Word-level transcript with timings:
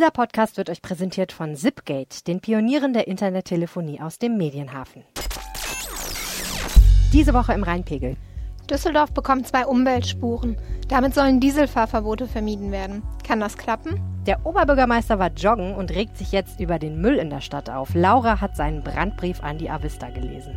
Dieser 0.00 0.12
Podcast 0.12 0.56
wird 0.56 0.70
euch 0.70 0.80
präsentiert 0.80 1.30
von 1.30 1.54
Zipgate, 1.54 2.26
den 2.26 2.40
Pionieren 2.40 2.94
der 2.94 3.06
Internettelefonie 3.06 4.00
aus 4.00 4.18
dem 4.18 4.38
Medienhafen. 4.38 5.04
Diese 7.12 7.34
Woche 7.34 7.52
im 7.52 7.62
Rheinpegel. 7.62 8.16
Düsseldorf 8.70 9.12
bekommt 9.12 9.46
zwei 9.46 9.66
Umweltspuren. 9.66 10.56
Damit 10.88 11.14
sollen 11.14 11.38
Dieselfahrverbote 11.38 12.28
vermieden 12.28 12.72
werden. 12.72 13.02
Kann 13.28 13.40
das 13.40 13.58
klappen? 13.58 14.00
Der 14.26 14.46
Oberbürgermeister 14.46 15.18
war 15.18 15.32
joggen 15.32 15.74
und 15.74 15.90
regt 15.90 16.16
sich 16.16 16.32
jetzt 16.32 16.60
über 16.60 16.78
den 16.78 17.02
Müll 17.02 17.16
in 17.16 17.28
der 17.28 17.42
Stadt 17.42 17.68
auf. 17.68 17.94
Laura 17.94 18.40
hat 18.40 18.56
seinen 18.56 18.82
Brandbrief 18.82 19.42
an 19.42 19.58
die 19.58 19.68
Avista 19.68 20.08
gelesen. 20.08 20.56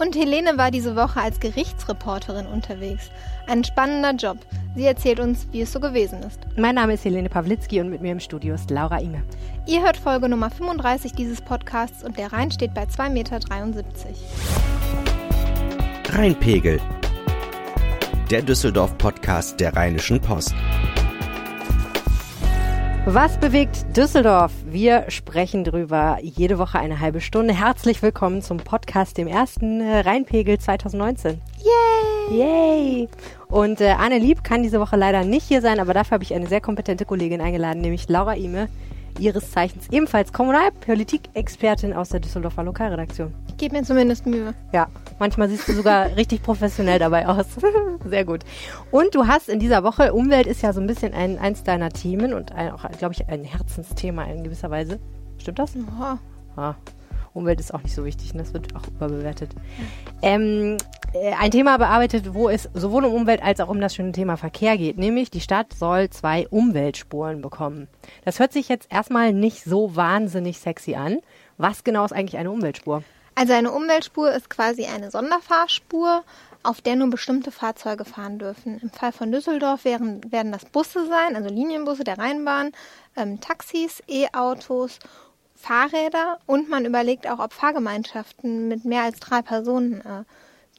Und 0.00 0.16
Helene 0.16 0.56
war 0.56 0.70
diese 0.70 0.96
Woche 0.96 1.20
als 1.20 1.40
Gerichtsreporterin 1.40 2.46
unterwegs. 2.46 3.10
Ein 3.46 3.64
spannender 3.64 4.12
Job. 4.14 4.38
Sie 4.74 4.86
erzählt 4.86 5.20
uns, 5.20 5.46
wie 5.52 5.60
es 5.60 5.72
so 5.72 5.78
gewesen 5.78 6.22
ist. 6.22 6.40
Mein 6.56 6.76
Name 6.76 6.94
ist 6.94 7.04
Helene 7.04 7.28
Pawlitzki 7.28 7.82
und 7.82 7.90
mit 7.90 8.00
mir 8.00 8.12
im 8.12 8.20
Studio 8.20 8.54
ist 8.54 8.70
Laura 8.70 8.98
Ime. 8.98 9.22
Ihr 9.66 9.82
hört 9.82 9.98
Folge 9.98 10.30
Nummer 10.30 10.48
35 10.48 11.12
dieses 11.12 11.42
Podcasts 11.42 12.02
und 12.02 12.16
der 12.16 12.32
Rhein 12.32 12.50
steht 12.50 12.72
bei 12.72 12.84
2,73 12.84 13.10
Meter. 13.10 13.40
Rheinpegel. 16.08 16.80
Der 18.30 18.40
Düsseldorf-Podcast 18.40 19.60
der 19.60 19.76
Rheinischen 19.76 20.18
Post. 20.18 20.54
Was 23.06 23.38
bewegt 23.38 23.96
Düsseldorf? 23.96 24.52
Wir 24.66 25.06
sprechen 25.08 25.64
drüber 25.64 26.18
jede 26.20 26.58
Woche 26.58 26.78
eine 26.78 27.00
halbe 27.00 27.22
Stunde. 27.22 27.54
Herzlich 27.54 28.02
willkommen 28.02 28.42
zum 28.42 28.58
Podcast, 28.58 29.16
dem 29.16 29.26
ersten 29.26 29.80
äh, 29.80 30.00
Rheinpegel 30.00 30.58
2019. 30.58 31.40
Yay! 32.28 32.38
Yay! 32.38 33.08
Und 33.48 33.80
äh, 33.80 33.94
Anne 33.98 34.18
Lieb 34.18 34.44
kann 34.44 34.62
diese 34.62 34.80
Woche 34.80 34.96
leider 34.96 35.24
nicht 35.24 35.48
hier 35.48 35.62
sein, 35.62 35.80
aber 35.80 35.94
dafür 35.94 36.16
habe 36.16 36.24
ich 36.24 36.34
eine 36.34 36.46
sehr 36.46 36.60
kompetente 36.60 37.06
Kollegin 37.06 37.40
eingeladen, 37.40 37.80
nämlich 37.80 38.06
Laura 38.10 38.36
Ime, 38.36 38.68
ihres 39.18 39.50
Zeichens 39.50 39.88
ebenfalls 39.90 40.34
Kommunalpolitik-Expertin 40.34 41.94
aus 41.94 42.10
der 42.10 42.20
Düsseldorfer 42.20 42.64
Lokalredaktion. 42.64 43.32
Ich 43.48 43.56
gebe 43.56 43.76
mir 43.76 43.82
zumindest 43.82 44.26
Mühe. 44.26 44.52
Ja, 44.72 44.88
manchmal 45.18 45.48
siehst 45.48 45.66
du 45.68 45.72
sogar 45.72 46.14
richtig 46.16 46.42
professionell 46.42 46.98
dabei 46.98 47.26
aus. 47.26 47.46
Sehr 48.04 48.24
gut. 48.24 48.44
Und 48.90 49.14
du 49.14 49.26
hast 49.26 49.48
in 49.48 49.60
dieser 49.60 49.84
Woche, 49.84 50.12
Umwelt 50.12 50.46
ist 50.46 50.62
ja 50.62 50.72
so 50.72 50.80
ein 50.80 50.86
bisschen 50.86 51.12
ein, 51.12 51.38
eins 51.38 51.64
deiner 51.64 51.90
Themen 51.90 52.32
und 52.32 52.52
ein, 52.52 52.72
auch, 52.72 52.88
glaube 52.98 53.14
ich, 53.14 53.28
ein 53.28 53.44
Herzensthema 53.44 54.24
in 54.24 54.42
gewisser 54.42 54.70
Weise. 54.70 54.98
Stimmt 55.38 55.58
das? 55.58 55.74
Ja. 55.74 56.18
Ah, 56.56 56.74
Umwelt 57.32 57.60
ist 57.60 57.72
auch 57.72 57.82
nicht 57.82 57.94
so 57.94 58.04
wichtig, 58.04 58.34
ne? 58.34 58.42
das 58.42 58.52
wird 58.52 58.74
auch 58.74 58.86
überbewertet. 58.88 59.50
Ähm, 60.22 60.76
äh, 61.12 61.32
ein 61.38 61.50
Thema 61.50 61.76
bearbeitet, 61.78 62.34
wo 62.34 62.48
es 62.48 62.68
sowohl 62.74 63.04
um 63.04 63.14
Umwelt 63.14 63.42
als 63.42 63.60
auch 63.60 63.68
um 63.68 63.80
das 63.80 63.94
schöne 63.94 64.12
Thema 64.12 64.36
Verkehr 64.36 64.76
geht, 64.76 64.98
nämlich 64.98 65.30
die 65.30 65.40
Stadt 65.40 65.72
soll 65.72 66.10
zwei 66.10 66.48
Umweltspuren 66.48 67.40
bekommen. 67.40 67.88
Das 68.24 68.38
hört 68.40 68.52
sich 68.52 68.68
jetzt 68.68 68.88
erstmal 68.90 69.32
nicht 69.32 69.64
so 69.64 69.94
wahnsinnig 69.94 70.58
sexy 70.58 70.94
an. 70.94 71.18
Was 71.56 71.84
genau 71.84 72.04
ist 72.04 72.12
eigentlich 72.12 72.38
eine 72.38 72.50
Umweltspur? 72.50 73.02
Also 73.34 73.52
eine 73.52 73.70
Umweltspur 73.70 74.32
ist 74.32 74.50
quasi 74.50 74.86
eine 74.86 75.10
Sonderfahrspur, 75.10 76.24
auf 76.62 76.80
der 76.80 76.96
nur 76.96 77.10
bestimmte 77.10 77.50
Fahrzeuge 77.50 78.04
fahren 78.04 78.38
dürfen. 78.38 78.78
Im 78.80 78.90
Fall 78.90 79.12
von 79.12 79.32
Düsseldorf 79.32 79.84
wären, 79.84 80.20
werden 80.32 80.52
das 80.52 80.64
Busse 80.64 81.06
sein, 81.06 81.36
also 81.36 81.48
Linienbusse 81.48 82.04
der 82.04 82.18
Rheinbahn, 82.18 82.72
ähm, 83.16 83.40
Taxis, 83.40 84.02
E-Autos 84.08 84.98
Fahrräder 85.60 86.38
und 86.46 86.70
man 86.70 86.86
überlegt 86.86 87.28
auch, 87.28 87.38
ob 87.38 87.52
Fahrgemeinschaften 87.52 88.68
mit 88.68 88.86
mehr 88.86 89.02
als 89.02 89.20
drei 89.20 89.42
Personen 89.42 90.00
äh, 90.00 90.24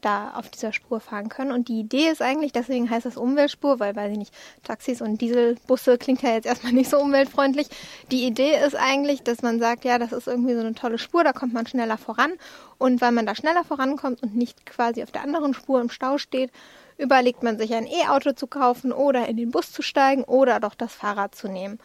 da 0.01 0.31
auf 0.35 0.49
dieser 0.49 0.73
Spur 0.73 0.99
fahren 0.99 1.29
können. 1.29 1.51
Und 1.51 1.67
die 1.67 1.79
Idee 1.79 2.09
ist 2.09 2.21
eigentlich, 2.21 2.51
deswegen 2.51 2.89
heißt 2.89 3.05
es 3.05 3.17
Umweltspur, 3.17 3.79
weil, 3.79 3.95
weiß 3.95 4.11
ich 4.11 4.17
nicht, 4.17 4.33
Taxis 4.63 5.01
und 5.01 5.21
Dieselbusse 5.21 5.97
klingt 5.97 6.21
ja 6.21 6.31
jetzt 6.31 6.45
erstmal 6.45 6.73
nicht 6.73 6.89
so 6.89 6.99
umweltfreundlich. 6.99 7.67
Die 8.11 8.25
Idee 8.25 8.55
ist 8.65 8.75
eigentlich, 8.75 9.23
dass 9.23 9.41
man 9.41 9.59
sagt, 9.59 9.85
ja, 9.85 9.97
das 9.97 10.11
ist 10.11 10.27
irgendwie 10.27 10.53
so 10.53 10.59
eine 10.59 10.73
tolle 10.73 10.97
Spur, 10.97 11.23
da 11.23 11.33
kommt 11.33 11.53
man 11.53 11.67
schneller 11.67 11.97
voran. 11.97 12.33
Und 12.77 13.01
weil 13.01 13.11
man 13.11 13.25
da 13.25 13.35
schneller 13.35 13.63
vorankommt 13.63 14.23
und 14.23 14.35
nicht 14.35 14.65
quasi 14.65 15.03
auf 15.03 15.11
der 15.11 15.23
anderen 15.23 15.53
Spur 15.53 15.79
im 15.79 15.89
Stau 15.89 16.17
steht, 16.17 16.51
überlegt 16.97 17.43
man 17.43 17.57
sich 17.57 17.73
ein 17.73 17.87
E-Auto 17.87 18.33
zu 18.33 18.47
kaufen 18.47 18.91
oder 18.91 19.27
in 19.27 19.37
den 19.37 19.51
Bus 19.51 19.71
zu 19.71 19.81
steigen 19.81 20.23
oder 20.23 20.59
doch 20.59 20.75
das 20.75 20.93
Fahrrad 20.93 21.35
zu 21.35 21.47
nehmen. 21.47 21.79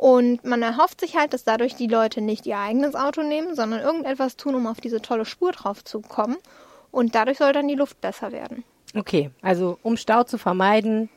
Und 0.00 0.44
man 0.46 0.62
erhofft 0.62 1.00
sich 1.00 1.16
halt, 1.16 1.34
dass 1.34 1.44
dadurch 1.44 1.74
die 1.74 1.86
Leute 1.86 2.22
nicht 2.22 2.46
ihr 2.46 2.56
eigenes 2.56 2.94
Auto 2.94 3.22
nehmen, 3.22 3.54
sondern 3.54 3.82
irgendetwas 3.82 4.36
tun, 4.36 4.54
um 4.54 4.66
auf 4.66 4.80
diese 4.80 5.02
tolle 5.02 5.26
Spur 5.26 5.52
drauf 5.52 5.84
zu 5.84 6.00
kommen. 6.00 6.38
Und 6.90 7.14
dadurch 7.14 7.38
soll 7.38 7.52
dann 7.52 7.68
die 7.68 7.74
Luft 7.74 8.00
besser 8.00 8.32
werden. 8.32 8.64
Okay, 8.94 9.30
also 9.42 9.78
um 9.82 9.96
Stau 9.96 10.24
zu 10.24 10.38
vermeiden, 10.38 11.08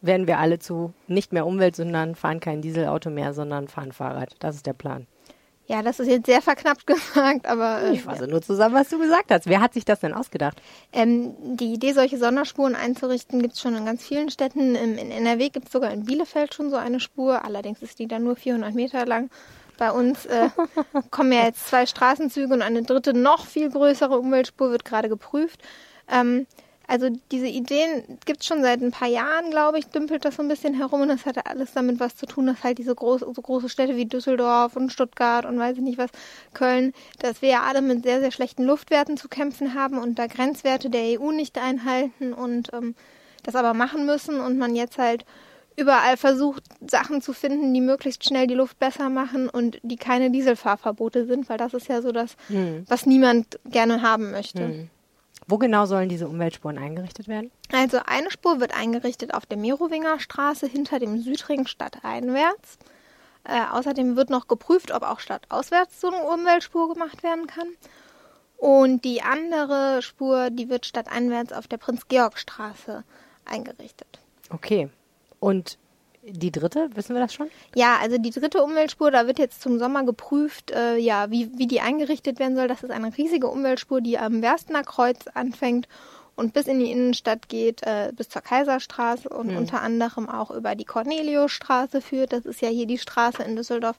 werden 0.00 0.26
wir 0.26 0.38
alle 0.38 0.58
zu 0.58 0.92
nicht 1.08 1.32
mehr 1.32 1.46
Umwelt, 1.46 1.76
sondern 1.76 2.14
fahren 2.14 2.40
kein 2.40 2.62
Dieselauto 2.62 3.10
mehr, 3.10 3.34
sondern 3.34 3.68
fahren 3.68 3.92
Fahrrad. 3.92 4.34
Das 4.38 4.56
ist 4.56 4.66
der 4.66 4.74
Plan. 4.74 5.06
Ja, 5.68 5.82
das 5.82 5.98
ist 5.98 6.08
jetzt 6.08 6.26
sehr 6.26 6.42
verknappt 6.42 6.86
gesagt, 6.86 7.46
aber. 7.46 7.82
Äh, 7.82 7.94
ich 7.94 8.02
fasse 8.02 8.24
ja. 8.24 8.30
nur 8.30 8.40
zusammen, 8.40 8.74
was 8.74 8.88
du 8.88 8.98
gesagt 8.98 9.30
hast. 9.30 9.46
Wer 9.46 9.60
hat 9.60 9.74
sich 9.74 9.84
das 9.84 10.00
denn 10.00 10.12
ausgedacht? 10.12 10.62
Ähm, 10.92 11.34
die 11.56 11.72
Idee, 11.72 11.92
solche 11.92 12.18
Sonderspuren 12.18 12.76
einzurichten, 12.76 13.42
gibt 13.42 13.54
es 13.54 13.60
schon 13.60 13.74
in 13.74 13.84
ganz 13.84 14.04
vielen 14.04 14.30
Städten. 14.30 14.76
In, 14.76 14.96
in 14.96 15.10
NRW 15.10 15.48
gibt 15.48 15.66
es 15.66 15.72
sogar 15.72 15.90
in 15.90 16.04
Bielefeld 16.04 16.54
schon 16.54 16.70
so 16.70 16.76
eine 16.76 17.00
Spur. 17.00 17.44
Allerdings 17.44 17.82
ist 17.82 17.98
die 17.98 18.06
dann 18.06 18.22
nur 18.22 18.36
400 18.36 18.74
Meter 18.74 19.04
lang. 19.06 19.28
Bei 19.78 19.90
uns 19.90 20.26
äh, 20.26 20.48
kommen 21.10 21.32
ja 21.32 21.44
jetzt 21.44 21.66
zwei 21.68 21.86
Straßenzüge 21.86 22.52
und 22.52 22.62
eine 22.62 22.82
dritte, 22.82 23.14
noch 23.14 23.46
viel 23.46 23.70
größere 23.70 24.18
Umweltspur 24.18 24.70
wird 24.70 24.84
gerade 24.84 25.08
geprüft. 25.08 25.60
Ähm, 26.10 26.46
also 26.88 27.08
diese 27.32 27.48
Ideen 27.48 28.18
gibt 28.26 28.42
es 28.42 28.46
schon 28.46 28.62
seit 28.62 28.80
ein 28.80 28.92
paar 28.92 29.08
Jahren, 29.08 29.50
glaube 29.50 29.78
ich, 29.78 29.86
dümpelt 29.88 30.24
das 30.24 30.36
so 30.36 30.42
ein 30.42 30.48
bisschen 30.48 30.74
herum 30.74 31.00
und 31.00 31.08
das 31.08 31.26
hatte 31.26 31.46
alles 31.46 31.72
damit 31.72 31.98
was 31.98 32.14
zu 32.14 32.26
tun, 32.26 32.46
dass 32.46 32.62
halt 32.62 32.78
diese 32.78 32.94
groß, 32.94 33.22
so 33.22 33.42
große 33.42 33.68
Städte 33.68 33.96
wie 33.96 34.06
Düsseldorf 34.06 34.76
und 34.76 34.92
Stuttgart 34.92 35.46
und 35.46 35.58
weiß 35.58 35.76
ich 35.78 35.82
nicht 35.82 35.98
was, 35.98 36.10
Köln, 36.54 36.92
dass 37.18 37.42
wir 37.42 37.48
ja 37.48 37.62
alle 37.62 37.82
mit 37.82 38.04
sehr, 38.04 38.20
sehr 38.20 38.30
schlechten 38.30 38.62
Luftwerten 38.62 39.16
zu 39.16 39.28
kämpfen 39.28 39.74
haben 39.74 39.98
und 39.98 40.18
da 40.18 40.28
Grenzwerte 40.28 40.88
der 40.88 41.20
EU 41.20 41.32
nicht 41.32 41.58
einhalten 41.58 42.32
und 42.32 42.72
ähm, 42.72 42.94
das 43.42 43.56
aber 43.56 43.74
machen 43.74 44.06
müssen 44.06 44.40
und 44.40 44.56
man 44.56 44.76
jetzt 44.76 44.98
halt 44.98 45.24
überall 45.76 46.16
versucht, 46.16 46.64
Sachen 46.80 47.20
zu 47.20 47.32
finden, 47.32 47.72
die 47.74 47.80
möglichst 47.80 48.24
schnell 48.24 48.46
die 48.46 48.54
Luft 48.54 48.78
besser 48.78 49.10
machen 49.10 49.48
und 49.48 49.78
die 49.82 49.96
keine 49.96 50.30
Dieselfahrverbote 50.30 51.26
sind, 51.26 51.48
weil 51.48 51.58
das 51.58 51.74
ist 51.74 51.88
ja 51.88 52.02
so 52.02 52.12
das, 52.12 52.36
hm. 52.48 52.84
was 52.88 53.06
niemand 53.06 53.58
gerne 53.66 54.02
haben 54.02 54.30
möchte. 54.30 54.64
Hm. 54.64 54.90
Wo 55.48 55.58
genau 55.58 55.86
sollen 55.86 56.08
diese 56.08 56.26
Umweltspuren 56.26 56.78
eingerichtet 56.78 57.28
werden? 57.28 57.52
Also 57.72 57.98
eine 58.04 58.30
Spur 58.30 58.58
wird 58.58 58.76
eingerichtet 58.76 59.32
auf 59.32 59.46
der 59.46 59.58
Merowinger 59.58 60.18
Straße 60.18 60.66
hinter 60.66 60.98
dem 60.98 61.20
Südring 61.20 61.66
stadteinwärts. 61.66 62.78
Äh, 63.44 63.60
außerdem 63.70 64.16
wird 64.16 64.28
noch 64.28 64.48
geprüft, 64.48 64.90
ob 64.90 65.04
auch 65.04 65.20
stadtauswärts 65.20 66.00
so 66.00 66.08
eine 66.08 66.24
Umweltspur 66.24 66.92
gemacht 66.92 67.22
werden 67.22 67.46
kann. 67.46 67.68
Und 68.56 69.04
die 69.04 69.22
andere 69.22 70.02
Spur, 70.02 70.50
die 70.50 70.68
wird 70.68 70.86
stadteinwärts 70.86 71.52
auf 71.52 71.68
der 71.68 71.76
Prinz-Georg-Straße 71.76 73.04
eingerichtet. 73.44 74.18
Okay. 74.50 74.88
Und 75.40 75.78
die 76.28 76.50
dritte, 76.50 76.90
wissen 76.94 77.14
wir 77.14 77.22
das 77.22 77.32
schon? 77.32 77.48
Ja, 77.74 77.98
also 78.00 78.18
die 78.18 78.30
dritte 78.30 78.62
Umweltspur, 78.62 79.10
da 79.10 79.26
wird 79.26 79.38
jetzt 79.38 79.62
zum 79.62 79.78
Sommer 79.78 80.04
geprüft, 80.04 80.72
äh, 80.72 80.96
ja, 80.96 81.30
wie, 81.30 81.50
wie 81.56 81.66
die 81.66 81.80
eingerichtet 81.80 82.40
werden 82.40 82.56
soll. 82.56 82.66
Das 82.66 82.82
ist 82.82 82.90
eine 82.90 83.16
riesige 83.16 83.46
Umweltspur, 83.46 84.00
die 84.00 84.18
am 84.18 84.42
Werstener 84.42 84.82
Kreuz 84.82 85.26
anfängt 85.34 85.86
und 86.36 86.52
bis 86.52 86.66
in 86.66 86.80
die 86.80 86.90
Innenstadt 86.90 87.48
geht, 87.48 87.82
äh, 87.82 88.12
bis 88.14 88.28
zur 88.28 88.42
Kaiserstraße 88.42 89.28
und 89.28 89.50
hm. 89.50 89.56
unter 89.56 89.80
anderem 89.80 90.28
auch 90.28 90.50
über 90.50 90.74
die 90.74 90.84
Corneliusstraße 90.84 92.00
führt. 92.00 92.32
Das 92.32 92.44
ist 92.44 92.60
ja 92.60 92.68
hier 92.68 92.86
die 92.86 92.98
Straße 92.98 93.42
in 93.42 93.56
Düsseldorf, 93.56 93.96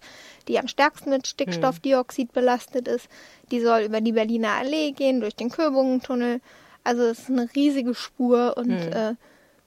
die 0.48 0.60
am 0.60 0.68
stärksten 0.68 1.10
mit 1.10 1.28
Stickstoffdioxid 1.28 2.34
belastet 2.34 2.88
ist. 2.88 3.08
Die 3.52 3.60
soll 3.60 3.82
über 3.82 4.02
die 4.02 4.12
Berliner 4.12 4.52
Allee 4.52 4.92
gehen, 4.92 5.20
durch 5.20 5.36
den 5.36 5.50
Köbungentunnel. 5.50 6.42
Also 6.84 7.04
es 7.04 7.20
ist 7.20 7.30
eine 7.30 7.50
riesige 7.56 7.96
Spur 7.96 8.56
und 8.56 8.70
hm. 8.70 8.94
äh, 8.94 9.16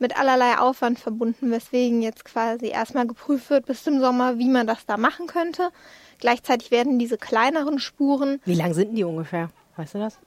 mit 0.00 0.18
allerlei 0.18 0.58
Aufwand 0.58 0.98
verbunden, 0.98 1.50
weswegen 1.50 2.02
jetzt 2.02 2.24
quasi 2.24 2.68
erstmal 2.68 3.06
geprüft 3.06 3.50
wird 3.50 3.66
bis 3.66 3.84
zum 3.84 4.00
Sommer, 4.00 4.38
wie 4.38 4.48
man 4.48 4.66
das 4.66 4.86
da 4.86 4.96
machen 4.96 5.26
könnte. 5.26 5.70
Gleichzeitig 6.18 6.70
werden 6.70 6.98
diese 6.98 7.18
kleineren 7.18 7.78
Spuren. 7.78 8.40
Wie 8.44 8.54
lang 8.54 8.74
sind 8.74 8.94
die 8.94 9.04
ungefähr? 9.04 9.50
Weißt 9.76 9.94
du 9.94 9.98
das? 9.98 10.18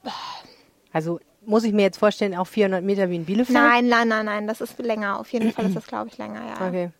Also 0.92 1.20
muss 1.46 1.64
ich 1.64 1.72
mir 1.72 1.82
jetzt 1.82 1.98
vorstellen, 1.98 2.34
auch 2.34 2.46
400 2.46 2.82
Meter 2.82 3.10
wie 3.10 3.16
in 3.16 3.24
Bielefeld? 3.24 3.56
Nein, 3.56 3.88
nein, 3.88 4.08
nein, 4.08 4.26
nein, 4.26 4.46
das 4.46 4.60
ist 4.60 4.78
länger. 4.78 5.18
Auf 5.18 5.32
jeden 5.32 5.52
Fall 5.52 5.66
ist 5.66 5.76
das, 5.76 5.86
glaube 5.86 6.08
ich, 6.08 6.18
länger, 6.18 6.40
ja. 6.46 6.66
Okay. 6.66 6.90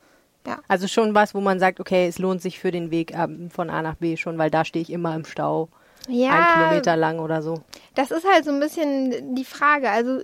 Ja. 0.46 0.58
Also 0.68 0.88
schon 0.88 1.14
was, 1.14 1.34
wo 1.34 1.40
man 1.40 1.58
sagt, 1.58 1.80
okay, 1.80 2.06
es 2.06 2.18
lohnt 2.18 2.42
sich 2.42 2.58
für 2.58 2.70
den 2.70 2.90
Weg 2.90 3.14
ähm, 3.14 3.50
von 3.50 3.70
A 3.70 3.80
nach 3.82 3.94
B 3.94 4.16
schon, 4.16 4.36
weil 4.36 4.50
da 4.50 4.64
stehe 4.64 4.82
ich 4.82 4.92
immer 4.92 5.14
im 5.14 5.24
Stau. 5.24 5.68
Ja, 6.06 6.30
ein 6.32 6.52
Kilometer 6.52 6.96
lang 6.96 7.18
oder 7.18 7.40
so. 7.40 7.62
Das 7.94 8.10
ist 8.10 8.26
halt 8.30 8.44
so 8.44 8.50
ein 8.50 8.60
bisschen 8.60 9.34
die 9.34 9.44
Frage. 9.44 9.88
Also 9.88 10.20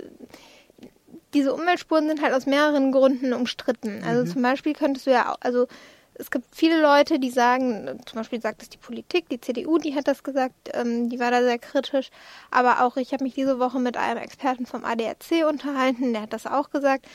diese 1.35 1.55
Umweltspuren 1.55 2.09
sind 2.09 2.23
halt 2.23 2.35
aus 2.35 2.47
mehreren 2.47 2.93
Gründen 2.93 3.32
umstritten. 3.32 4.03
Also 4.05 4.25
mhm. 4.25 4.32
zum 4.32 4.43
Beispiel 4.43 4.73
könntest 4.75 5.06
du 5.06 5.11
ja, 5.11 5.32
auch, 5.32 5.38
also 5.41 5.67
es 6.15 6.31
gibt 6.31 6.44
viele 6.55 6.81
Leute, 6.81 7.19
die 7.19 7.31
sagen, 7.31 8.00
zum 8.05 8.19
Beispiel 8.19 8.41
sagt 8.41 8.62
es 8.62 8.69
die 8.69 8.79
Politik, 8.79 9.29
die 9.31 9.41
CDU, 9.41 9.79
die 9.79 9.94
hat 9.94 10.06
das 10.06 10.23
gesagt, 10.23 10.71
ähm, 10.75 11.09
die 11.09 11.19
war 11.19 11.31
da 11.31 11.43
sehr 11.43 11.59
kritisch. 11.59 12.11
Aber 12.50 12.85
auch 12.85 12.97
ich 12.97 13.12
habe 13.12 13.25
mich 13.25 13.35
diese 13.35 13.59
Woche 13.59 13.81
mit 13.81 13.97
einem 13.97 14.19
Experten 14.19 14.67
vom 14.67 14.85
ADAC 14.85 15.49
unterhalten, 15.49 16.12
der 16.12 16.23
hat 16.23 16.32
das 16.32 16.47
auch 16.47 16.71
gesagt. 16.71 17.06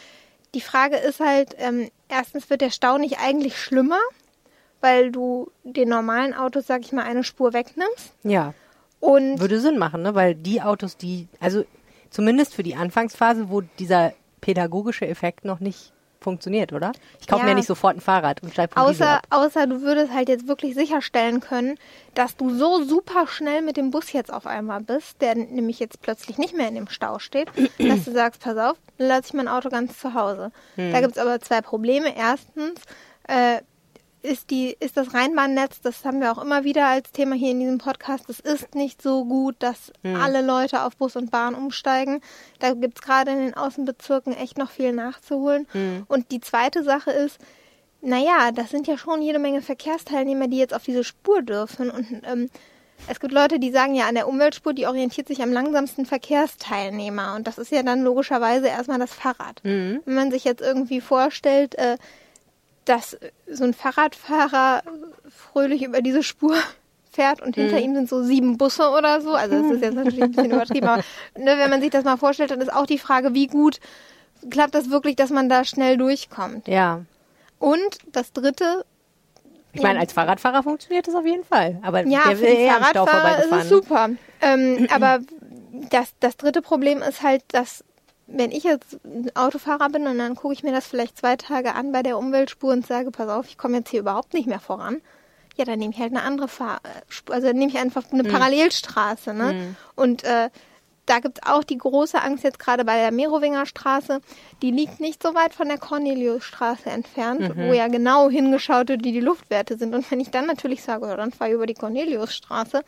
Die 0.55 0.61
Frage 0.61 0.97
ist 0.97 1.19
halt, 1.19 1.55
ähm, 1.59 1.89
erstens 2.09 2.49
wird 2.49 2.61
der 2.61 2.71
Stau 2.71 2.97
nicht 2.97 3.19
eigentlich 3.19 3.61
schlimmer, 3.61 3.99
weil 4.81 5.11
du 5.11 5.51
den 5.63 5.89
normalen 5.89 6.33
Autos, 6.33 6.65
sag 6.65 6.81
ich 6.81 6.91
mal, 6.91 7.03
eine 7.03 7.23
Spur 7.23 7.53
wegnimmst. 7.53 8.13
Ja. 8.23 8.53
Und 8.99 9.39
Würde 9.39 9.59
Sinn 9.59 9.77
machen, 9.77 10.01
ne? 10.01 10.15
Weil 10.15 10.33
die 10.33 10.61
Autos, 10.61 10.97
die, 10.97 11.27
also 11.39 11.63
zumindest 12.15 12.55
für 12.55 12.63
die 12.63 12.75
Anfangsphase, 12.75 13.49
wo 13.49 13.61
dieser 13.61 14.13
pädagogische 14.41 15.05
Effekt 15.07 15.43
noch 15.43 15.59
nicht 15.59 15.91
funktioniert, 16.21 16.73
oder? 16.73 16.91
Ich 17.19 17.27
kaufe 17.27 17.41
Ja. 17.43 17.49
mir 17.49 17.55
nicht 17.55 17.67
sofort 17.67 17.97
ein 17.97 18.01
Fahrrad 18.01 18.41
und 18.41 18.51
steige 18.51 18.75
außer, 18.77 19.19
außer 19.29 19.67
du 19.67 19.81
würdest 19.81 20.11
halt 20.11 20.27
jetzt 20.29 20.47
wirklich 20.47 20.73
sicherstellen 20.73 21.39
können, 21.39 21.77
dass 22.15 22.35
du 22.35 22.49
so 22.55 22.83
super 22.83 23.27
schnell 23.27 23.61
mit 23.61 23.77
dem 23.77 23.91
Bus 23.91 24.11
jetzt 24.11 24.33
auf 24.33 24.47
einmal 24.47 24.81
bist, 24.81 25.21
der 25.21 25.35
nämlich 25.35 25.79
jetzt 25.79 26.01
plötzlich 26.01 26.37
nicht 26.39 26.55
mehr 26.55 26.67
in 26.69 26.75
dem 26.75 26.87
Stau 26.87 27.19
steht, 27.19 27.49
dass 27.79 28.05
du 28.05 28.11
sagst, 28.11 28.41
pass 28.41 28.57
auf, 28.57 28.77
dann 28.97 29.07
lasse 29.07 29.27
ich 29.27 29.33
mein 29.33 29.47
Auto 29.47 29.69
ganz 29.69 29.99
zu 29.99 30.13
Hause. 30.15 30.51
Hm. 30.75 30.91
Da 30.93 31.01
gibt 31.01 31.15
es 31.15 31.21
aber 31.21 31.39
zwei 31.41 31.61
Probleme. 31.61 32.15
Erstens, 32.17 32.79
äh, 33.27 33.59
ist, 34.25 34.49
die, 34.49 34.75
ist 34.79 34.97
das 34.97 35.13
Rheinbahnnetz, 35.13 35.81
das 35.81 36.03
haben 36.03 36.19
wir 36.19 36.31
auch 36.31 36.41
immer 36.41 36.63
wieder 36.63 36.87
als 36.87 37.11
Thema 37.11 37.35
hier 37.35 37.51
in 37.51 37.59
diesem 37.59 37.77
Podcast, 37.77 38.25
das 38.27 38.39
ist 38.39 38.75
nicht 38.75 39.01
so 39.01 39.25
gut, 39.25 39.55
dass 39.59 39.93
Hm. 40.03 40.15
alle 40.15 40.41
Leute 40.41 40.83
auf 40.83 40.97
Bus 40.97 41.15
und 41.15 41.31
Bahn 41.31 41.55
umsteigen. 41.55 42.21
Da 42.59 42.73
gibt 42.73 42.99
es 42.99 43.05
gerade 43.05 43.31
in 43.31 43.39
den 43.39 43.53
Außenbezirken 43.53 44.35
echt 44.35 44.57
noch 44.57 44.71
viel 44.71 44.91
nachzuholen. 44.91 45.67
Hm. 45.71 46.03
Und 46.07 46.31
die 46.31 46.41
zweite 46.41 46.83
Sache 46.83 47.11
ist, 47.11 47.39
naja, 48.01 48.51
das 48.53 48.69
sind 48.69 48.87
ja 48.87 48.97
schon 48.97 49.21
jede 49.21 49.39
Menge 49.39 49.61
Verkehrsteilnehmer, 49.61 50.47
die 50.47 50.57
jetzt 50.57 50.73
auf 50.73 50.83
diese 50.83 51.03
Spur 51.03 51.41
dürfen. 51.41 51.89
Und 51.89 52.21
ähm, 52.25 52.49
es 53.07 53.19
gibt 53.19 53.33
Leute, 53.33 53.59
die 53.59 53.71
sagen 53.71 53.95
ja, 53.95 54.07
an 54.07 54.15
der 54.15 54.27
Umweltspur, 54.27 54.73
die 54.73 54.85
orientiert 54.85 55.27
sich 55.27 55.41
am 55.41 55.51
langsamsten 55.51 56.05
Verkehrsteilnehmer. 56.05 57.35
Und 57.35 57.47
das 57.47 57.57
ist 57.57 57.71
ja 57.71 57.83
dann 57.83 58.03
logischerweise 58.03 58.67
erstmal 58.67 58.99
das 58.99 59.13
Fahrrad. 59.13 59.61
Mhm. 59.63 60.01
Wenn 60.05 60.15
man 60.15 60.31
sich 60.31 60.43
jetzt 60.43 60.61
irgendwie 60.61 61.01
vorstellt, 61.01 61.75
äh, 61.75 61.97
dass 62.85 63.17
so 63.49 63.63
ein 63.63 63.73
Fahrradfahrer 63.73 64.83
fröhlich 65.29 65.83
über 65.83 66.01
diese 66.01 66.23
Spur 66.23 66.55
fährt 67.11 67.41
und 67.41 67.55
Mhm. 67.57 67.61
hinter 67.61 67.79
ihm 67.79 67.95
sind 67.95 68.09
so 68.09 68.23
sieben 68.23 68.57
Busse 68.57 68.89
oder 68.89 69.21
so. 69.21 69.33
Also 69.33 69.61
das 69.61 69.71
ist 69.71 69.81
jetzt 69.81 69.95
natürlich 69.95 70.23
ein 70.23 70.31
bisschen 70.31 70.51
übertrieben, 70.51 70.87
aber 70.87 71.03
ne, 71.37 71.57
wenn 71.57 71.69
man 71.69 71.81
sich 71.81 71.89
das 71.89 72.03
mal 72.03 72.17
vorstellt, 72.17 72.51
dann 72.51 72.61
ist 72.61 72.71
auch 72.73 72.85
die 72.85 72.99
Frage, 72.99 73.33
wie 73.33 73.47
gut 73.47 73.79
klappt 74.49 74.75
das 74.75 74.89
wirklich, 74.91 75.15
dass 75.15 75.29
man 75.29 75.49
da 75.49 75.63
schnell 75.63 75.97
durchkommt. 75.97 76.67
Ja. 76.67 77.01
Und 77.57 77.97
das 78.11 78.33
dritte, 78.33 78.85
Ich 79.73 79.81
meine, 79.81 79.99
als 79.99 80.13
Fahrradfahrer 80.13 80.61
funktioniert 80.63 81.07
das 81.07 81.15
auf 81.15 81.25
jeden 81.25 81.45
Fall. 81.45 81.79
Aber 81.83 82.05
ja, 82.05 82.27
der 82.27 82.37
für 82.37 82.43
will 82.43 82.67
Fahrradfahrer 82.69 83.43
ist 83.43 83.51
es 83.51 83.69
super. 83.69 84.09
Ähm, 84.41 84.87
aber 84.93 85.19
das, 85.89 86.13
das 86.19 86.37
dritte 86.37 86.61
Problem 86.61 87.01
ist 87.01 87.23
halt, 87.23 87.43
dass 87.47 87.83
wenn 88.27 88.51
ich 88.51 88.63
jetzt 88.63 88.97
Autofahrer 89.35 89.89
bin 89.89 90.07
und 90.07 90.17
dann 90.17 90.35
gucke 90.35 90.53
ich 90.53 90.63
mir 90.63 90.71
das 90.71 90.87
vielleicht 90.87 91.17
zwei 91.17 91.35
Tage 91.35 91.73
an 91.75 91.91
bei 91.91 92.01
der 92.03 92.17
Umweltspur 92.17 92.71
und 92.73 92.85
sage, 92.87 93.11
pass 93.11 93.29
auf, 93.29 93.47
ich 93.47 93.57
komme 93.57 93.77
jetzt 93.77 93.89
hier 93.89 93.99
überhaupt 93.99 94.33
nicht 94.33 94.47
mehr 94.47 94.59
voran. 94.59 95.01
Ja, 95.57 95.63
dann 95.65 95.79
nehme 95.79 95.93
ich 95.93 95.99
halt 95.99 96.11
eine 96.11 96.23
andere 96.23 96.47
Fahr 96.47 96.81
Spur, 97.07 97.33
also 97.35 97.47
nehme 97.47 97.67
ich 97.67 97.77
einfach 97.77 98.03
eine 98.11 98.23
Hm. 98.23 98.31
Parallelstraße. 98.31 99.33
Ne? 99.33 99.75
Und 99.95 100.23
äh, 100.23 100.49
da 101.05 101.19
gibt 101.19 101.37
es 101.37 101.47
auch 101.49 101.63
die 101.63 101.77
große 101.77 102.19
Angst 102.19 102.43
jetzt 102.43 102.57
gerade 102.57 102.83
bei 102.83 102.97
der 102.97 103.11
Merowinger 103.11 103.67
Straße. 103.67 104.21
Die 104.63 104.71
liegt 104.71 104.99
nicht 104.99 105.21
so 105.21 105.35
weit 105.35 105.53
von 105.53 105.67
der 105.67 105.77
Corneliusstraße 105.77 106.89
entfernt, 106.89 107.55
Mhm. 107.55 107.69
wo 107.69 107.73
ja 107.73 107.87
genau 107.87 108.29
hingeschaut 108.29 108.89
wird, 108.89 109.03
wie 109.03 109.11
die 109.11 109.19
Luftwerte 109.21 109.77
sind. 109.77 109.93
Und 109.93 110.09
wenn 110.09 110.19
ich 110.19 110.31
dann 110.31 110.47
natürlich 110.47 110.81
sage, 110.83 111.05
ja, 111.07 111.15
dann 111.15 111.31
fahre 111.31 111.51
ich 111.51 111.55
über 111.55 111.67
die 111.67 111.75
Corneliusstraße, 111.75 112.81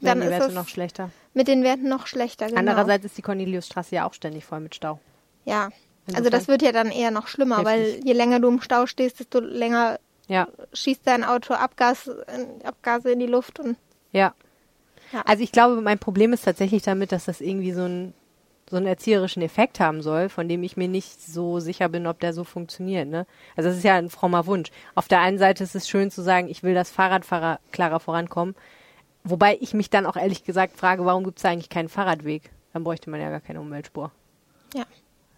dann 0.00 0.20
die 0.20 0.28
Werte 0.28 0.52
noch 0.52 0.68
schlechter. 0.68 1.10
mit 1.34 1.48
den 1.48 1.62
Werten 1.62 1.88
noch 1.88 2.06
schlechter. 2.06 2.46
Genau. 2.46 2.58
Andererseits 2.58 3.04
ist 3.04 3.16
die 3.18 3.22
Corneliusstraße 3.22 3.94
ja 3.96 4.06
auch 4.06 4.14
ständig 4.14 4.44
voll 4.44 4.60
mit 4.60 4.74
Stau. 4.74 5.00
Ja. 5.44 5.64
Also 5.64 6.18
Insofern- 6.18 6.30
das 6.32 6.48
wird 6.48 6.62
ja 6.62 6.72
dann 6.72 6.90
eher 6.90 7.10
noch 7.10 7.26
schlimmer, 7.28 7.64
weil 7.64 7.82
Heftig. 7.82 8.04
je 8.06 8.12
länger 8.14 8.40
du 8.40 8.48
im 8.48 8.60
Stau 8.60 8.86
stehst, 8.86 9.20
desto 9.20 9.40
länger 9.40 9.98
Ja. 10.26 10.48
schießt 10.72 11.02
dein 11.04 11.22
Auto 11.24 11.54
Abgas, 11.54 12.10
Abgase 12.64 13.10
in 13.12 13.18
die 13.20 13.26
Luft 13.26 13.60
und 13.60 13.76
Ja. 14.12 14.34
Ja. 15.12 15.22
Also 15.26 15.42
ich 15.42 15.52
glaube, 15.52 15.80
mein 15.80 15.98
Problem 15.98 16.32
ist 16.32 16.44
tatsächlich 16.44 16.82
damit, 16.82 17.12
dass 17.12 17.24
das 17.26 17.40
irgendwie 17.40 17.72
so, 17.72 17.82
ein, 17.84 18.12
so 18.70 18.76
einen 18.76 18.86
erzieherischen 18.86 19.42
Effekt 19.42 19.80
haben 19.80 20.02
soll, 20.02 20.28
von 20.28 20.48
dem 20.48 20.62
ich 20.62 20.76
mir 20.76 20.88
nicht 20.88 21.22
so 21.22 21.60
sicher 21.60 21.88
bin, 21.88 22.06
ob 22.06 22.20
der 22.20 22.34
so 22.34 22.44
funktioniert. 22.44 23.08
Ne? 23.08 23.26
Also 23.56 23.70
das 23.70 23.78
ist 23.78 23.84
ja 23.84 23.94
ein 23.96 24.10
frommer 24.10 24.44
Wunsch. 24.46 24.70
Auf 24.94 25.08
der 25.08 25.20
einen 25.20 25.38
Seite 25.38 25.64
ist 25.64 25.74
es 25.74 25.88
schön 25.88 26.10
zu 26.10 26.20
sagen, 26.22 26.48
ich 26.48 26.62
will, 26.62 26.74
dass 26.74 26.90
Fahrradfahrer 26.90 27.58
klarer 27.72 28.00
vorankommen. 28.00 28.54
Wobei 29.24 29.58
ich 29.60 29.74
mich 29.74 29.90
dann 29.90 30.06
auch 30.06 30.16
ehrlich 30.16 30.44
gesagt 30.44 30.76
frage, 30.76 31.04
warum 31.04 31.24
gibt 31.24 31.38
es 31.38 31.44
eigentlich 31.44 31.68
keinen 31.68 31.88
Fahrradweg? 31.88 32.50
Dann 32.72 32.84
bräuchte 32.84 33.10
man 33.10 33.20
ja 33.20 33.30
gar 33.30 33.40
keine 33.40 33.60
Umweltspur. 33.60 34.10
ja. 34.74 34.84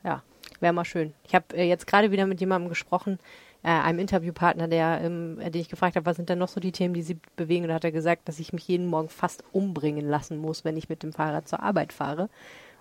Ja, 0.02 0.22
wäre 0.60 0.72
mal 0.72 0.84
schön. 0.84 1.12
Ich 1.24 1.34
habe 1.34 1.54
äh, 1.54 1.68
jetzt 1.68 1.86
gerade 1.86 2.10
wieder 2.10 2.26
mit 2.26 2.40
jemandem 2.40 2.68
gesprochen, 2.68 3.18
äh, 3.62 3.68
einem 3.68 3.98
Interviewpartner, 3.98 4.68
der, 4.68 5.00
ähm, 5.02 5.38
äh, 5.40 5.50
den 5.50 5.60
ich 5.60 5.68
gefragt 5.68 5.96
habe, 5.96 6.06
was 6.06 6.16
sind 6.16 6.28
denn 6.28 6.38
noch 6.38 6.48
so 6.48 6.60
die 6.60 6.72
Themen, 6.72 6.94
die 6.94 7.02
Sie 7.02 7.18
bewegen? 7.36 7.64
Und 7.64 7.68
da 7.68 7.74
hat 7.74 7.84
er 7.84 7.92
gesagt, 7.92 8.28
dass 8.28 8.40
ich 8.40 8.52
mich 8.52 8.66
jeden 8.68 8.86
Morgen 8.86 9.08
fast 9.08 9.44
umbringen 9.52 10.08
lassen 10.08 10.38
muss, 10.38 10.64
wenn 10.64 10.76
ich 10.76 10.88
mit 10.88 11.02
dem 11.02 11.12
Fahrrad 11.12 11.48
zur 11.48 11.62
Arbeit 11.62 11.92
fahre. 11.92 12.30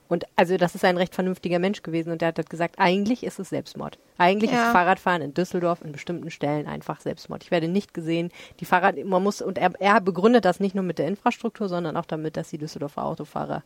Und 0.10 0.26
also 0.36 0.58
das 0.58 0.74
ist 0.76 0.84
ein 0.84 0.98
recht 0.98 1.14
vernünftiger 1.16 1.60
Mensch 1.60 1.84
gewesen 1.84 2.12
und 2.12 2.22
der 2.22 2.30
hat 2.30 2.38
halt 2.38 2.50
gesagt, 2.50 2.76
eigentlich 2.80 3.24
ist 3.24 3.40
es 3.40 3.50
Selbstmord. 3.50 4.00
Eigentlich 4.18 4.52
Ja. 4.52 4.66
ist 4.66 4.72
Fahrradfahren 4.72 5.22
in 5.22 5.34
Düsseldorf 5.36 5.82
in 5.84 5.92
bestimmten 5.92 6.32
Stellen 6.32 6.68
einfach 6.68 7.00
Selbstmord. 7.00 7.44
Ich 7.44 7.52
werde 7.52 7.68
nicht 7.68 7.94
gesehen. 7.94 8.32
Die 8.60 8.66
Fahrrad, 8.66 8.98
man 9.06 9.24
muss, 9.24 9.42
und 9.42 9.60
er, 9.60 9.72
er 9.80 10.02
begründet 10.02 10.46
das 10.46 10.60
nicht 10.60 10.74
nur 10.74 10.84
mit 10.84 10.98
der 10.98 11.08
Infrastruktur, 11.08 11.70
sondern 11.70 11.96
auch 11.96 12.06
damit, 12.06 12.38
dass 12.38 12.50
die 12.50 12.58
Düsseldorfer 12.58 13.06
Autofahrer 13.06 13.64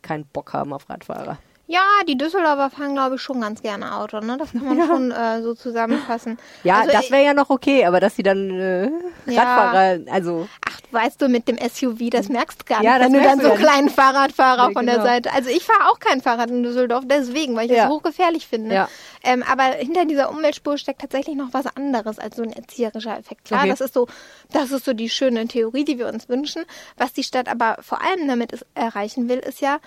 keinen 0.00 0.24
Bock 0.26 0.52
haben 0.52 0.72
auf 0.72 0.88
Radfahrer. 0.88 1.38
Ja, 1.66 1.80
die 2.06 2.18
Düsseldorfer 2.18 2.68
fahren, 2.68 2.92
glaube 2.92 3.14
ich, 3.16 3.22
schon 3.22 3.40
ganz 3.40 3.62
gerne 3.62 3.96
Auto, 3.96 4.20
ne? 4.20 4.36
Das 4.38 4.52
kann 4.52 4.64
man 4.66 4.78
Ja. 4.78 4.86
schon 4.86 5.10
äh, 5.10 5.40
so 5.42 5.54
zusammenfassen. 5.54 6.36
Ja, 6.62 6.80
Also, 6.80 6.92
das 6.92 7.10
wäre 7.10 7.24
ja 7.24 7.32
noch 7.32 7.48
okay, 7.48 7.86
aber 7.86 8.00
dass 8.00 8.16
sie 8.16 8.22
dann 8.22 8.50
äh, 8.50 8.90
Ja. 9.26 9.42
Radfahrer, 9.42 10.00
also 10.12 10.46
Ach, 10.68 10.78
weißt 10.90 11.22
du, 11.22 11.28
mit 11.28 11.48
dem 11.48 11.56
SUV, 11.56 12.10
das 12.10 12.28
merkst 12.28 12.60
du 12.60 12.64
gar 12.66 12.80
nicht, 12.80 12.86
Ja, 12.86 12.98
das 12.98 13.06
wenn 13.06 13.14
du 13.14 13.22
dann 13.22 13.40
so 13.40 13.52
einen 13.52 13.60
ja 13.62 13.66
kleinen 13.66 13.88
Fahrradfahrer 13.88 14.68
Ja, 14.68 14.70
von 14.72 14.84
der 14.84 14.96
genau. 14.96 15.06
Seite. 15.06 15.32
Also 15.32 15.48
ich 15.48 15.64
fahre 15.64 15.88
auch 15.90 15.98
kein 15.98 16.20
Fahrrad 16.20 16.50
in 16.50 16.62
Düsseldorf, 16.62 17.04
deswegen, 17.06 17.56
weil 17.56 17.70
ich 17.70 17.76
Ja. 17.76 17.84
es 17.84 17.88
hochgefährlich 17.90 18.46
finde. 18.46 18.74
Ja. 18.74 18.88
Ähm, 19.22 19.42
aber 19.50 19.62
hinter 19.62 20.04
dieser 20.04 20.28
Umweltspur 20.30 20.76
steckt 20.76 21.00
tatsächlich 21.00 21.34
noch 21.34 21.48
was 21.52 21.64
anderes 21.74 22.18
als 22.18 22.36
so 22.36 22.42
ein 22.42 22.52
erzieherischer 22.52 23.18
Effekt. 23.18 23.46
Klar, 23.46 23.60
Okay. 23.60 23.70
das 23.70 23.80
ist 23.80 23.94
so, 23.94 24.06
das 24.52 24.70
ist 24.70 24.84
so 24.84 24.92
die 24.92 25.08
schöne 25.08 25.48
Theorie, 25.48 25.84
die 25.86 25.98
wir 25.98 26.08
uns 26.08 26.28
wünschen. 26.28 26.62
Was 26.98 27.14
die 27.14 27.22
Stadt 27.24 27.48
aber 27.48 27.78
vor 27.80 28.02
allem 28.02 28.28
damit 28.28 28.52
ist, 28.52 28.66
erreichen 28.74 29.30
will, 29.30 29.38
ist 29.38 29.62
ja, 29.62 29.78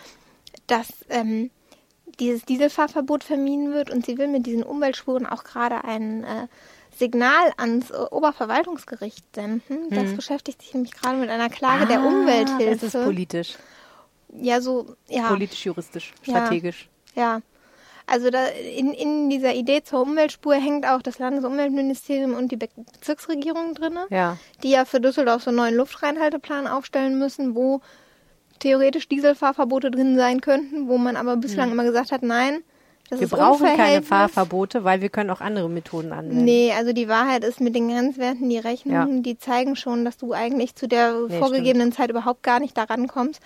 dass 0.66 0.88
ähm, 1.10 1.52
dieses 2.20 2.46
Dieselfahrverbot 2.46 3.24
vermieden 3.24 3.74
wird 3.74 3.90
und 3.90 4.06
sie 4.06 4.18
will 4.18 4.28
mit 4.28 4.46
diesen 4.46 4.64
Umweltspuren 4.64 5.26
auch 5.26 5.44
gerade 5.44 5.84
ein 5.84 6.24
äh, 6.24 6.48
Signal 6.98 7.52
ans 7.58 7.92
äh, 7.92 7.96
Oberverwaltungsgericht 8.12 9.24
senden. 9.36 9.90
Das 9.92 10.14
beschäftigt 10.16 10.62
sich 10.62 10.74
nämlich 10.74 10.94
gerade 10.94 11.18
mit 11.18 11.30
einer 11.30 11.50
Klage 11.50 11.86
der 11.86 12.00
Mhm. 12.00 12.06
Ah, 12.06 12.10
Umwelthilfe. 12.10 12.86
Es 12.88 12.96
ist 12.96 13.04
politisch, 13.04 13.56
ja, 14.34 14.62
so, 14.62 14.96
ja. 15.08 15.28
politisch, 15.28 15.66
juristisch, 15.66 16.14
Ja. 16.26 16.38
strategisch. 16.38 16.90
Ja. 17.16 17.42
Also 18.10 18.30
da 18.30 18.46
in, 18.48 18.94
in 18.94 19.30
dieser 19.30 19.54
Idee 19.54 19.84
zur 19.84 20.02
Umweltspur 20.02 20.54
hängt 20.56 20.86
auch 20.88 21.02
das 21.02 21.20
Landesumweltministerium 21.20 22.34
und 22.36 22.52
die 22.52 22.56
Be 22.56 22.70
Bezirksregierung 22.94 23.76
drin, 23.76 23.98
Ja. 24.10 24.38
die 24.64 24.70
ja 24.72 24.86
für 24.86 25.02
Düsseldorf 25.02 25.44
so 25.44 25.50
einen 25.50 25.58
neuen 25.58 25.76
Luftreinhalteplan 25.76 26.68
aufstellen 26.68 27.20
müssen, 27.20 27.54
wo 27.54 27.82
theoretisch 28.60 29.08
Dieselfahrverbote 29.10 29.92
drin 29.92 30.16
sein 30.18 30.42
könnten, 30.42 30.88
wo 30.88 30.98
man 30.98 31.16
aber 31.16 31.38
bislang 31.38 31.72
immer 31.72 31.84
gesagt 31.84 32.12
hat, 32.12 32.24
nein, 32.24 32.62
das 33.10 33.22
Wir 33.22 33.28
brauchen 33.30 33.66
keine. 33.78 34.02
Fahrverbote, 34.02 34.84
weil 34.84 35.00
wir 35.02 35.08
können 35.10 35.30
auch 35.30 35.40
andere 35.40 35.70
Methoden 35.70 36.12
anwenden. 36.12 36.44
Nee, 36.44 36.74
also 36.78 36.92
die 36.92 37.08
Wahrheit 37.08 37.46
ist 37.46 37.62
mit 37.62 37.74
den 37.74 37.88
Grenzwerten, 37.88 38.50
die 38.50 38.58
Rechnungen, 38.58 39.16
Ja. 39.18 39.22
die 39.22 39.38
zeigen 39.38 39.76
schon, 39.78 40.04
dass 40.04 40.18
du 40.18 40.34
eigentlich 40.34 40.76
zu 40.76 40.88
der 40.88 41.14
Nee, 41.30 41.40
vorgegebenen 41.40 41.94
Zeit 41.94 42.10
überhaupt 42.10 42.44
gar 42.44 42.60
nicht 42.60 42.78
daran 42.78 43.08
kommst. 43.08 43.40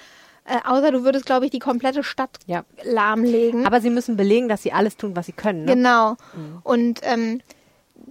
Äh, 0.46 0.58
außer 0.68 0.91
du 0.91 1.03
würdest, 1.03 1.27
glaube 1.27 1.46
ich, 1.46 1.51
die 1.51 1.60
komplette 1.60 2.03
Stadt 2.03 2.39
Ja. 2.48 2.63
lahmlegen. 2.84 3.68
Aber 3.68 3.80
sie 3.82 3.91
müssen 3.91 4.18
belegen, 4.18 4.50
dass 4.50 4.63
sie 4.63 4.74
alles 4.74 4.98
tun, 4.98 5.15
was 5.15 5.27
sie 5.27 5.32
können. 5.34 5.65
Ne? 5.65 5.75
Genau. 5.75 6.12
Mhm. 6.34 6.58
Und 6.63 7.00
ähm, 7.03 7.41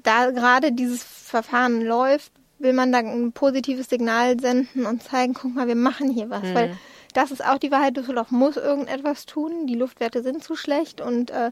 da 0.04 0.30
gerade 0.30 0.70
dieses 0.70 1.02
Verfahren 1.02 1.82
läuft, 1.82 2.30
will 2.60 2.72
man 2.72 2.92
da 2.92 2.98
ein 2.98 3.32
positives 3.32 3.88
Signal 3.88 4.38
senden 4.38 4.86
und 4.86 5.02
zeigen, 5.02 5.34
guck 5.34 5.54
mal, 5.54 5.66
wir 5.66 5.74
machen 5.74 6.10
hier 6.10 6.30
was. 6.30 6.42
Mhm. 6.42 6.54
Weil 6.54 6.76
das 7.14 7.30
ist 7.32 7.44
auch 7.44 7.58
die 7.58 7.70
Wahrheit, 7.72 7.96
Düsseldorf 7.96 8.30
muss 8.30 8.56
irgendetwas 8.56 9.26
tun. 9.26 9.66
Die 9.66 9.74
Luftwerte 9.74 10.22
sind 10.22 10.44
zu 10.44 10.54
schlecht 10.54 11.00
und 11.00 11.30
äh, 11.30 11.50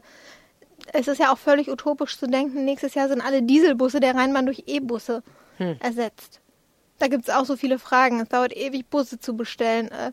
es 0.93 1.07
ist 1.07 1.19
ja 1.19 1.33
auch 1.33 1.37
völlig 1.37 1.69
utopisch 1.69 2.17
zu 2.17 2.27
denken, 2.27 2.63
nächstes 2.63 2.93
Jahr 2.93 3.09
sind 3.09 3.21
alle 3.21 3.41
Dieselbusse 3.43 3.99
der 3.99 4.15
Rheinbahn 4.15 4.45
durch 4.45 4.63
E-Busse 4.67 5.21
Hm. 5.57 5.75
ersetzt. 5.81 6.39
Da 6.99 7.07
gibt 7.07 7.27
es 7.27 7.33
auch 7.35 7.43
so 7.43 7.57
viele 7.57 7.79
Fragen. 7.79 8.21
Es 8.21 8.29
dauert 8.29 8.55
ewig, 8.55 8.89
Busse 8.89 9.19
zu 9.19 9.35
bestellen. 9.35 9.89
Äh, 9.91 10.11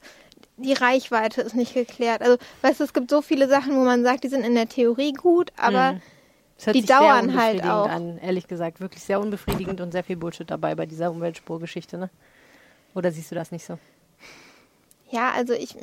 die 0.56 0.72
Reichweite 0.72 1.42
ist 1.42 1.54
nicht 1.54 1.74
geklärt. 1.74 2.22
Also, 2.22 2.36
weißt 2.62 2.80
du, 2.80 2.84
es 2.84 2.92
gibt 2.92 3.10
so 3.10 3.22
viele 3.22 3.46
Sachen, 3.48 3.76
wo 3.76 3.84
man 3.84 4.02
sagt, 4.02 4.24
die 4.24 4.28
sind 4.28 4.44
in 4.44 4.54
der 4.56 4.68
Theorie 4.68 5.12
gut, 5.12 5.52
aber 5.56 5.92
Mhm. 5.92 6.00
Es 6.58 6.66
hört 6.66 6.76
die 6.76 6.80
sich 6.80 6.88
sehr 6.88 6.98
dauern 7.00 7.36
halt 7.36 7.56
unbefriedigend 7.60 7.70
auch. 7.70 7.88
an, 7.88 8.18
ehrlich 8.18 8.48
gesagt. 8.48 8.80
Wirklich 8.80 9.02
sehr 9.02 9.20
unbefriedigend 9.20 9.80
und 9.80 9.92
sehr 9.92 10.04
viel 10.04 10.16
Bullshit 10.16 10.50
dabei 10.50 10.74
bei 10.74 10.86
dieser 10.86 11.10
Umweltspurgeschichte, 11.10 11.98
ne? 11.98 12.10
Oder 12.94 13.12
siehst 13.12 13.30
du 13.30 13.34
das 13.34 13.50
nicht 13.52 13.64
so? 13.66 13.78
Ja, 15.10 15.32
also 15.32 15.52
ich, 15.52 15.76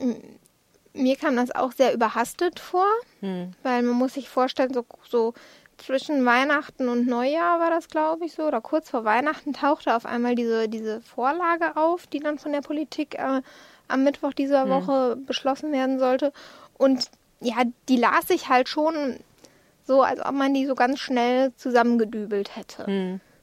mir 0.94 1.16
kam 1.16 1.36
das 1.36 1.52
auch 1.54 1.72
sehr 1.72 1.94
überhastet 1.94 2.60
vor, 2.60 2.88
Hm. 3.22 3.52
weil 3.62 3.84
man 3.84 3.96
muss 3.96 4.16
sich 4.16 4.30
vorstellen, 4.30 4.74
so, 4.74 4.84
so 5.08 5.34
zwischen 5.78 6.26
Weihnachten 6.26 6.90
und 6.90 7.08
Neujahr 7.08 7.60
war 7.60 7.70
das, 7.70 7.88
glaube 7.88 8.26
ich, 8.26 8.34
so, 8.34 8.44
oder 8.44 8.62
kurz 8.62 8.90
vor 8.90 9.06
Weihnachten 9.06 9.54
tauchte 9.54 9.96
auf 9.96 10.06
einmal 10.06 10.36
diese, 10.36 10.68
diese 10.70 11.02
Vorlage 11.02 11.78
auf, 11.78 12.08
die 12.08 12.20
dann 12.20 12.38
von 12.40 12.52
der 12.52 12.62
Politik 12.62 13.16
äh, 13.16 13.42
am 13.88 14.04
Mittwoch 14.04 14.34
dieser 14.34 14.70
Woche 14.70 15.16
beschlossen 15.18 15.72
werden 15.72 16.00
sollte. 16.00 16.32
Und 16.78 17.10
ja, 17.42 17.64
die 17.90 17.98
las 17.98 18.28
sich 18.28 18.50
halt 18.50 18.70
schon 18.70 19.18
so, 19.86 20.02
als 20.02 20.20
ob 20.26 20.34
man 20.34 20.54
die 20.54 20.66
so 20.66 20.76
ganz 20.76 21.00
schnell 21.00 21.54
zusammengedübelt 21.56 22.56
hätte. 22.56 22.90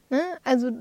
Ne? 0.09 0.21
Also 0.43 0.71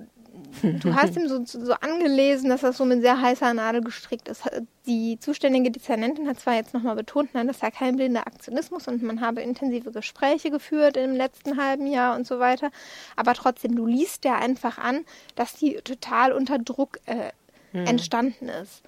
du 0.62 0.94
hast 0.94 1.16
ihm 1.16 1.28
so, 1.28 1.44
so 1.44 1.72
angelesen, 1.74 2.50
dass 2.50 2.62
das 2.62 2.76
so 2.76 2.84
mit 2.84 3.02
sehr 3.02 3.20
heißer 3.20 3.52
Nadel 3.54 3.82
gestrickt 3.82 4.28
ist. 4.28 4.42
Die 4.86 5.18
zuständige 5.20 5.70
Dezernentin 5.70 6.28
hat 6.28 6.40
zwar 6.40 6.54
jetzt 6.54 6.74
nochmal 6.74 6.96
betont, 6.96 7.34
nein, 7.34 7.46
das 7.46 7.60
sei 7.60 7.70
kein 7.70 7.96
blinder 7.96 8.26
Aktionismus 8.26 8.88
und 8.88 9.02
man 9.02 9.20
habe 9.20 9.40
intensive 9.42 9.92
Gespräche 9.92 10.50
geführt 10.50 10.96
im 10.96 11.14
letzten 11.14 11.56
halben 11.56 11.86
Jahr 11.86 12.16
und 12.16 12.26
so 12.26 12.38
weiter. 12.38 12.70
Aber 13.16 13.34
trotzdem, 13.34 13.76
du 13.76 13.86
liest 13.86 14.24
ja 14.24 14.36
einfach 14.36 14.78
an, 14.78 15.04
dass 15.34 15.54
die 15.54 15.74
total 15.84 16.32
unter 16.32 16.58
Druck 16.58 16.98
äh, 17.06 17.30
entstanden 17.72 18.48
ist. 18.48 18.82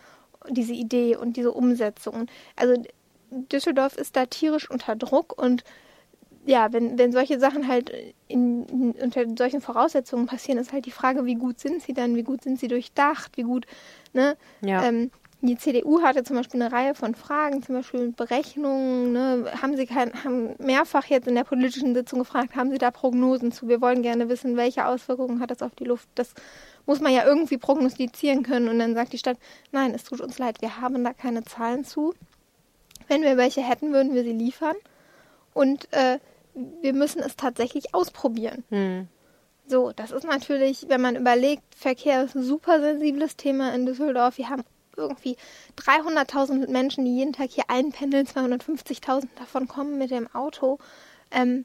Diese 0.48 0.72
Idee 0.72 1.16
und 1.16 1.36
diese 1.36 1.52
Umsetzung. 1.52 2.26
Also 2.56 2.82
Düsseldorf 3.30 3.96
ist 3.96 4.16
da 4.16 4.26
tierisch 4.26 4.68
unter 4.70 4.96
Druck 4.96 5.40
und 5.40 5.64
ja, 6.44 6.72
wenn, 6.72 6.98
wenn 6.98 7.12
solche 7.12 7.38
Sachen 7.38 7.68
halt 7.68 7.92
in, 8.28 8.66
in, 8.66 8.92
unter 8.92 9.24
solchen 9.36 9.60
Voraussetzungen 9.60 10.26
passieren, 10.26 10.58
ist 10.58 10.72
halt 10.72 10.86
die 10.86 10.90
Frage, 10.90 11.24
wie 11.24 11.36
gut 11.36 11.60
sind 11.60 11.82
sie 11.82 11.92
dann, 11.92 12.16
wie 12.16 12.24
gut 12.24 12.42
sind 12.42 12.58
sie 12.58 12.68
durchdacht, 12.68 13.36
wie 13.36 13.42
gut, 13.42 13.66
ne? 14.12 14.36
Ja. 14.60 14.84
Ähm, 14.84 15.10
die 15.44 15.56
CDU 15.56 16.02
hatte 16.02 16.22
zum 16.22 16.36
Beispiel 16.36 16.62
eine 16.62 16.72
Reihe 16.72 16.94
von 16.94 17.16
Fragen, 17.16 17.64
zum 17.64 17.74
Beispiel 17.74 18.12
Berechnungen, 18.12 19.12
ne? 19.12 19.52
haben 19.60 19.76
sie 19.76 19.86
kein, 19.86 20.12
haben 20.22 20.54
mehrfach 20.58 21.06
jetzt 21.06 21.26
in 21.26 21.34
der 21.34 21.42
politischen 21.42 21.94
Sitzung 21.94 22.20
gefragt, 22.20 22.54
haben 22.54 22.70
sie 22.70 22.78
da 22.78 22.92
Prognosen 22.92 23.50
zu? 23.50 23.66
Wir 23.66 23.80
wollen 23.80 24.02
gerne 24.02 24.28
wissen, 24.28 24.56
welche 24.56 24.86
Auswirkungen 24.86 25.40
hat 25.40 25.50
das 25.50 25.60
auf 25.62 25.74
die 25.74 25.84
Luft? 25.84 26.08
Das 26.14 26.32
muss 26.86 27.00
man 27.00 27.12
ja 27.12 27.24
irgendwie 27.24 27.58
prognostizieren 27.58 28.44
können. 28.44 28.68
Und 28.68 28.78
dann 28.78 28.94
sagt 28.94 29.12
die 29.12 29.18
Stadt, 29.18 29.36
nein, 29.72 29.92
es 29.94 30.04
tut 30.04 30.20
uns 30.20 30.38
leid, 30.38 30.62
wir 30.62 30.80
haben 30.80 31.02
da 31.02 31.12
keine 31.12 31.42
Zahlen 31.42 31.84
zu. 31.84 32.14
Wenn 33.08 33.22
wir 33.22 33.36
welche 33.36 33.62
hätten, 33.62 33.92
würden 33.92 34.14
wir 34.14 34.22
sie 34.22 34.32
liefern. 34.32 34.76
Und 35.54 35.92
äh, 35.92 36.20
wir 36.54 36.92
müssen 36.92 37.20
es 37.22 37.36
tatsächlich 37.36 37.94
ausprobieren. 37.94 38.64
Hm. 38.70 39.08
So, 39.66 39.92
das 39.92 40.10
ist 40.10 40.24
natürlich, 40.24 40.86
wenn 40.88 41.00
man 41.00 41.16
überlegt, 41.16 41.62
Verkehr 41.74 42.24
ist 42.24 42.34
ein 42.34 42.42
super 42.42 42.80
sensibles 42.80 43.36
Thema 43.36 43.74
in 43.74 43.86
Düsseldorf. 43.86 44.38
Wir 44.38 44.48
haben 44.48 44.64
irgendwie 44.96 45.36
300.000 45.78 46.68
Menschen, 46.68 47.04
die 47.04 47.16
jeden 47.16 47.32
Tag 47.32 47.50
hier 47.50 47.64
einpendeln, 47.68 48.26
250.000 48.26 49.28
davon 49.38 49.68
kommen 49.68 49.98
mit 49.98 50.10
dem 50.10 50.32
Auto. 50.34 50.78
Ähm, 51.30 51.64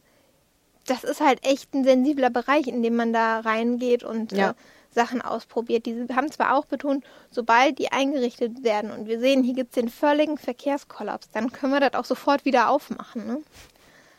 das 0.86 1.04
ist 1.04 1.20
halt 1.20 1.46
echt 1.46 1.74
ein 1.74 1.84
sensibler 1.84 2.30
Bereich, 2.30 2.68
in 2.68 2.82
dem 2.82 2.96
man 2.96 3.12
da 3.12 3.40
reingeht 3.42 4.04
und 4.04 4.32
Ja. 4.32 4.52
äh, 4.52 4.54
Sachen 4.92 5.22
ausprobiert. 5.22 5.86
Die 5.86 6.08
haben 6.16 6.32
zwar 6.32 6.56
auch 6.56 6.66
betont, 6.66 7.04
sobald 7.30 7.78
die 7.78 7.92
eingerichtet 7.92 8.64
werden 8.64 8.92
und 8.92 9.08
wir 9.08 9.20
sehen, 9.20 9.44
hier 9.44 9.54
gibt 9.54 9.72
es 9.76 9.82
den 9.82 9.90
völligen 9.90 10.38
Verkehrskollaps, 10.38 11.30
dann 11.32 11.52
können 11.52 11.74
wir 11.74 11.82
das 11.82 11.94
auch 11.94 12.06
sofort 12.06 12.46
wieder 12.46 12.70
aufmachen. 12.70 13.28
Ne? 13.28 13.42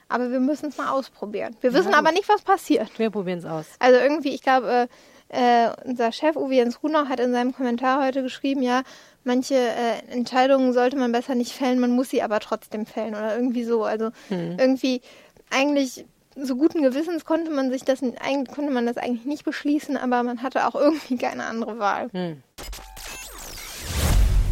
Aber 0.08 0.30
wir 0.30 0.40
müssen 0.40 0.70
es 0.70 0.78
mal 0.78 0.90
ausprobieren. 0.90 1.54
Wir 1.60 1.74
wissen 1.74 1.94
aber 1.94 2.12
nicht, 2.12 2.28
was 2.28 2.42
passiert. 2.42 2.98
Wir 2.98 3.10
probieren 3.10 3.38
es 3.38 3.44
aus. 3.44 3.66
Also 3.78 3.98
irgendwie, 3.98 4.30
ich 4.30 4.42
glaube, 4.42 4.88
äh, 5.30 5.66
äh, 5.66 5.70
unser 5.84 6.12
Chef 6.12 6.36
Uwe 6.36 6.54
Jens 6.54 6.82
Runau 6.82 7.06
hat 7.08 7.20
in 7.20 7.32
seinem 7.32 7.54
Kommentar 7.54 8.04
heute 8.04 8.22
geschrieben, 8.22 8.62
ja, 8.62 8.82
manche 9.24 9.54
äh, 9.54 9.98
Entscheidungen 10.10 10.72
sollte 10.72 10.96
man 10.96 11.12
besser 11.12 11.34
nicht 11.34 11.52
fällen, 11.52 11.78
man 11.78 11.90
muss 11.90 12.08
sie 12.08 12.22
aber 12.22 12.40
trotzdem 12.40 12.86
fällen 12.86 13.14
oder 13.14 13.36
irgendwie 13.36 13.64
so. 13.64 13.84
Also 13.84 14.10
irgendwie 14.30 15.02
eigentlich 15.50 16.06
so 16.40 16.56
guten 16.56 16.82
Gewissens 16.82 17.24
konnte 17.24 17.50
man 17.50 17.70
sich 17.70 17.84
das 17.84 18.02
eigentlich 18.02 18.54
konnte 18.54 18.72
man 18.72 18.86
das 18.86 18.96
eigentlich 18.96 19.26
nicht 19.26 19.44
beschließen, 19.44 19.96
aber 19.96 20.22
man 20.22 20.42
hatte 20.42 20.66
auch 20.66 20.74
irgendwie 20.80 21.16
keine 21.16 21.44
andere 21.44 21.78
Wahl. 21.78 22.08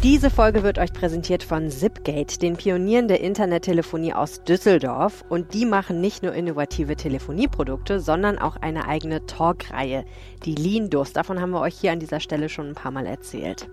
Diese 0.03 0.29
Folge 0.29 0.61
wird 0.61 0.77
euch 0.77 0.93
präsentiert 0.93 1.41
von 1.41 1.71
Zipgate, 1.71 2.37
den 2.37 2.55
Pionieren 2.55 3.07
der 3.07 3.19
Internettelefonie 3.19 4.13
aus 4.13 4.43
Düsseldorf. 4.43 5.25
Und 5.27 5.55
die 5.55 5.65
machen 5.65 6.01
nicht 6.01 6.21
nur 6.21 6.33
innovative 6.33 6.95
Telefonieprodukte, 6.95 7.99
sondern 7.99 8.37
auch 8.37 8.57
eine 8.57 8.87
eigene 8.87 9.25
Talkreihe, 9.25 10.05
die 10.45 10.53
Lean-Dus. 10.53 11.13
Davon 11.13 11.41
haben 11.41 11.49
wir 11.49 11.61
euch 11.61 11.79
hier 11.79 11.93
an 11.93 11.99
dieser 11.99 12.19
Stelle 12.19 12.47
schon 12.47 12.69
ein 12.69 12.75
paar 12.75 12.91
Mal 12.91 13.07
erzählt. 13.07 13.69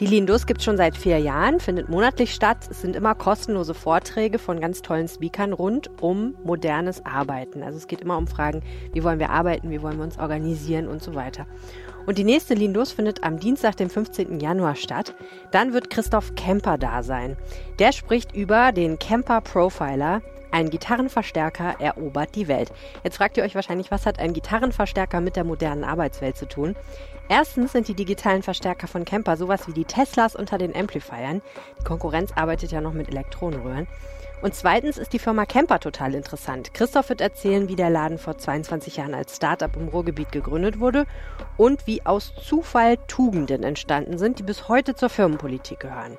Die 0.00 0.06
Lean-Dus 0.06 0.46
gibt 0.46 0.58
es 0.60 0.64
schon 0.64 0.76
seit 0.76 0.96
vier 0.96 1.18
Jahren, 1.18 1.60
findet 1.60 1.88
monatlich 1.88 2.34
statt. 2.34 2.66
Es 2.68 2.80
sind 2.80 2.96
immer 2.96 3.14
kostenlose 3.14 3.74
Vorträge 3.74 4.38
von 4.38 4.58
ganz 4.58 4.82
tollen 4.82 5.06
Speakern 5.06 5.52
rund 5.52 5.90
um 6.00 6.34
modernes 6.42 7.04
Arbeiten. 7.06 7.62
Also 7.62 7.76
es 7.76 7.86
geht 7.86 8.00
immer 8.00 8.16
um 8.16 8.26
Fragen, 8.26 8.62
wie 8.92 9.04
wollen 9.04 9.18
wir 9.18 9.30
arbeiten, 9.30 9.70
wie 9.70 9.82
wollen 9.82 9.98
wir 9.98 10.04
uns 10.04 10.18
organisieren 10.18 10.88
und 10.88 11.02
so 11.02 11.14
weiter. 11.14 11.46
Und 12.06 12.18
die 12.18 12.24
nächste 12.24 12.54
Lean-Dus 12.54 12.92
findet 12.92 13.22
am 13.22 13.38
Dienstag, 13.38 13.76
dem 13.76 13.90
15. 13.90 14.40
Januar 14.40 14.74
statt. 14.74 15.14
Dann 15.50 15.72
wird 15.72 15.90
Christoph 15.90 16.34
Kemper 16.34 16.78
da 16.78 17.02
sein. 17.02 17.36
Der 17.78 17.92
spricht 17.92 18.34
über 18.34 18.72
den 18.72 18.98
Kemper 18.98 19.40
Profiler. 19.40 20.22
Ein 20.52 20.70
Gitarrenverstärker 20.70 21.76
erobert 21.78 22.34
die 22.34 22.48
Welt. 22.48 22.72
Jetzt 23.04 23.18
fragt 23.18 23.36
ihr 23.36 23.44
euch 23.44 23.54
wahrscheinlich, 23.54 23.90
was 23.90 24.04
hat 24.04 24.18
ein 24.18 24.32
Gitarrenverstärker 24.32 25.20
mit 25.20 25.36
der 25.36 25.44
modernen 25.44 25.84
Arbeitswelt 25.84 26.36
zu 26.36 26.46
tun? 26.46 26.74
Erstens 27.28 27.70
sind 27.70 27.86
die 27.86 27.94
digitalen 27.94 28.42
Verstärker 28.42 28.88
von 28.88 29.04
Kemper 29.04 29.36
sowas 29.36 29.68
wie 29.68 29.72
die 29.72 29.84
Teslas 29.84 30.34
unter 30.34 30.58
den 30.58 30.74
Amplifiern. 30.74 31.42
Die 31.78 31.84
Konkurrenz 31.84 32.32
arbeitet 32.34 32.72
ja 32.72 32.80
noch 32.80 32.92
mit 32.92 33.08
Elektronenröhren. 33.08 33.86
Und 34.42 34.54
zweitens 34.54 34.96
ist 34.96 35.12
die 35.12 35.18
Firma 35.18 35.44
Kemper 35.44 35.80
total 35.80 36.14
interessant. 36.14 36.72
Christoph 36.72 37.10
wird 37.10 37.20
erzählen, 37.20 37.68
wie 37.68 37.76
der 37.76 37.90
Laden 37.90 38.16
vor 38.18 38.38
22 38.38 38.96
Jahren 38.96 39.14
als 39.14 39.36
Startup 39.36 39.74
im 39.76 39.88
Ruhrgebiet 39.88 40.32
gegründet 40.32 40.80
wurde 40.80 41.04
und 41.58 41.86
wie 41.86 42.04
aus 42.06 42.32
Zufall 42.34 42.96
Tugenden 43.06 43.62
entstanden 43.62 44.16
sind, 44.16 44.38
die 44.38 44.42
bis 44.42 44.68
heute 44.68 44.94
zur 44.94 45.10
Firmenpolitik 45.10 45.80
gehören. 45.80 46.16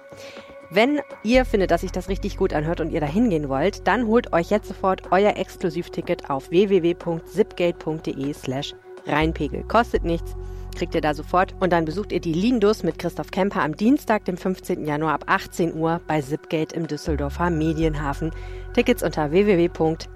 Wenn 0.70 1.02
ihr 1.24 1.44
findet, 1.46 1.72
dass 1.72 1.82
sich 1.82 1.92
das 1.92 2.08
richtig 2.08 2.38
gut 2.38 2.54
anhört 2.54 2.80
und 2.80 2.92
ihr 2.92 3.02
da 3.02 3.06
hingehen 3.06 3.50
wollt, 3.50 3.88
dann 3.88 4.08
holt 4.08 4.32
euch 4.32 4.52
jetzt 4.52 4.70
sofort 4.70 5.12
euer 5.12 5.36
Exklusivticket 5.36 6.30
auf 6.30 6.50
www.zipgate.de 6.50 8.34
slash 8.34 8.74
reinpegel. 9.06 9.64
Kostet 9.64 10.06
nichts, 10.06 10.34
kriegt 10.76 10.96
ihr 10.96 11.02
da 11.02 11.14
sofort. 11.14 11.54
Und 11.60 11.72
dann 11.74 11.86
besucht 11.86 12.12
ihr 12.12 12.20
die 12.20 12.34
Lindus 12.34 12.84
mit 12.84 13.00
Christoph 13.00 13.32
Kemper 13.32 13.62
am 13.64 13.76
Dienstag, 13.76 14.26
dem 14.26 14.38
15. 14.38 14.86
Januar 14.86 15.14
ab 15.14 15.24
18 15.28 15.76
Uhr 15.76 16.02
bei 16.08 16.22
Zipgate 16.22 16.76
im 16.76 16.88
Düsseldorfer 16.88 17.50
Medienhafen. 17.50 18.32
Tickets 18.74 19.04
unter 19.04 19.32
www.sipgate.de 19.32 20.08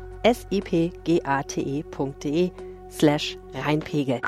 slash 2.89 3.37
reinpegel. 3.53 4.21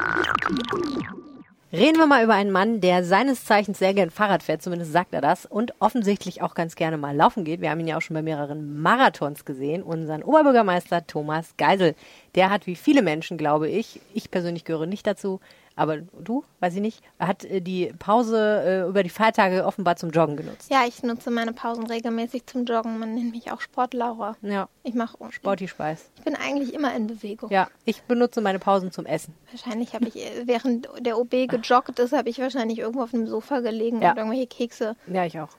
Reden 1.74 1.98
wir 1.98 2.08
mal 2.08 2.24
über 2.24 2.34
einen 2.34 2.52
Mann, 2.52 2.80
der 2.80 3.04
seines 3.04 3.44
Zeichens 3.44 3.78
sehr 3.78 3.94
gern 3.94 4.10
Fahrrad 4.10 4.42
fährt, 4.42 4.62
zumindest 4.62 4.94
sagt 4.94 5.14
er 5.14 5.20
das, 5.20 5.46
und 5.46 5.74
offensichtlich 5.80 6.42
auch 6.42 6.56
ganz 6.56 6.76
gerne 6.78 6.98
mal 6.98 7.14
laufen 7.14 7.44
geht. 7.44 7.60
Wir 7.60 7.70
haben 7.70 7.82
ihn 7.82 7.88
ja 7.88 7.98
auch 7.98 8.02
schon 8.02 8.14
bei 8.14 8.22
mehreren 8.22 8.82
Marathons 8.82 9.44
gesehen, 9.44 9.84
unseren 9.84 10.24
Oberbürgermeister 10.24 11.06
Thomas 11.08 11.56
Geisel. 11.58 11.94
Der 12.36 12.52
hat 12.52 12.68
wie 12.68 12.76
viele 12.78 13.02
Menschen, 13.02 13.38
glaube 13.38 13.68
ich, 13.68 14.00
ich 14.14 14.32
persönlich 14.32 14.64
gehöre 14.64 14.86
nicht 14.86 15.06
dazu, 15.06 15.42
aber 15.78 15.98
du, 15.98 16.44
weiß 16.60 16.76
ich 16.76 16.82
nicht, 16.82 17.02
hat 17.20 17.46
äh, 17.46 17.62
die 17.62 17.94
Pause 17.98 18.64
äh, 18.86 18.90
über 18.90 19.04
die 19.04 19.10
Feiertage 19.10 19.64
offenbar 19.66 19.96
zum 19.96 20.10
Joggen 20.10 20.36
genutzt. 20.36 20.70
Ja, 20.70 20.84
ich 20.86 21.02
nutze 21.04 21.32
meine 21.32 21.54
Pausen 21.54 21.86
regelmäßig 21.88 22.46
zum 22.48 22.66
Joggen. 22.66 23.00
Man 23.00 23.14
nennt 23.16 23.32
mich 23.32 23.52
auch 23.52 23.62
Sportlaura. 23.62 24.36
Ja, 24.42 24.68
Ich 24.84 24.94
mache 24.96 25.18
Sporty 25.32 25.68
Speis. 25.70 26.10
Ich 26.18 26.24
bin 26.24 26.36
eigentlich 26.36 26.74
immer 26.74 26.94
in 26.96 27.08
Bewegung. 27.08 27.50
Ja, 27.50 27.70
ich 27.86 28.02
benutze 28.02 28.42
meine 28.42 28.60
Pausen 28.60 28.92
zum 28.92 29.06
Essen. 29.06 29.34
Wahrscheinlich 29.52 29.94
habe 29.94 30.08
ich, 30.10 30.18
äh, 30.18 30.44
während 30.46 30.90
der 31.00 31.18
OB 31.18 31.48
gejoggt 31.48 32.00
ist, 32.00 32.12
habe 32.12 32.30
ich 32.30 32.40
wahrscheinlich 32.40 32.80
irgendwo 32.80 33.04
auf 33.04 33.14
einem 33.14 33.28
Sofa 33.28 33.60
gelegen 33.62 34.02
Ja. 34.02 34.12
und 34.12 34.18
irgendwelche 34.18 34.48
Kekse. 34.48 34.96
Ja, 35.08 35.26
ich 35.26 35.40
auch. 35.40 35.50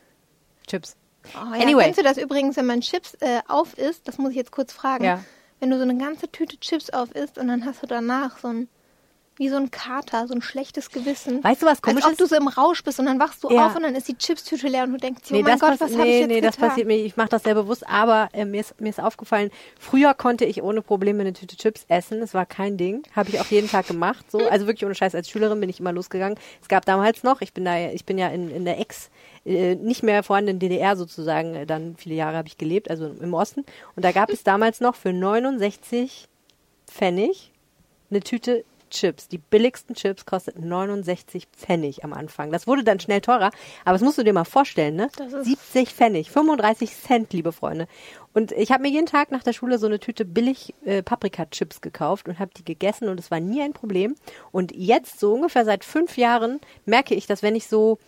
Chips. 0.66 0.96
Oh, 1.34 1.54
ja, 1.54 1.62
Anyway. 1.62 1.84
Kennst 1.84 1.98
du 1.98 2.02
das 2.04 2.18
übrigens, 2.18 2.56
wenn 2.56 2.66
man 2.66 2.80
Chips 2.80 3.14
äh, 3.20 3.40
auf 3.48 3.76
isst? 3.78 4.06
Das 4.08 4.18
muss 4.18 4.30
ich 4.30 4.36
jetzt 4.36 4.52
kurz 4.52 4.72
fragen. 4.72 5.04
Ja. 5.04 5.24
Wenn 5.60 5.70
du 5.70 5.76
so 5.76 5.82
eine 5.82 5.96
ganze 5.96 6.30
Tüte 6.30 6.58
Chips 6.60 6.90
auf 6.90 7.10
isst 7.12 7.38
und 7.38 7.48
dann 7.48 7.64
hast 7.64 7.82
du 7.82 7.86
danach 7.86 8.38
so 8.38 8.48
ein, 8.48 8.68
wie 9.38 9.48
so 9.48 9.56
ein 9.56 9.70
Kater, 9.70 10.26
so 10.26 10.34
ein 10.34 10.42
schlechtes 10.42 10.90
Gewissen. 10.90 11.42
Weißt 11.42 11.62
du, 11.62 11.66
was 11.66 11.78
Als 11.78 11.82
komisch 11.82 12.04
ob 12.04 12.12
ist? 12.12 12.20
du 12.20 12.26
so 12.26 12.36
im 12.36 12.48
Rausch 12.48 12.82
bist 12.84 12.98
und 12.98 13.06
dann 13.06 13.18
wachst 13.20 13.42
du 13.44 13.50
Ja. 13.50 13.66
auf 13.68 13.76
und 13.76 13.82
dann 13.84 13.94
ist 13.94 14.08
die 14.08 14.16
Chipstüte 14.18 14.68
leer 14.68 14.84
und 14.84 14.92
du 14.92 14.98
denkst, 14.98 15.22
oh 15.30 15.34
Nee, 15.34 15.42
mein 15.42 15.58
das, 15.58 15.60
Gott, 15.60 15.80
was 15.80 15.90
nee, 15.92 15.98
habe 15.98 16.08
ich 16.08 16.18
jetzt 16.20 16.28
nee, 16.28 16.40
das 16.40 16.54
getan? 16.56 16.68
passiert 16.70 16.86
mir. 16.88 16.96
Ich 16.96 17.16
mache 17.16 17.28
das 17.28 17.44
sehr 17.44 17.54
bewusst, 17.54 17.88
aber 17.88 18.28
äh, 18.32 18.44
mir, 18.44 18.60
ist, 18.60 18.80
mir 18.80 18.90
ist 18.90 19.00
aufgefallen, 19.00 19.50
früher 19.78 20.12
konnte 20.14 20.44
ich 20.44 20.62
ohne 20.62 20.82
Probleme 20.82 21.20
eine 21.20 21.32
Tüte 21.32 21.56
Chips 21.56 21.84
essen. 21.88 22.20
Es 22.20 22.34
war 22.34 22.46
kein 22.46 22.76
Ding. 22.76 23.02
Habe 23.14 23.30
ich 23.30 23.40
auch 23.40 23.46
jeden 23.46 23.68
Tag 23.70 23.86
gemacht. 23.86 24.30
So. 24.30 24.38
Also 24.48 24.66
wirklich 24.66 24.84
ohne 24.84 24.94
Scheiß. 24.94 25.14
Als 25.14 25.30
Schülerin 25.30 25.60
bin 25.60 25.70
ich 25.70 25.80
immer 25.80 25.92
losgegangen. 25.92 26.38
Es 26.60 26.68
gab 26.68 26.84
damals 26.84 27.22
noch, 27.22 27.40
ich 27.40 27.52
bin 27.52 27.64
da, 27.64 27.78
ich 27.90 28.04
bin 28.04 28.18
ja 28.18 28.28
in, 28.28 28.50
in 28.50 28.64
der 28.64 28.80
Ex, 28.80 29.08
äh, 29.46 29.76
nicht 29.76 30.02
mehr 30.02 30.22
vorhandenen 30.24 30.58
DDR 30.58 30.96
sozusagen, 30.96 31.54
äh, 31.54 31.64
dann 31.66 31.94
viele 31.96 32.16
Jahre 32.16 32.36
habe 32.36 32.48
ich 32.48 32.58
gelebt, 32.58 32.90
also 32.90 33.06
im 33.06 33.32
Osten. 33.34 33.64
Und 33.94 34.04
da 34.04 34.12
gab 34.12 34.30
es 34.30 34.42
damals 34.42 34.80
noch 34.80 34.96
für 34.96 35.12
69 35.12 36.28
Pfennig 36.86 37.52
eine 38.10 38.20
Tüte 38.20 38.64
Chips, 38.90 39.28
die 39.28 39.38
billigsten 39.38 39.94
Chips, 39.94 40.26
kostet 40.26 40.58
69 40.58 41.46
Pfennig 41.56 42.04
am 42.04 42.12
Anfang. 42.12 42.50
Das 42.52 42.66
wurde 42.66 42.84
dann 42.84 43.00
schnell 43.00 43.20
teurer, 43.20 43.50
aber 43.84 43.92
das 43.94 44.02
musst 44.02 44.18
du 44.18 44.24
dir 44.24 44.32
mal 44.32 44.44
vorstellen, 44.44 44.96
ne? 44.96 45.08
Das 45.16 45.32
ist- 45.32 45.46
70 45.46 45.90
Pfennig, 45.94 46.30
35 46.30 46.94
Cent, 46.94 47.32
liebe 47.32 47.52
Freunde. 47.52 47.86
Und 48.34 48.52
ich 48.52 48.70
habe 48.72 48.82
mir 48.82 48.90
jeden 48.90 49.06
Tag 49.06 49.30
nach 49.32 49.42
der 49.42 49.52
Schule 49.52 49.78
so 49.78 49.86
eine 49.86 49.98
Tüte 50.00 50.24
billig 50.24 50.74
äh, 50.84 51.02
Paprika-Chips 51.02 51.80
gekauft 51.80 52.28
und 52.28 52.38
habe 52.38 52.50
die 52.56 52.64
gegessen 52.64 53.08
und 53.08 53.18
es 53.18 53.30
war 53.30 53.40
nie 53.40 53.62
ein 53.62 53.72
Problem. 53.72 54.14
Und 54.52 54.72
jetzt, 54.74 55.18
so 55.20 55.32
ungefähr 55.34 55.64
seit 55.64 55.84
fünf 55.84 56.16
Jahren, 56.16 56.60
merke 56.84 57.14
ich, 57.14 57.26
dass 57.26 57.42
wenn 57.42 57.56
ich 57.56 57.66
so 57.68 57.98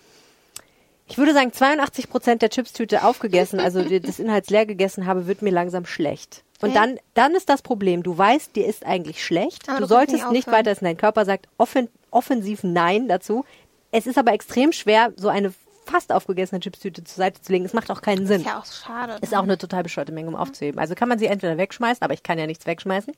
ich 1.06 1.18
würde 1.18 1.34
sagen, 1.34 1.52
82 1.52 2.08
Prozent 2.08 2.40
der 2.40 2.50
Chipstüte 2.50 3.02
aufgegessen, 3.02 3.58
also 3.58 3.82
des 3.82 4.20
Inhalts 4.20 4.48
leer 4.48 4.64
gegessen 4.64 5.06
habe, 5.06 5.26
wird 5.26 5.42
mir 5.42 5.50
langsam 5.50 5.84
schlecht. 5.84 6.44
Und 6.60 6.74
dann, 6.74 6.98
dann 7.14 7.34
ist 7.34 7.48
das 7.48 7.62
Problem, 7.62 8.02
du 8.02 8.16
weißt, 8.16 8.54
dir 8.54 8.66
ist 8.66 8.84
eigentlich 8.84 9.24
schlecht. 9.24 9.68
Aber 9.68 9.80
du 9.80 9.86
solltest 9.86 10.24
nicht 10.24 10.30
nicht 10.40 10.46
weiter 10.48 10.70
essen. 10.70 10.84
Dein 10.84 10.96
Körper 10.96 11.24
sagt 11.24 11.48
offen, 11.58 11.88
offensiv 12.10 12.64
Nein 12.64 13.08
dazu. 13.08 13.44
Es 13.92 14.06
ist 14.06 14.18
aber 14.18 14.32
extrem 14.32 14.72
schwer, 14.72 15.12
so 15.16 15.28
eine 15.28 15.52
fast 15.90 16.12
aufgegessene 16.12 16.60
Chipstüte 16.60 17.02
zur 17.04 17.16
Seite 17.16 17.42
zu 17.42 17.52
legen. 17.52 17.64
Es 17.64 17.72
macht 17.72 17.90
auch 17.90 18.00
keinen 18.00 18.26
Sinn. 18.26 18.40
Ist 18.40 18.46
ja 18.46 18.58
auch 18.58 18.66
schade. 18.66 19.16
Ist 19.20 19.34
auch 19.34 19.42
eine 19.42 19.58
total 19.58 19.82
bescheuerte 19.82 20.12
Menge, 20.12 20.28
um 20.28 20.36
aufzuheben. 20.36 20.78
Also 20.78 20.94
kann 20.94 21.08
man 21.08 21.18
sie 21.18 21.26
entweder 21.26 21.58
wegschmeißen, 21.58 22.02
aber 22.02 22.14
ich 22.14 22.22
kann 22.22 22.38
ja 22.38 22.46
nichts 22.46 22.66
wegschmeißen. 22.66 23.12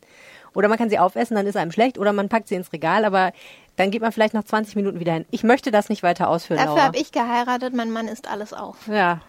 Oder 0.55 0.69
man 0.69 0.79
kann 0.79 0.89
sie 0.89 0.99
aufessen, 0.99 1.37
dann 1.37 1.47
ist 1.47 1.57
einem 1.57 1.73
schlecht. 1.73 1.99
Oder 1.99 2.13
man 2.13 2.29
packt 2.29 2.49
sie 2.49 2.55
ins 2.55 2.73
Regal, 2.73 3.05
aber 3.05 3.33
dann 3.77 3.91
geht 3.91 4.01
man 4.03 4.13
vielleicht 4.13 4.35
nach 4.35 4.45
20 4.45 4.77
Minuten 4.77 5.01
wieder 5.01 5.13
hin. 5.13 5.27
Ich 5.31 5.45
möchte 5.45 5.71
das 5.71 5.89
nicht 5.89 6.03
weiter 6.03 6.29
ausführen, 6.29 6.59
Dafür 6.65 6.83
habe 6.83 6.99
ich 6.99 7.13
geheiratet, 7.13 7.75
mein 7.75 7.91
Mann 7.91 8.09
isst 8.09 8.29
alles 8.29 8.53
auf. 8.53 8.77
Ja, 8.89 9.21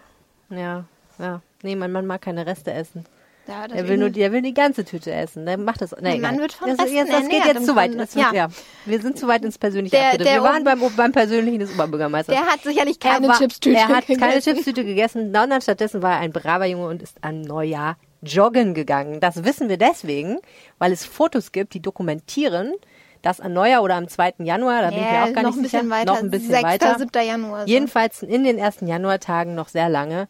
ja, 0.50 0.84
ja. 1.18 1.42
Nee, 1.62 1.76
mein 1.76 1.92
Mann 1.92 2.06
mag 2.06 2.22
keine 2.22 2.46
Reste 2.46 2.72
essen. 2.72 3.06
Ja, 3.46 3.66
Er 3.74 3.88
will 3.88 3.98
nur, 3.98 4.08
die- 4.10 4.22
er 4.22 4.32
will 4.32 4.40
die 4.40 4.54
ganze 4.54 4.84
Tüte 4.86 5.12
essen. 5.12 5.44
Der 5.44 5.58
macht 5.58 5.82
das. 5.82 5.92
Egal. 5.92 6.18
Mann 6.18 6.38
wird 6.38 6.54
von 6.54 6.68
das, 6.70 6.78
Resten 6.78 6.96
jetzt, 6.96 7.12
das 7.12 7.28
geht 7.28 7.44
jetzt 7.44 7.66
zu 7.66 7.76
weit. 7.76 7.90
Das 7.98 8.16
wird, 8.16 8.26
ja. 8.32 8.32
Ja. 8.32 8.48
Wir 8.86 9.00
sind 9.02 9.18
zu 9.18 9.28
weit 9.28 9.44
ins 9.44 9.58
Persönliche 9.58 9.96
Der- 9.96 10.16
der 10.16 10.26
Wir 10.36 10.42
waren 10.42 10.64
beim, 10.64 10.80
beim 10.96 11.12
Persönlichen 11.12 11.58
des 11.60 11.72
Oberbürgermeisters. 11.74 12.34
Der 12.34 12.46
hat 12.46 12.62
sicherlich 12.62 12.96
Er 13.04 13.10
keine 13.12 13.28
Chipstüte 13.32 13.76
Er 13.76 13.88
hat 13.88 14.06
keine 14.06 14.18
gegessen. 14.18 14.54
Chipstüte 14.54 14.84
gegessen, 14.84 15.32
sondern 15.34 15.60
stattdessen 15.60 16.00
war 16.02 16.12
er 16.12 16.18
ein 16.20 16.32
braver 16.32 16.64
Junge 16.64 16.86
und 16.88 17.02
ist 17.02 17.18
an 17.22 17.42
Neujahr 17.42 17.96
joggen 18.22 18.72
gegangen. 18.72 19.20
Das 19.20 19.44
wissen 19.44 19.68
wir 19.68 19.76
deswegen, 19.76 20.38
weil 20.78 20.92
es 20.92 21.04
Fotos 21.04 21.52
gibt, 21.52 21.74
die 21.74 21.80
dokumentieren, 21.80 22.72
dass 23.20 23.40
an 23.40 23.52
Neujahr 23.52 23.82
oder 23.82 23.96
am 23.96 24.08
2. 24.08 24.34
Januar, 24.44 24.80
da 24.82 24.88
bin 24.88 24.98
ich 25.00 25.04
mir 25.04 25.12
Ja, 25.12 25.24
auch 25.24 25.32
gar 25.34 25.42
noch 25.42 25.50
nicht 25.50 25.58
ein 25.58 25.62
bisschen 25.62 25.80
sicher, 25.82 25.90
weiter. 25.90 26.12
noch 26.12 26.18
ein 26.20 26.30
bisschen 26.30 26.50
6., 26.50 26.62
weiter. 26.62 26.98
7. 26.98 27.22
Januar. 27.26 27.60
So. 27.62 27.66
Jedenfalls 27.66 28.22
in 28.22 28.44
den 28.44 28.56
ersten 28.58 28.86
Januartagen 28.86 29.54
noch 29.54 29.68
sehr 29.68 29.90
lange 29.90 30.28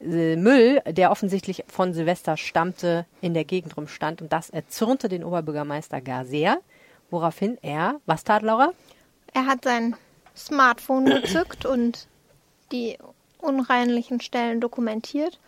Müll, 0.00 0.80
der 0.86 1.10
offensichtlich 1.10 1.64
von 1.66 1.92
Silvester 1.92 2.36
stammte, 2.36 3.06
in 3.20 3.34
der 3.34 3.44
Gegend 3.44 3.76
rumstand. 3.76 4.22
Und 4.22 4.32
das 4.32 4.50
erzürnte 4.50 5.08
den 5.08 5.24
Oberbürgermeister 5.24 6.00
gar 6.00 6.24
sehr, 6.24 6.58
woraufhin 7.10 7.58
er, 7.62 8.00
was 8.06 8.24
tat 8.24 8.42
Laura? 8.42 8.72
Er 9.34 9.46
hat 9.46 9.64
sein 9.64 9.96
Smartphone 10.36 11.06
gezückt 11.06 11.66
und 11.66 12.06
die 12.70 12.96
unreinlichen 13.38 14.20
Stellen 14.20 14.60
dokumentiert 14.60 15.38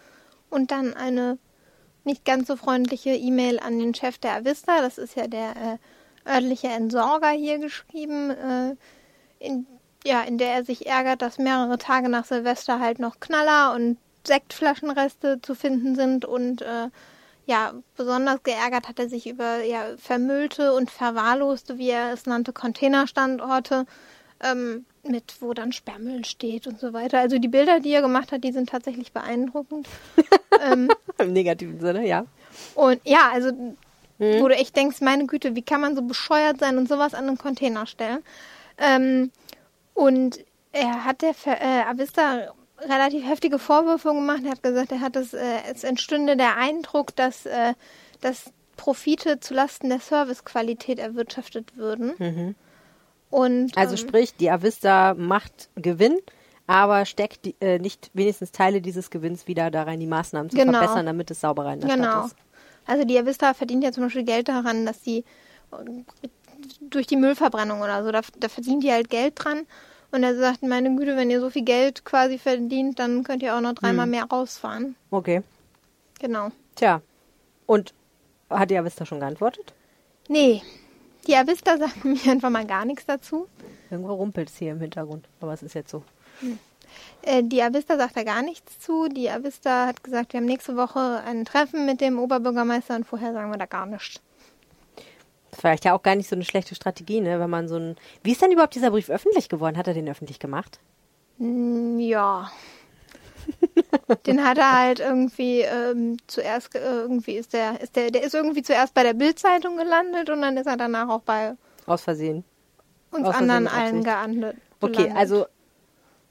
und 0.48 0.70
dann 0.70 0.94
eine 0.94 1.38
nicht 2.04 2.24
ganz 2.24 2.48
so 2.48 2.56
freundliche 2.56 3.10
E-Mail 3.10 3.60
an 3.60 3.78
den 3.78 3.94
Chef 3.94 4.18
der 4.18 4.36
Avista, 4.36 4.80
das 4.80 4.98
ist 4.98 5.16
ja 5.16 5.26
der 5.26 5.78
äh, 6.24 6.28
örtliche 6.28 6.68
Entsorger 6.68 7.30
hier 7.30 7.58
geschrieben, 7.58 8.30
äh, 8.30 8.76
in, 9.38 9.66
ja, 10.04 10.22
in 10.22 10.38
der 10.38 10.54
er 10.54 10.64
sich 10.64 10.86
ärgert, 10.86 11.22
dass 11.22 11.38
mehrere 11.38 11.78
Tage 11.78 12.08
nach 12.08 12.24
Silvester 12.24 12.80
halt 12.80 12.98
noch 12.98 13.20
Knaller 13.20 13.74
und 13.74 13.98
Sektflaschenreste 14.24 15.40
zu 15.42 15.54
finden 15.54 15.94
sind 15.94 16.24
und 16.24 16.62
äh, 16.62 16.88
ja, 17.46 17.72
besonders 17.96 18.42
geärgert 18.42 18.88
hat 18.88 18.98
er 18.98 19.08
sich 19.08 19.26
über 19.26 19.62
ja, 19.64 19.96
vermüllte 19.98 20.72
und 20.72 20.90
verwahrloste, 20.90 21.78
wie 21.78 21.90
er 21.90 22.12
es 22.12 22.26
nannte, 22.26 22.52
Containerstandorte, 22.52 23.86
ähm, 24.42 24.84
mit 25.02 25.34
wo 25.40 25.52
dann 25.52 25.72
Sperrmüll 25.72 26.24
steht 26.24 26.66
und 26.66 26.78
so 26.78 26.92
weiter. 26.92 27.18
Also 27.18 27.38
die 27.38 27.48
Bilder, 27.48 27.80
die 27.80 27.92
er 27.92 28.02
gemacht 28.02 28.30
hat, 28.30 28.44
die 28.44 28.52
sind 28.52 28.68
tatsächlich 28.68 29.12
beeindruckend. 29.12 29.88
ähm, 30.62 30.90
Im 31.18 31.32
negativen 31.32 31.80
Sinne, 31.80 32.06
ja. 32.06 32.24
und 32.74 33.00
ja, 33.04 33.30
also 33.32 33.50
wo 34.20 34.48
du 34.48 34.54
echt 34.54 34.76
denkst, 34.76 35.00
meine 35.00 35.24
Güte, 35.24 35.56
wie 35.56 35.62
kann 35.62 35.80
man 35.80 35.96
so 35.96 36.02
bescheuert 36.02 36.60
sein 36.60 36.76
und 36.76 36.90
sowas 36.90 37.14
an 37.14 37.26
einen 37.26 37.38
Container 37.38 37.86
stellen? 37.86 38.18
Ähm, 38.76 39.30
und 39.94 40.40
er 40.72 41.06
hat 41.06 41.22
der 41.22 41.32
Ver 41.32 41.60
äh, 41.60 41.82
Avista 41.88 42.52
relativ 42.88 43.24
heftige 43.26 43.58
Vorwürfe 43.58 44.08
gemacht. 44.08 44.40
Er 44.44 44.52
hat 44.52 44.62
gesagt, 44.62 44.92
er 44.92 45.00
hat 45.00 45.16
es, 45.16 45.34
äh, 45.34 45.46
es 45.72 45.84
entstünde 45.84 46.36
der 46.36 46.56
Eindruck, 46.56 47.14
dass, 47.16 47.46
äh, 47.46 47.74
dass 48.20 48.52
Profite 48.76 49.40
zulasten 49.40 49.90
der 49.90 50.00
Servicequalität 50.00 50.98
erwirtschaftet 50.98 51.76
würden. 51.76 52.54
Und 53.30 53.76
Also 53.76 53.92
ähm, 53.92 53.96
sprich, 53.98 54.34
die 54.36 54.50
Avista 54.50 55.14
macht 55.14 55.68
Gewinn, 55.76 56.16
aber 56.66 57.04
steckt 57.04 57.44
die, 57.44 57.54
äh, 57.60 57.78
nicht 57.78 58.10
wenigstens 58.14 58.52
Teile 58.52 58.80
dieses 58.80 59.10
Gewinns 59.10 59.46
wieder 59.46 59.70
da 59.70 59.82
rein, 59.82 60.00
die 60.00 60.06
Maßnahmen 60.06 60.50
zu 60.50 60.56
Genau. 60.56 60.72
verbessern, 60.72 61.06
damit 61.06 61.30
es 61.30 61.40
sauberer 61.40 61.74
in 61.74 61.80
der 61.80 61.90
Genau. 61.90 62.04
Stadt 62.10 62.26
ist. 62.26 62.36
Also 62.86 63.04
die 63.04 63.18
Avista 63.18 63.54
verdient 63.54 63.84
ja 63.84 63.92
zum 63.92 64.04
Beispiel 64.04 64.24
Geld 64.24 64.48
daran, 64.48 64.86
dass 64.86 65.04
sie 65.04 65.18
äh, 65.72 66.26
durch 66.80 67.06
die 67.06 67.16
Müllverbrennung 67.16 67.82
oder 67.82 68.02
so, 68.02 68.10
da, 68.10 68.22
da 68.38 68.48
verdient 68.48 68.82
die 68.82 68.92
halt 68.92 69.10
Geld 69.10 69.34
dran. 69.36 69.66
Und 70.12 70.22
er 70.24 70.36
sagt, 70.36 70.62
meine 70.62 70.94
Güte, 70.96 71.16
wenn 71.16 71.30
ihr 71.30 71.40
so 71.40 71.50
viel 71.50 71.62
Geld 71.64 72.04
quasi 72.04 72.38
verdient, 72.38 72.98
dann 72.98 73.22
könnt 73.22 73.42
ihr 73.42 73.54
auch 73.56 73.60
noch 73.60 73.74
dreimal 73.74 74.04
Hm. 74.04 74.10
mehr 74.10 74.24
rausfahren. 74.24 74.96
Okay. 75.10 75.42
Genau. 76.18 76.50
Tja. 76.74 77.00
Und 77.66 77.94
hat 78.48 78.70
die 78.70 78.78
Avista 78.78 79.06
schon 79.06 79.20
geantwortet? 79.20 79.72
Nee, 80.28 80.62
die 81.26 81.36
Avista 81.36 81.76
sagt 81.78 82.04
mir 82.04 82.18
einfach 82.28 82.50
mal 82.50 82.66
gar 82.66 82.84
nichts 82.84 83.06
dazu. 83.06 83.46
Irgendwo 83.90 84.14
rumpelt 84.14 84.48
es 84.48 84.56
hier 84.56 84.72
im 84.72 84.80
Hintergrund, 84.80 85.26
aber 85.40 85.52
es 85.52 85.62
ist 85.62 85.74
jetzt 85.74 85.90
so. 85.90 86.02
Äh, 87.22 87.42
die 87.44 87.62
Avista 87.62 87.96
sagt 87.96 88.16
da 88.16 88.24
gar 88.24 88.42
nichts 88.42 88.78
zu. 88.80 89.08
Die 89.08 89.30
Avista 89.30 89.86
hat 89.86 90.02
gesagt, 90.02 90.32
wir 90.32 90.38
haben 90.40 90.46
nächste 90.46 90.76
Woche 90.76 91.22
ein 91.24 91.44
Treffen 91.44 91.86
mit 91.86 92.00
dem 92.00 92.18
Oberbürgermeister 92.18 92.96
und 92.96 93.04
vorher 93.06 93.32
sagen 93.32 93.50
wir 93.50 93.58
da 93.58 93.66
gar 93.66 93.86
nichts. 93.86 94.20
Vielleicht 95.58 95.84
ja 95.84 95.94
auch 95.96 96.02
gar 96.02 96.14
nicht 96.14 96.28
so 96.28 96.36
eine 96.36 96.44
schlechte 96.44 96.74
Strategie, 96.74 97.20
ne? 97.20 97.40
Wenn 97.40 97.50
man 97.50 97.68
so 97.68 97.76
ein. 97.76 97.96
Wie 98.22 98.32
ist 98.32 98.40
denn 98.42 98.52
überhaupt 98.52 98.74
dieser 98.74 98.90
Brief 98.90 99.10
öffentlich 99.10 99.48
geworden? 99.48 99.76
Hat 99.76 99.88
er 99.88 99.94
den 99.94 100.08
öffentlich 100.08 100.38
gemacht? 100.38 100.78
Mm, 101.38 101.98
Ja. 101.98 102.50
Den 104.26 104.44
hat 104.46 104.58
er 104.58 104.78
halt 104.78 105.00
irgendwie 105.00 105.60
ähm, 105.62 106.18
zuerst 106.26 106.70
ge- 106.72 106.82
irgendwie 106.82 107.32
ist 107.36 107.52
der 107.52 107.80
ist 107.80 107.96
der 107.96 108.10
der 108.10 108.22
ist 108.22 108.34
irgendwie 108.34 108.62
zuerst 108.62 108.94
bei 108.94 109.02
der 109.02 109.14
Bildzeitung 109.14 109.76
gelandet 109.76 110.28
und 110.30 110.42
dann 110.42 110.56
ist 110.56 110.66
er 110.66 110.76
danach 110.76 111.08
auch 111.08 111.22
bei 111.22 111.54
Aus 111.86 112.02
Versehen. 112.02 112.44
uns 113.10 113.26
Aus 113.26 113.34
Versehen 113.36 113.50
anderen 113.50 113.66
allen 113.68 114.04
gelandet. 114.04 114.56
Okay, 114.80 115.10
also. 115.16 115.46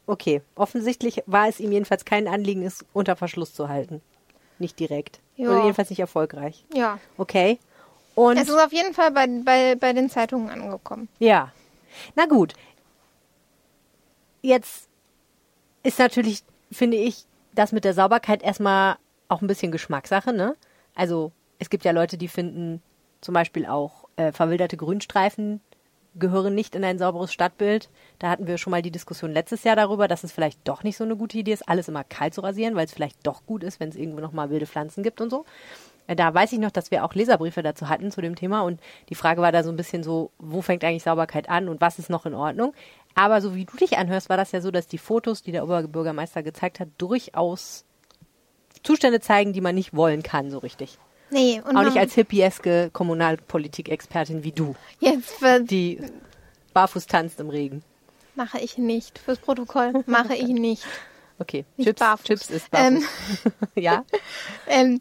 Okay. 0.08 0.42
Offensichtlich 0.56 1.22
war 1.28 1.48
es 1.50 1.60
ihm 1.60 1.72
jedenfalls 1.72 2.04
kein 2.06 2.28
Anliegen, 2.28 2.64
es 2.64 2.84
unter 2.94 3.16
Verschluss 3.16 3.54
zu 3.54 3.70
halten. 3.70 4.02
Nicht 4.58 4.80
direkt. 4.80 5.20
Ja. 5.36 5.50
Oder 5.50 5.62
jedenfalls 5.64 5.90
nicht 5.90 6.00
erfolgreich. 6.00 6.66
ja. 6.74 7.00
Okay. 7.18 7.60
Und. 8.20 8.36
Es 8.36 8.50
ist 8.50 8.60
auf 8.60 8.74
jeden 8.74 8.94
Fall 8.94 9.12
bei, 9.12 9.28
bei, 9.46 9.76
bei 9.76 9.94
den 9.94 10.10
Zeitungen 10.10 10.50
angekommen. 10.50 11.08
Ja. 11.20 11.54
Na 12.16 12.26
gut. 12.26 12.54
Jetzt 14.42 14.90
ist 15.84 16.00
natürlich, 16.00 16.44
finde 16.70 16.98
ich, 16.98 17.24
das 17.54 17.72
mit 17.72 17.86
der 17.86 17.94
Sauberkeit 17.94 18.44
erstmal 18.44 18.98
auch 19.30 19.42
ein 19.42 19.48
bisschen 19.48 19.72
Geschmackssache, 19.72 20.34
ne? 20.34 20.58
Also, 20.96 21.32
es 21.60 21.70
gibt 21.70 21.86
ja 21.86 21.94
Leute, 21.94 22.18
die 22.18 22.28
finden 22.28 22.82
zum 23.22 23.34
Beispiel 23.34 23.66
auch 23.66 24.10
äh, 24.18 24.34
verwilderte 24.34 24.76
Grünstreifen 24.76 25.62
gehören 26.16 26.56
nicht 26.56 26.76
in 26.76 26.84
ein 26.84 26.98
sauberes 26.98 27.32
Stadtbild. 27.32 27.90
Da 28.18 28.30
hatten 28.30 28.48
wir 28.48 28.58
schon 28.58 28.72
mal 28.72 28.82
die 28.82 28.92
Diskussion 28.92 29.32
letztes 29.32 29.64
Jahr 29.64 29.76
darüber, 29.76 30.08
dass 30.08 30.24
es 30.24 30.32
vielleicht 30.32 30.60
doch 30.68 30.84
nicht 30.84 30.98
so 30.98 31.04
eine 31.04 31.16
gute 31.16 31.38
Idee 31.38 31.54
ist, 31.54 31.70
alles 31.70 31.88
immer 31.88 32.04
kalt 32.04 32.34
zu 32.34 32.42
rasieren, 32.42 32.76
weil 32.76 32.86
es 32.86 32.94
vielleicht 32.94 33.26
doch 33.26 33.46
gut 33.46 33.64
ist, 33.64 33.80
wenn 33.80 33.90
es 33.90 33.96
irgendwo 33.96 34.20
noch 34.20 34.34
mal 34.34 34.50
wilde 34.50 34.66
Pflanzen 34.66 35.04
gibt 35.04 35.22
und 35.22 35.30
so. 35.30 35.46
Äh, 36.10 36.16
Da 36.16 36.34
weiß 36.34 36.52
ich 36.54 36.60
noch, 36.60 36.72
dass 36.72 36.90
wir 36.92 37.06
auch 37.06 37.14
Leserbriefe 37.14 37.62
dazu 37.62 37.88
hatten 37.88 38.12
zu 38.12 38.20
dem 38.22 38.36
Thema 38.36 38.62
und 38.62 38.82
die 39.10 39.16
Frage 39.16 39.42
war 39.42 39.52
da 39.52 39.64
so 39.64 39.70
ein 39.70 39.78
bisschen 39.78 40.04
so, 40.04 40.32
wo 40.40 40.62
fängt 40.62 40.84
eigentlich 40.84 41.04
Sauberkeit 41.04 41.48
an 41.50 41.70
und 41.70 41.80
was 41.80 42.00
ist 42.00 42.10
noch 42.10 42.26
in 42.26 42.34
Ordnung? 42.34 42.74
Aber 43.16 43.42
so 43.42 43.56
wie 43.56 43.66
du 43.66 43.78
dich 43.78 43.98
anhörst, 43.98 44.30
war 44.30 44.38
das 44.38 44.52
ja 44.52 44.62
so, 44.62 44.72
dass 44.72 44.88
die 44.88 44.98
Fotos, 44.98 45.42
die 45.44 45.52
der 45.52 45.64
Oberbürgermeister 45.64 46.42
gezeigt 46.44 46.80
hat, 46.80 46.90
durchaus 46.98 47.86
Zustände 48.84 49.20
zeigen, 49.20 49.52
die 49.54 49.62
man 49.62 49.76
nicht 49.76 49.94
wollen 49.96 50.24
kann, 50.24 50.50
so 50.52 50.58
richtig. 50.60 50.98
Nee, 51.32 51.62
und 51.68 51.78
Auch 51.78 51.84
nicht 51.84 51.98
als 51.98 52.14
hippieske 52.16 52.90
Kommunalpolitik-Expertin 52.92 54.44
wie 54.44 54.52
du, 54.52 54.76
jetzt 55.00 55.36
die 55.70 56.00
barfuß 56.74 57.06
tanzt 57.08 57.40
im 57.40 57.50
Regen. 57.50 57.84
mache 58.36 58.60
ich 58.60 58.78
nicht. 58.78 59.20
Fürs 59.20 59.38
Protokoll 59.40 60.04
mache 60.08 60.34
ich 60.36 60.48
nicht. 60.48 60.86
Okay, 61.40 61.66
Nicht 61.78 61.88
Chips, 61.88 62.00
barfuß. 62.00 62.26
Chips 62.26 62.50
ist 62.50 62.68
Ähm, 62.74 62.96
barfuß. 63.44 63.52
ja, 63.76 64.04
Ähm, 64.68 65.00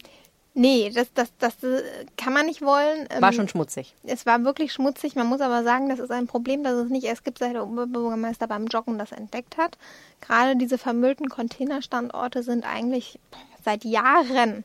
nee, 0.59 0.91
das, 0.95 1.13
das, 1.15 1.33
das 1.39 1.63
äh, 1.63 1.83
kann 2.17 2.33
man 2.33 2.47
nicht 2.47 2.61
wollen. 2.63 3.07
Ähm, 3.11 3.23
war 3.23 3.33
schon 3.33 3.49
schmutzig. 3.49 3.95
Es 4.05 4.27
war 4.27 4.45
wirklich 4.45 4.73
schmutzig. 4.73 5.15
Man 5.15 5.27
muss 5.27 5.41
aber 5.41 5.63
sagen, 5.63 5.89
das 5.89 5.99
ist 5.99 6.11
ein 6.11 6.27
Problem, 6.27 6.65
das 6.65 6.75
es 6.75 6.91
nicht 6.91 7.05
erst 7.05 7.25
gibt, 7.25 7.39
seit 7.39 7.55
der 7.55 7.67
Oberbürgermeister 7.67 8.47
beim 8.47 8.67
Joggen 8.67 8.99
das 8.99 9.13
entdeckt 9.13 9.57
hat. 9.57 9.79
Gerade 10.21 10.57
diese 10.57 10.77
vermüllten 10.77 11.29
Containerstandorte 11.29 12.43
sind 12.43 12.67
eigentlich 12.67 13.19
seit 13.65 13.85
Jahren 13.85 14.65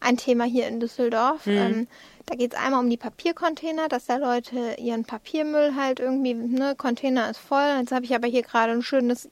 ein 0.00 0.16
Thema 0.16 0.44
hier 0.44 0.68
in 0.68 0.80
Düsseldorf. 0.80 1.46
Mhm. 1.46 1.52
Ähm, 1.52 1.88
da 2.26 2.36
geht 2.36 2.54
es 2.54 2.58
einmal 2.58 2.80
um 2.80 2.88
die 2.88 2.96
Papiercontainer, 2.96 3.88
dass 3.88 4.06
da 4.06 4.16
Leute 4.16 4.76
ihren 4.78 5.04
Papiermüll 5.04 5.74
halt 5.76 6.00
irgendwie, 6.00 6.34
ne, 6.34 6.74
Container 6.76 7.30
ist 7.30 7.38
voll. 7.38 7.76
Jetzt 7.78 7.92
habe 7.92 8.04
ich 8.04 8.14
aber 8.14 8.28
hier 8.28 8.42
gerade 8.42 8.72
ein 8.72 8.82
schönes, 8.82 9.28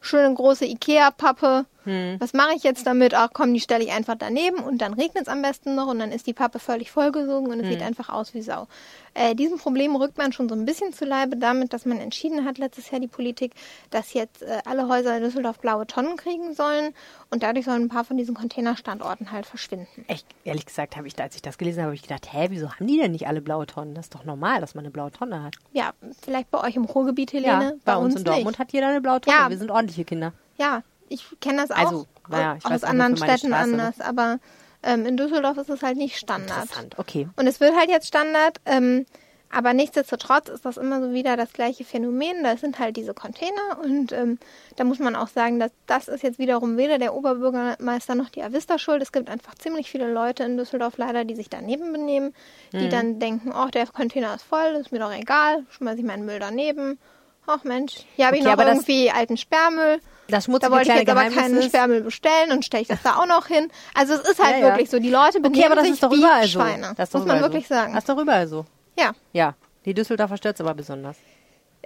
schöne 0.00 0.32
große 0.34 0.64
Ikea-Pappe. 0.64 1.66
Hm. 1.84 2.16
Was 2.18 2.32
mache 2.32 2.54
ich 2.56 2.62
jetzt 2.62 2.86
damit? 2.86 3.14
Ach 3.14 3.30
komm, 3.32 3.54
die 3.54 3.60
stelle 3.60 3.82
ich 3.84 3.92
einfach 3.92 4.16
daneben 4.18 4.58
und 4.58 4.78
dann 4.78 4.94
regnet 4.94 5.22
es 5.24 5.28
am 5.28 5.42
besten 5.42 5.74
noch 5.74 5.86
und 5.88 5.98
dann 5.98 6.12
ist 6.12 6.26
die 6.26 6.32
Pappe 6.34 6.58
völlig 6.58 6.90
vollgesogen 6.90 7.50
und 7.50 7.60
es 7.60 7.66
Hm. 7.66 7.72
sieht 7.72 7.82
einfach 7.82 8.08
aus 8.08 8.34
wie 8.34 8.42
Sau. 8.42 8.66
Äh, 9.14 9.34
diesem 9.34 9.58
Problem 9.58 9.96
rückt 9.96 10.18
man 10.18 10.32
schon 10.32 10.48
so 10.48 10.54
ein 10.54 10.64
bisschen 10.64 10.92
zu 10.92 11.04
Leibe 11.04 11.36
damit, 11.36 11.72
dass 11.72 11.84
man 11.84 11.98
entschieden 11.98 12.44
hat 12.44 12.58
letztes 12.58 12.90
Jahr 12.90 13.00
die 13.00 13.08
Politik, 13.08 13.52
dass 13.90 14.12
jetzt 14.14 14.42
äh, 14.42 14.58
alle 14.66 14.88
Häuser 14.88 15.16
in 15.16 15.22
Düsseldorf 15.24 15.58
blaue 15.58 15.86
Tonnen 15.86 16.16
kriegen 16.16 16.54
sollen 16.54 16.94
und 17.30 17.42
dadurch 17.42 17.64
sollen 17.64 17.82
ein 17.82 17.88
paar 17.88 18.04
von 18.04 18.16
diesen 18.16 18.34
Containerstandorten 18.34 19.32
halt 19.32 19.46
verschwinden. 19.46 20.04
Echt, 20.06 20.26
ehrlich 20.44 20.66
gesagt, 20.66 20.96
habe 20.96 21.06
ich, 21.08 21.14
da, 21.14 21.24
als 21.24 21.34
ich 21.34 21.42
das 21.42 21.58
gelesen 21.58 21.78
habe, 21.80 21.86
habe 21.88 21.94
ich 21.96 22.02
gedacht, 22.02 22.32
hä, 22.32 22.46
wieso 22.50 22.70
haben 22.72 22.86
die 22.86 22.98
denn 22.98 23.10
nicht 23.12 23.26
alle 23.26 23.40
blaue 23.40 23.66
Tonnen? 23.66 23.94
Das 23.94 24.06
ist 24.06 24.14
doch 24.14 24.24
normal, 24.24 24.60
dass 24.60 24.74
man 24.74 24.84
eine 24.84 24.92
blaue 24.92 25.10
Tonne 25.10 25.42
hat. 25.42 25.56
Ja, 25.72 25.90
vielleicht 26.22 26.50
bei 26.50 26.62
euch 26.62 26.76
im 26.76 26.84
Ruhrgebiet, 26.84 27.32
Helene, 27.32 27.78
bei, 27.84 27.96
uns 27.96 28.14
in 28.14 28.24
Dortmund 28.24 28.46
nicht. 28.50 28.58
hat 28.58 28.72
jeder 28.72 28.88
eine 28.88 29.00
blaue 29.00 29.20
Tonne. 29.20 29.36
Ja. 29.36 29.50
Wir 29.50 29.58
sind 29.58 29.70
ordentliche 29.70 30.04
Kinder. 30.04 30.32
Ja, 30.56 30.82
ich 31.10 31.26
kenne 31.40 31.58
das 31.60 31.70
auch 31.70 31.76
Also, 31.76 32.06
naja, 32.28 32.56
ich 32.56 32.64
aus 32.64 32.82
anderen 32.84 33.16
Städten 33.16 33.48
Straße, 33.48 33.52
ne? 33.52 33.82
anders, 33.82 34.00
aber 34.00 34.38
ähm, 34.82 35.04
in 35.04 35.16
Düsseldorf 35.18 35.58
ist 35.58 35.68
es 35.68 35.82
halt 35.82 35.98
nicht 35.98 36.16
Standard. 36.16 36.62
Interessant, 36.62 36.98
okay. 36.98 37.28
Und 37.36 37.46
es 37.46 37.60
wird 37.60 37.76
halt 37.76 37.90
jetzt 37.90 38.06
Standard, 38.08 38.58
ähm, 38.64 39.04
aber 39.52 39.74
nichtsdestotrotz 39.74 40.48
ist 40.48 40.64
das 40.64 40.76
immer 40.76 41.00
so 41.00 41.12
wieder 41.12 41.36
das 41.36 41.52
gleiche 41.52 41.84
Phänomen. 41.84 42.44
Da 42.44 42.56
sind 42.56 42.78
halt 42.78 42.96
diese 42.96 43.12
Container 43.14 43.80
und 43.82 44.12
ähm, 44.12 44.38
da 44.76 44.84
muss 44.84 45.00
man 45.00 45.16
auch 45.16 45.26
sagen, 45.26 45.58
dass 45.58 45.72
das 45.88 46.06
ist 46.06 46.22
jetzt 46.22 46.38
wiederum 46.38 46.76
weder 46.76 46.98
der 46.98 47.12
Oberbürgermeister 47.14 48.14
noch 48.14 48.28
die 48.28 48.44
Avista 48.44 48.78
schuld. 48.78 49.02
Es 49.02 49.10
gibt 49.10 49.28
einfach 49.28 49.56
ziemlich 49.56 49.90
viele 49.90 50.10
Leute 50.12 50.44
in 50.44 50.56
Düsseldorf 50.56 50.98
leider, 50.98 51.24
die 51.24 51.34
sich 51.34 51.50
daneben 51.50 51.90
benehmen, 51.92 52.32
die 52.72 52.86
Mhm. 52.86 52.90
dann 52.90 53.18
denken, 53.18 53.52
oh, 53.52 53.66
der 53.68 53.88
Container 53.88 54.32
ist 54.36 54.44
voll, 54.44 54.76
ist 54.80 54.92
mir 54.92 55.00
doch 55.00 55.12
egal, 55.12 55.64
schmeiße 55.70 55.98
ich 55.98 56.04
meinen 56.06 56.24
Müll 56.24 56.38
daneben. 56.38 56.98
Ach 57.46 57.64
Mensch, 57.64 58.04
hier 58.14 58.26
habe 58.28 58.36
ich 58.36 58.42
Okay, 58.42 58.50
noch 58.50 58.52
aber 58.60 58.64
das- 58.66 58.76
irgendwie 58.76 59.10
alten 59.10 59.36
Sperrmüll. 59.36 60.00
Das 60.30 60.44
schmutzige 60.44 60.70
Da 60.70 60.76
wollte 60.76 60.90
ich 60.92 60.96
jetzt 60.98 61.08
aber 61.08 61.24
keinen 61.28 61.62
Sperrmüll 61.62 62.02
bestellen 62.02 62.52
und 62.52 62.64
stelle 62.64 62.82
ich 62.82 62.88
das 62.88 63.02
da 63.02 63.16
auch 63.16 63.26
noch 63.26 63.46
hin. 63.46 63.68
Also 63.94 64.14
es 64.14 64.20
ist 64.28 64.38
halt 64.42 64.56
Ja, 64.56 64.58
ja. 64.58 64.66
wirklich 64.72 64.90
so. 64.90 64.98
Die 64.98 65.10
Leute 65.10 65.40
benehmen 65.40 65.56
Okay, 65.56 65.66
aber 65.66 65.74
das 65.76 65.84
sich 65.84 65.94
ist 65.94 66.02
doch 66.02 66.10
wie 66.12 66.16
überall 66.18 66.44
so. 66.44 66.60
Schweine. 66.60 66.92
Das 66.96 67.12
muss 67.12 67.24
man 67.24 67.40
wirklich 67.40 67.66
so. 67.68 67.74
sagen. 67.74 67.92
Das 67.94 68.02
ist 68.04 68.08
doch 68.08 68.18
überall 68.18 68.46
so. 68.46 68.64
Ja. 68.98 69.12
Ja, 69.32 69.54
die 69.84 69.94
Düsseldorfer 69.94 70.36
stört 70.36 70.60
aber 70.60 70.74
besonders. 70.74 71.16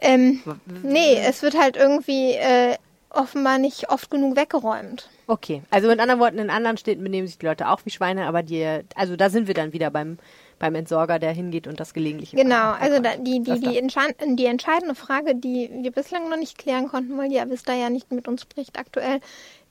Ähm, 0.01 0.43
nee, 0.83 1.17
es 1.25 1.43
wird 1.43 1.57
halt 1.57 1.77
irgendwie 1.77 2.33
äh, 2.33 2.77
offenbar 3.11 3.59
nicht 3.59 3.91
oft 3.91 4.11
genug 4.11 4.37
weggeräumt. 4.37 5.09
Okay, 5.27 5.63
also 5.71 5.89
mit 5.89 6.01
anderen 6.01 6.21
Worten, 6.21 6.39
in 6.39 6.51
anderen 6.51 6.77
Städten 6.77 7.03
benehmen 7.03 7.27
sich 7.27 7.39
die 7.39 7.47
Leute 7.47 7.69
auch 7.69 7.81
wie 7.85 7.91
Schweine, 7.91 8.27
aber 8.27 8.43
die, 8.43 8.81
also 8.97 9.17
da 9.17 9.31
sind 9.31 9.47
wir 9.47 9.55
dann 9.55 9.73
wieder 9.73 9.91
beim, 9.91 10.19
beim 10.65 10.77
Entsorger, 10.77 11.19
der 11.19 11.33
hingeht 11.33 11.67
und 11.67 11.79
das 11.79 11.93
gelegentliche. 11.93 12.37
Genau, 12.37 12.73
also 12.73 12.99
da, 12.99 13.17
die, 13.17 13.43
die, 13.43 13.61
die, 13.61 14.35
die 14.35 14.47
entscheidende 14.47 14.95
Frage, 14.95 15.35
die 15.35 15.69
wir 15.71 15.93
bislang 15.93 16.31
noch 16.31 16.39
nicht 16.39 16.57
klären 16.57 16.89
konnten, 16.89 17.19
weil 17.19 17.29
die 17.29 17.39
Avista 17.39 17.75
ja 17.75 17.91
nicht 17.91 18.11
mit 18.11 18.29
uns 18.29 18.41
spricht 18.41 18.79
aktuell, 18.79 19.21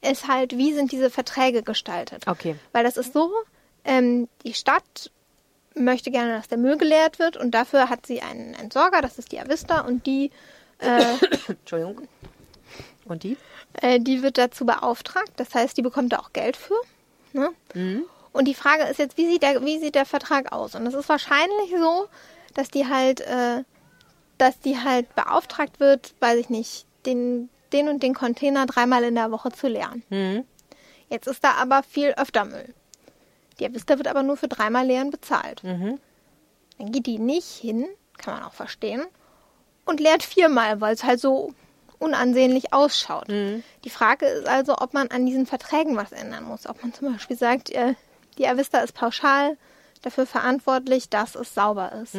ist 0.07 0.27
halt, 0.27 0.55
wie 0.55 0.71
sind 0.71 0.91
diese 0.91 1.09
Verträge 1.09 1.63
gestaltet? 1.63 2.27
Okay. 2.27 2.55
Weil 2.73 2.83
das 2.83 2.97
ist 2.97 3.11
so, 3.11 3.31
ähm, 3.85 4.27
die 4.45 4.53
Stadt 4.53 5.09
möchte 5.73 6.11
gerne, 6.11 6.33
dass 6.33 6.47
der 6.47 6.59
Müll 6.59 6.77
geleert 6.77 7.17
wird 7.17 7.37
und 7.37 7.55
dafür 7.55 7.89
hat 7.89 8.05
sie 8.05 8.21
einen 8.21 8.53
Entsorger, 8.53 9.01
das 9.01 9.17
ist 9.17 9.31
die 9.31 9.39
Avista 9.39 9.81
und 9.81 10.05
die, 10.05 10.29
äh, 10.77 11.15
Entschuldigung. 11.47 12.07
Und 13.05 13.23
die? 13.23 13.35
äh, 13.81 13.99
die 13.99 14.21
wird 14.21 14.37
dazu 14.37 14.63
beauftragt, 14.63 15.31
das 15.37 15.55
heißt, 15.55 15.75
die 15.75 15.81
bekommt 15.81 16.13
da 16.13 16.19
auch 16.19 16.33
Geld 16.33 16.55
für. 16.55 16.79
Ne? 17.33 17.49
Und 18.33 18.47
die 18.47 18.55
Frage 18.55 18.83
ist 18.83 18.99
jetzt, 18.99 19.17
wie 19.17 19.27
sieht, 19.27 19.43
der, 19.43 19.63
wie 19.63 19.79
sieht 19.79 19.95
der 19.95 20.05
Vertrag 20.05 20.51
aus? 20.51 20.75
Und 20.75 20.85
es 20.87 20.95
ist 20.95 21.07
wahrscheinlich 21.07 21.71
so, 21.77 22.07
dass 22.55 22.69
die 22.69 22.87
halt, 22.87 23.21
äh, 23.21 23.63
dass 24.37 24.59
die 24.59 24.79
halt 24.79 25.13
beauftragt 25.15 25.79
wird, 25.79 26.13
weiß 26.19 26.39
ich 26.39 26.49
nicht, 26.49 26.85
den, 27.05 27.49
den 27.71 27.87
und 27.87 28.01
den 28.01 28.15
Container 28.15 28.65
dreimal 28.65 29.03
in 29.03 29.15
der 29.15 29.31
Woche 29.31 29.51
zu 29.51 29.67
leeren. 29.67 30.03
Mhm. 30.09 30.45
Jetzt 31.09 31.27
ist 31.27 31.43
da 31.43 31.51
aber 31.53 31.83
viel 31.83 32.13
öfter 32.17 32.43
Müll. 32.43 32.73
Die 33.59 33.67
Avista 33.67 33.97
wird 33.97 34.07
aber 34.07 34.23
nur 34.23 34.35
für 34.35 34.47
dreimal 34.47 34.85
Leeren 34.85 35.11
bezahlt. 35.11 35.63
Mhm. 35.63 35.99
Dann 36.79 36.91
geht 36.91 37.05
die 37.05 37.19
nicht 37.19 37.47
hin, 37.47 37.85
kann 38.17 38.33
man 38.33 38.43
auch 38.43 38.53
verstehen, 38.53 39.03
und 39.85 39.99
leert 39.99 40.23
viermal, 40.23 40.81
weil 40.81 40.95
es 40.95 41.03
halt 41.03 41.19
so 41.19 41.53
unansehnlich 41.99 42.73
ausschaut. 42.73 43.27
Die 43.27 43.89
Frage 43.89 44.25
ist 44.25 44.47
also, 44.47 44.75
ob 44.79 44.93
man 44.93 45.09
an 45.09 45.25
diesen 45.25 45.45
Verträgen 45.45 45.95
was 45.95 46.11
ändern 46.11 46.45
muss. 46.45 46.67
Ob 46.67 46.81
man 46.81 46.93
zum 46.93 47.13
Beispiel 47.13 47.37
sagt, 47.37 47.69
äh, 47.69 47.93
die 48.35 48.47
Avista 48.47 48.79
ist 48.79 48.93
pauschal 48.93 49.57
dafür 50.01 50.25
verantwortlich, 50.25 51.09
dass 51.09 51.35
es 51.35 51.53
sauber 51.53 51.91
ist. 52.03 52.15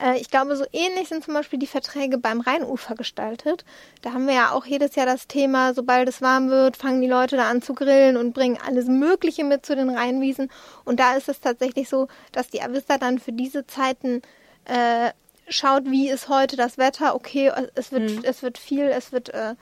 Äh, 0.00 0.18
ich 0.18 0.30
glaube, 0.30 0.56
so 0.56 0.64
ähnlich 0.72 1.08
sind 1.08 1.24
zum 1.24 1.34
Beispiel 1.34 1.58
die 1.58 1.66
Verträge 1.66 2.18
beim 2.18 2.40
Rheinufer 2.40 2.94
gestaltet. 2.94 3.64
Da 4.02 4.12
haben 4.12 4.26
wir 4.26 4.34
ja 4.34 4.50
auch 4.52 4.66
jedes 4.66 4.94
Jahr 4.94 5.06
das 5.06 5.26
Thema, 5.26 5.74
sobald 5.74 6.08
es 6.08 6.22
warm 6.22 6.50
wird, 6.50 6.76
fangen 6.76 7.00
die 7.00 7.08
Leute 7.08 7.36
da 7.36 7.48
an 7.48 7.62
zu 7.62 7.74
grillen 7.74 8.16
und 8.16 8.32
bringen 8.32 8.58
alles 8.66 8.86
Mögliche 8.86 9.44
mit 9.44 9.64
zu 9.64 9.76
den 9.76 9.90
Rheinwiesen. 9.90 10.50
Und 10.84 11.00
da 11.00 11.14
ist 11.14 11.28
es 11.28 11.40
tatsächlich 11.40 11.88
so, 11.88 12.08
dass 12.32 12.48
die 12.48 12.62
Avista 12.62 12.98
dann 12.98 13.18
für 13.18 13.32
diese 13.32 13.66
Zeiten 13.66 14.22
äh, 14.64 15.10
schaut, 15.48 15.84
wie 15.86 16.08
ist 16.08 16.28
heute 16.28 16.56
das 16.56 16.78
Wetter. 16.78 17.14
Okay, 17.14 17.52
es 17.74 17.92
wird, 17.92 18.24
es 18.24 18.42
wird 18.42 18.58
viel, 18.58 18.84
es 18.84 19.12
wird, 19.12 19.28
äh, 19.30 19.54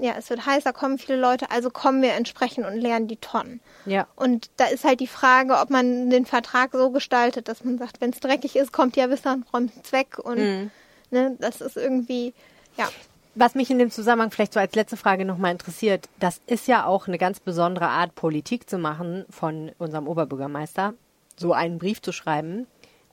ja, 0.00 0.14
es 0.16 0.30
wird 0.30 0.46
heißer, 0.46 0.72
kommen 0.72 0.98
viele 0.98 1.18
Leute, 1.18 1.50
also 1.50 1.70
kommen 1.70 2.02
wir 2.02 2.14
entsprechend 2.14 2.66
und 2.66 2.76
leeren 2.76 3.06
die 3.06 3.16
Tonnen. 3.16 3.60
Ja. 3.86 4.06
Und 4.16 4.50
da 4.56 4.66
ist 4.66 4.84
halt 4.84 5.00
die 5.00 5.06
Frage, 5.06 5.58
ob 5.58 5.70
man 5.70 6.10
den 6.10 6.26
Vertrag 6.26 6.72
so 6.72 6.90
gestaltet, 6.90 7.48
dass 7.48 7.64
man 7.64 7.78
sagt, 7.78 8.00
wenn 8.00 8.10
es 8.10 8.20
dreckig 8.20 8.56
ist, 8.56 8.72
kommt 8.72 8.96
die 8.96 9.02
Avista 9.02 9.32
und 9.32 9.44
räumt 9.52 9.72
es 9.82 9.92
weg. 9.92 10.18
Und 10.18 10.70
ne, 11.10 11.36
das 11.38 11.60
ist 11.60 11.76
irgendwie, 11.76 12.32
ja. 12.76 12.88
Was 13.34 13.54
mich 13.54 13.70
in 13.70 13.78
dem 13.78 13.90
Zusammenhang 13.90 14.30
vielleicht 14.30 14.54
so 14.54 14.60
als 14.60 14.74
letzte 14.74 14.96
Frage 14.96 15.24
nochmal 15.24 15.52
interessiert, 15.52 16.08
das 16.18 16.40
ist 16.46 16.66
ja 16.66 16.84
auch 16.84 17.06
eine 17.06 17.18
ganz 17.18 17.38
besondere 17.38 17.88
Art, 17.88 18.14
Politik 18.14 18.68
zu 18.68 18.76
machen 18.78 19.24
von 19.30 19.70
unserem 19.78 20.08
Oberbürgermeister, 20.08 20.94
so 21.36 21.52
einen 21.52 21.78
Brief 21.78 22.02
zu 22.02 22.12
schreiben 22.12 22.66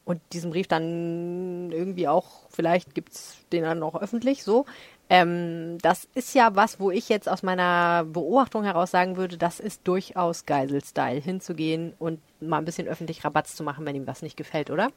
und 0.06 0.22
diesen 0.32 0.52
Brief 0.52 0.68
dann 0.68 1.72
irgendwie 1.72 2.08
auch, 2.08 2.48
vielleicht 2.50 2.96
gibt's 2.96 3.38
den 3.52 3.64
dann 3.64 3.84
auch 3.84 4.02
öffentlich 4.02 4.44
so. 4.44 4.66
Ähm, 5.10 5.78
das 5.82 6.08
ist 6.16 6.36
ja 6.36 6.56
was, 6.56 6.80
wo 6.80 6.92
ich 6.92 7.08
jetzt 7.08 7.30
aus 7.30 7.42
meiner 7.42 8.04
Beobachtung 8.04 8.64
heraus 8.64 8.92
sagen 8.92 9.16
würde, 9.16 9.38
das 9.38 9.60
ist 9.60 9.88
durchaus 9.88 10.46
Geisel-Style, 10.46 11.22
hinzugehen 11.22 11.94
und 11.98 12.20
mal 12.42 12.58
ein 12.58 12.66
bisschen 12.66 12.88
öffentlich 12.88 13.24
Rabatz 13.24 13.56
zu 13.56 13.64
machen, 13.64 13.86
wenn 13.86 13.96
ihm 13.96 14.08
was 14.08 14.22
nicht 14.22 14.36
gefällt, 14.36 14.70
oder? 14.70 14.90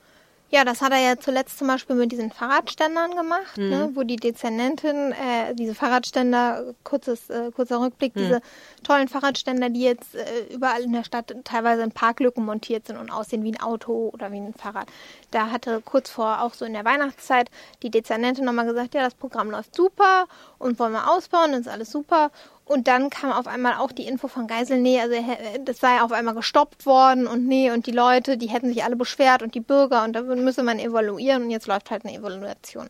Ja, 0.53 0.65
das 0.65 0.83
hat 0.83 0.91
er 0.91 0.99
ja 0.99 1.17
zuletzt 1.17 1.59
zum 1.59 1.69
Beispiel 1.69 1.95
mit 1.95 2.11
diesen 2.11 2.33
Fahrradständern 2.33 3.15
gemacht, 3.15 3.57
ne, 3.57 3.91
wo 3.95 4.03
die 4.03 4.17
Dezernentin, 4.17 5.13
äh, 5.13 5.55
diese 5.55 5.77
Fahrradständer, 5.77 6.75
kurzes, 6.83 7.31
äh, 7.31 7.53
kurzer 7.53 7.81
Rückblick, 7.81 8.15
diese 8.15 8.41
tollen 8.83 9.07
Fahrradständer, 9.07 9.71
die 9.71 9.83
jetzt 9.83 10.17
äh, 10.17 10.53
überall 10.53 10.83
in 10.83 10.93
der 10.93 11.05
Stadt 11.05 11.33
teilweise 11.45 11.83
in 11.83 11.93
Parklücken 11.93 12.45
montiert 12.45 12.89
sind 12.89 12.97
und 12.97 13.11
aussehen 13.11 13.45
wie 13.45 13.53
ein 13.53 13.61
Auto 13.61 14.11
oder 14.13 14.33
wie 14.33 14.39
ein 14.39 14.53
Fahrrad. 14.55 14.89
Da 15.31 15.51
hatte 15.53 15.83
kurz 15.85 16.11
vor, 16.11 16.43
auch 16.43 16.55
so 16.55 16.65
in 16.65 16.73
der 16.73 16.85
Weihnachtszeit, 16.85 17.49
die 17.85 17.91
Dezernentin 17.91 18.45
nochmal 18.45 18.67
gesagt, 18.67 18.95
ja, 18.95 19.05
das 19.05 19.15
Programm 19.15 19.53
läuft 19.53 19.77
super 19.77 20.27
und 20.59 20.81
wollen 20.81 20.93
wir 20.93 21.13
ausbauen, 21.13 21.53
ist 21.53 21.69
alles 21.69 21.93
super. 21.93 22.33
Und 22.71 22.87
dann 22.87 23.11
kam 23.11 23.33
auf 23.33 23.49
einmal 23.49 23.79
auch 23.79 23.91
die 23.91 24.07
Info 24.07 24.29
von 24.29 24.47
Geisel, 24.47 24.79
nee, 24.79 25.01
also 25.01 25.17
das 25.65 25.79
sei 25.79 26.01
auf 26.03 26.13
einmal 26.13 26.37
gestoppt 26.37 26.87
worden 26.87 27.27
und 27.27 27.45
nee, 27.45 27.73
und 27.73 27.87
die 27.89 27.91
Leute, 27.91 28.37
die 28.37 28.47
hätten 28.47 28.69
sich 28.69 28.85
alle 28.85 28.95
beschwert 28.95 29.43
und 29.43 29.57
die 29.57 29.61
Bürger 29.61 30.05
und 30.05 30.13
da 30.13 30.23
müsse 30.23 30.63
man 30.63 30.79
evaluieren 30.79 31.43
und 31.43 31.51
jetzt 31.51 31.67
läuft 31.67 31.91
halt 31.91 32.05
eine 32.05 32.15
Evaluation. 32.15 32.89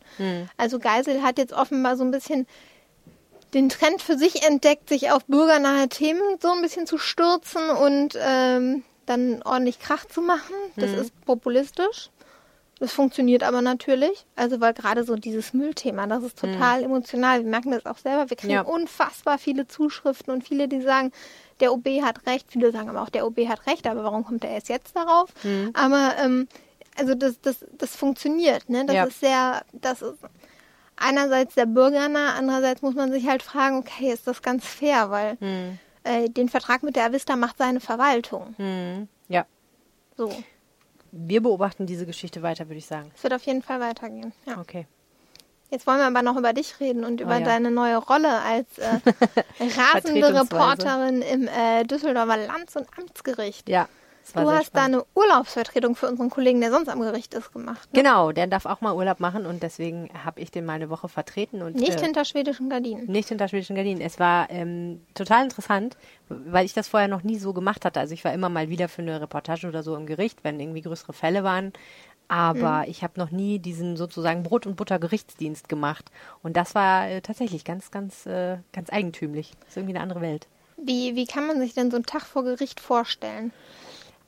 Also 0.58 0.78
Geisel 0.78 1.22
hat 1.22 1.38
jetzt 1.38 1.54
offenbar 1.54 1.96
so 1.96 2.04
ein 2.04 2.10
bisschen 2.10 2.46
den 3.54 3.70
Trend 3.70 4.02
für 4.02 4.18
sich 4.18 4.46
entdeckt, 4.46 4.90
sich 4.90 5.12
auf 5.12 5.24
bürgernahe 5.24 5.88
Themen 5.88 6.20
so 6.42 6.52
ein 6.52 6.60
bisschen 6.60 6.86
zu 6.86 6.98
stürzen 6.98 7.70
und 7.70 8.18
ähm, 8.20 8.82
dann 9.06 9.42
ordentlich 9.44 9.80
Krach 9.80 10.04
zu 10.04 10.20
machen. 10.20 10.54
Das 10.76 10.90
ist 11.00 11.24
populistisch. 11.24 12.10
Das 12.80 12.92
funktioniert 12.92 13.42
aber 13.42 13.60
natürlich. 13.60 14.26
Also 14.36 14.60
weil 14.60 14.72
gerade 14.72 15.04
so 15.04 15.14
dieses 15.14 15.52
Müllthema, 15.52 16.06
das 16.06 16.24
ist 16.24 16.38
total 16.38 16.82
emotional. 16.82 17.40
Wir 17.44 17.48
merken 17.50 17.70
das 17.70 17.84
auch 17.86 17.98
selber. 17.98 18.30
Wir 18.30 18.36
kriegen 18.38 18.54
Ja. 18.54 18.62
unfassbar 18.62 19.38
viele 19.38 19.68
Zuschriften 19.68 20.32
und 20.32 20.42
viele, 20.48 20.66
die 20.66 20.80
sagen, 20.80 21.12
der 21.60 21.72
OB 21.74 21.86
hat 22.02 22.26
recht. 22.26 22.50
Viele 22.50 22.72
sagen 22.72 22.88
aber 22.88 23.02
auch, 23.02 23.10
der 23.10 23.26
OB 23.26 23.46
hat 23.48 23.66
recht, 23.66 23.86
aber 23.86 24.02
warum 24.02 24.24
kommt 24.24 24.44
er 24.44 24.50
erst 24.52 24.70
jetzt 24.70 24.96
darauf? 24.96 25.28
Aber 25.74 26.14
ähm, 26.24 26.48
also 26.98 27.14
das, 27.14 27.38
das, 27.42 27.64
das 27.72 27.94
funktioniert, 27.94 28.68
ne? 28.70 28.84
Das 28.86 28.94
Ja. 28.96 29.04
ist 29.04 29.20
sehr, 29.20 29.62
das 29.72 30.00
ist 30.02 30.18
einerseits 30.96 31.54
sehr 31.54 31.66
bürgernah, 31.66 32.34
andererseits 32.36 32.80
muss 32.82 32.94
man 32.94 33.12
sich 33.12 33.26
halt 33.28 33.42
fragen, 33.42 33.78
okay, 33.78 34.10
ist 34.12 34.26
das 34.26 34.40
ganz 34.42 34.66
fair, 34.66 35.10
weil 35.10 35.36
äh, 36.04 36.28
den 36.30 36.48
Vertrag 36.48 36.82
mit 36.82 36.96
der 36.96 37.04
Avista 37.06 37.36
macht 37.36 37.58
seine 37.58 37.80
Verwaltung. 37.80 38.54
Ja. 39.28 39.44
So. 40.16 40.30
Wir 41.12 41.42
beobachten 41.42 41.86
diese 41.86 42.06
Geschichte 42.06 42.42
weiter, 42.42 42.68
würde 42.68 42.78
ich 42.78 42.86
sagen. 42.86 43.10
Es 43.16 43.22
wird 43.22 43.34
auf 43.34 43.42
jeden 43.42 43.62
Fall 43.62 43.80
weitergehen. 43.80 44.32
Ja. 44.46 44.58
Okay. 44.58 44.86
Jetzt 45.70 45.86
wollen 45.86 45.98
wir 45.98 46.06
aber 46.06 46.22
noch 46.22 46.36
über 46.36 46.52
dich 46.52 46.80
reden 46.80 47.04
und 47.04 47.20
über 47.20 47.36
Oh 47.36 47.38
ja. 47.38 47.44
deine 47.44 47.70
neue 47.70 47.96
Rolle 47.96 48.40
als 48.40 48.78
äh, 48.78 48.98
rasende. 49.94 50.34
Reporterin 50.40 51.22
im 51.22 51.46
äh, 51.48 51.84
Düsseldorfer 51.84 52.36
Lands- 52.38 52.76
und 52.76 52.86
Amtsgericht. 52.98 53.68
Ja. 53.68 53.88
Du 54.32 54.50
hast 54.50 54.74
da 54.74 54.80
spannend. 54.80 54.94
eine 54.96 55.04
Urlaubsvertretung 55.14 55.94
für 55.96 56.08
unseren 56.08 56.30
Kollegen, 56.30 56.60
der 56.60 56.70
sonst 56.70 56.88
am 56.88 57.00
Gericht 57.00 57.34
ist, 57.34 57.52
gemacht. 57.52 57.88
Ne? 57.92 58.02
Genau, 58.02 58.32
der 58.32 58.46
darf 58.46 58.66
auch 58.66 58.80
mal 58.80 58.94
Urlaub 58.94 59.20
machen 59.20 59.46
und 59.46 59.62
deswegen 59.62 60.10
habe 60.24 60.40
ich 60.40 60.50
den 60.50 60.64
mal 60.66 60.74
eine 60.74 60.90
Woche 60.90 61.08
vertreten 61.08 61.62
und 61.62 61.76
Nicht 61.76 62.00
äh, 62.00 62.04
hinter 62.04 62.24
schwedischen 62.24 62.68
Gardinen. 62.70 63.06
nicht 63.10 63.28
hinter 63.28 63.48
schwedischen 63.48 63.76
Gardinen. 63.76 64.00
Es 64.00 64.18
war 64.18 64.48
ähm, 64.50 65.00
total 65.14 65.44
interessant, 65.44 65.96
weil 66.28 66.64
ich 66.64 66.72
das 66.72 66.88
vorher 66.88 67.08
noch 67.08 67.22
nie 67.22 67.38
so 67.38 67.52
gemacht 67.52 67.84
hatte. 67.84 68.00
Also 68.00 68.14
ich 68.14 68.24
war 68.24 68.32
immer 68.32 68.48
mal 68.48 68.68
wieder 68.68 68.88
für 68.88 69.02
eine 69.02 69.20
Reportage 69.20 69.66
oder 69.68 69.82
so 69.82 69.96
im 69.96 70.06
Gericht, 70.06 70.44
wenn 70.44 70.60
irgendwie 70.60 70.82
größere 70.82 71.12
Fälle 71.12 71.44
waren. 71.44 71.72
Aber 72.28 72.84
ich 72.86 73.02
habe 73.02 73.18
noch 73.18 73.32
nie 73.32 73.58
diesen 73.58 73.96
sozusagen 73.96 74.44
Brot- 74.44 74.64
und 74.64 74.76
Butter-Gerichtsdienst 74.76 75.68
gemacht. 75.68 76.12
Und 76.44 76.56
das 76.56 76.76
war 76.76 77.08
äh, 77.08 77.20
tatsächlich 77.22 77.64
ganz, 77.64 77.90
ganz, 77.90 78.24
äh, 78.24 78.58
ganz 78.72 78.88
eigentümlich. 78.92 79.52
Das 79.60 79.70
ist 79.70 79.76
irgendwie 79.78 79.94
eine 79.96 80.02
andere 80.04 80.20
Welt. 80.20 80.46
Wie, 80.76 81.16
wie 81.16 81.26
kann 81.26 81.48
man 81.48 81.58
sich 81.58 81.74
denn 81.74 81.90
so 81.90 81.96
einen 81.96 82.06
Tag 82.06 82.22
vor 82.22 82.44
Gericht 82.44 82.78
vorstellen? 82.78 83.52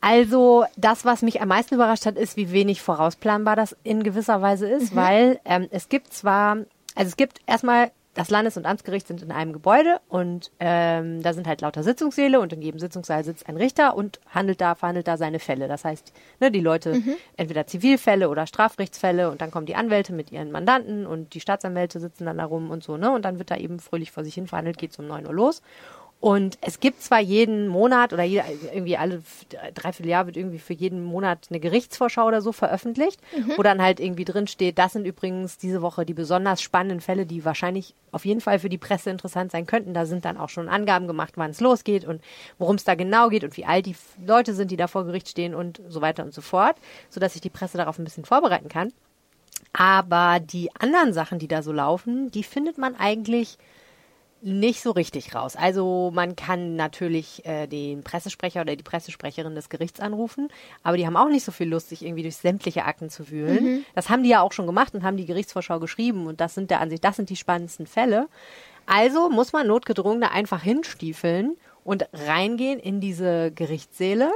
Also 0.03 0.65
das, 0.77 1.05
was 1.05 1.23
mich 1.23 1.41
am 1.41 1.49
meisten 1.49 1.77
überrascht 1.77 2.07
hat, 2.07 2.19
ist, 2.19 2.37
wie 2.37 2.51
wenig 2.51 2.83
vorausplanbar 2.83 3.55
das 3.55 3.77
in 3.85 4.03
gewisser 4.03 4.43
Weise 4.43 4.69
ist, 4.69 4.97
weil 4.97 5.41
ähm, 5.45 5.69
es 5.71 5.89
gibt 5.89 6.13
zwar, 6.13 6.57
also 6.97 7.09
es 7.09 7.17
gibt 7.17 7.39
erstmal 7.47 7.93
das 8.15 8.29
Landes- 8.29 8.57
und 8.57 8.67
Amtsgericht 8.67 9.07
sind 9.07 9.23
in 9.23 9.31
einem 9.31 9.53
Gebäude 9.53 10.01
und 10.09 10.51
ähm, 10.61 11.23
da 11.23 11.33
sind 11.33 11.47
halt 11.47 11.61
lauter 11.63 11.83
Sitzungssäle 11.83 12.41
und 12.41 12.53
in 12.53 12.61
jedem 12.61 12.79
Sitzungssaal 12.79 13.25
sitzt 13.25 13.49
ein 13.49 13.57
Richter 13.57 13.97
und 13.97 14.21
handelt 14.29 14.61
da, 14.61 14.75
verhandelt 14.75 15.09
da 15.09 15.17
seine 15.17 15.39
Fälle. 15.39 15.69
Das 15.69 15.85
heißt, 15.85 16.13
ne, 16.41 16.51
die 16.51 16.61
Leute 16.61 16.95
entweder 17.37 17.67
Zivilfälle 17.67 18.29
oder 18.29 18.47
Strafrechtsfälle 18.47 19.31
und 19.31 19.41
dann 19.41 19.51
kommen 19.51 19.67
die 19.67 19.77
Anwälte 19.77 20.13
mit 20.13 20.31
ihren 20.33 20.51
Mandanten 20.51 21.07
und 21.07 21.33
die 21.33 21.41
Staatsanwälte 21.41 22.01
sitzen 22.01 22.27
dann 22.27 22.39
da 22.39 22.45
rum 22.45 22.71
und 22.71 22.83
so, 22.83 22.97
ne? 22.97 23.13
Und 23.13 23.25
dann 23.25 23.39
wird 23.39 23.51
da 23.51 23.57
eben 23.57 23.79
fröhlich 23.79 24.11
vor 24.11 24.25
sich 24.25 24.35
hin 24.35 24.49
verhandelt, 24.49 24.79
geht 24.79 24.99
um 24.99 25.07
9 25.07 25.27
Uhr 25.27 25.33
los. 25.33 25.63
Und 26.23 26.57
es 26.61 26.79
gibt 26.79 27.03
zwar 27.03 27.19
jeden 27.19 27.67
Monat 27.67 28.13
oder 28.13 28.23
jeder, 28.23 28.45
irgendwie 28.73 28.97
alle 28.97 29.25
dreiviertel 29.75 30.09
Jahr 30.09 30.27
wird 30.27 30.37
irgendwie 30.37 30.61
für 30.61 30.73
jeden 30.73 31.03
Monat 31.03 31.49
eine 31.51 31.59
Gerichtsvorschau 31.59 32.29
oder 32.29 32.41
so 32.41 32.53
veröffentlicht, 32.53 33.21
wo 33.57 33.63
dann 33.65 33.83
halt 33.83 33.99
irgendwie 33.99 34.25
drin 34.25 34.47
steht, 34.47 34.79
das 34.79 34.93
sind 34.93 35.05
übrigens 35.05 35.59
diese 35.59 35.83
Woche 35.83 36.07
die 36.07 36.15
besonders 36.15 36.63
spannenden 36.63 37.01
Fälle, 37.01 37.27
die 37.27 37.45
wahrscheinlich 37.45 37.97
auf 38.13 38.25
jeden 38.25 38.41
Fall 38.41 38.61
für 38.61 38.69
die 38.69 38.79
Presse 38.79 39.11
interessant 39.11 39.51
sein 39.51 39.67
könnten. 39.67 39.95
Da 39.95 40.07
sind 40.07 40.25
dann 40.25 40.37
auch 40.37 40.49
schon 40.49 40.69
Angaben 40.69 41.09
gemacht, 41.09 41.33
wann 41.35 41.51
es 41.51 41.59
losgeht 41.59 42.05
und 42.05 42.23
worum 42.57 42.77
es 42.77 42.85
da 42.85 42.95
genau 42.95 43.29
geht 43.29 43.43
und 43.43 43.57
wie 43.57 43.65
alt 43.65 43.87
die 43.87 43.97
Leute 44.25 44.55
sind, 44.55 44.71
die 44.71 44.77
da 44.77 44.87
vor 44.87 45.05
Gericht 45.05 45.29
stehen 45.29 45.57
und 45.57 45.83
so 45.89 46.03
weiter 46.03 46.23
und 46.23 46.33
so 46.33 46.41
fort, 46.41 46.77
sodass 47.11 47.33
sich 47.33 47.43
die 47.43 47.51
Presse 47.51 47.79
darauf 47.79 47.99
ein 47.99 48.05
bisschen 48.05 48.25
vorbereiten 48.25 48.69
kann. 48.69 48.93
Aber 49.73 50.39
die 50.39 50.71
anderen 50.79 51.15
Sachen, 51.15 51.41
die 51.41 51.49
da 51.49 51.63
so 51.63 51.73
laufen, 51.73 52.31
die 52.31 52.45
findet 52.45 52.79
man 52.79 52.95
eigentlich 52.95 53.59
nicht 54.43 54.83
so 54.83 54.91
richtig 54.91 55.35
raus. 55.35 55.55
Also 55.57 56.11
man 56.13 56.35
kann 56.37 56.75
natürlich 56.75 57.47
äh, 57.47 57.67
den 57.67 58.03
Pressesprecher 58.03 58.63
oder 58.63 58.75
die 58.75 58.83
Pressesprecherin 58.83 59.55
des 59.55 59.69
Gerichts 59.69 60.01
anrufen, 60.01 60.49
aber 60.83 60.97
die 60.97 61.07
haben 61.07 61.17
auch 61.17 61.29
nicht 61.29 61.45
so 61.45 61.53
viel 61.53 61.69
Lust, 61.69 61.91
sich 61.91 62.05
irgendwie 62.05 62.23
durch 62.23 62.37
sämtliche 62.37 62.85
Akten 62.85 63.09
zu 63.09 63.31
wühlen. 63.31 63.85
Das 63.95 64.09
haben 64.09 64.25
die 64.25 64.31
ja 64.31 64.41
auch 64.41 64.53
schon 64.53 64.67
gemacht 64.67 64.95
und 64.95 65.05
haben 65.05 65.17
die 65.17 65.27
Gerichtsvorschau 65.27 65.79
geschrieben 65.79 66.27
und 66.27 66.41
das 66.41 66.55
sind 66.55 66.71
der 66.71 66.81
Ansicht, 66.81 67.05
das 67.05 67.17
sind 67.17 67.31
die 67.31 67.37
spannendsten 67.37 67.87
Fälle. 67.87 68.29
Also 68.87 69.31
muss 69.31 69.53
man 69.53 69.69
notgedrungen 69.69 70.21
da 70.21 70.29
einfach 70.29 70.63
hinstiefeln 70.63 71.57
und 71.85 72.09
reingehen 72.13 72.81
in 72.81 73.01
diese 73.01 73.53
Gerichtssäle 73.53 74.33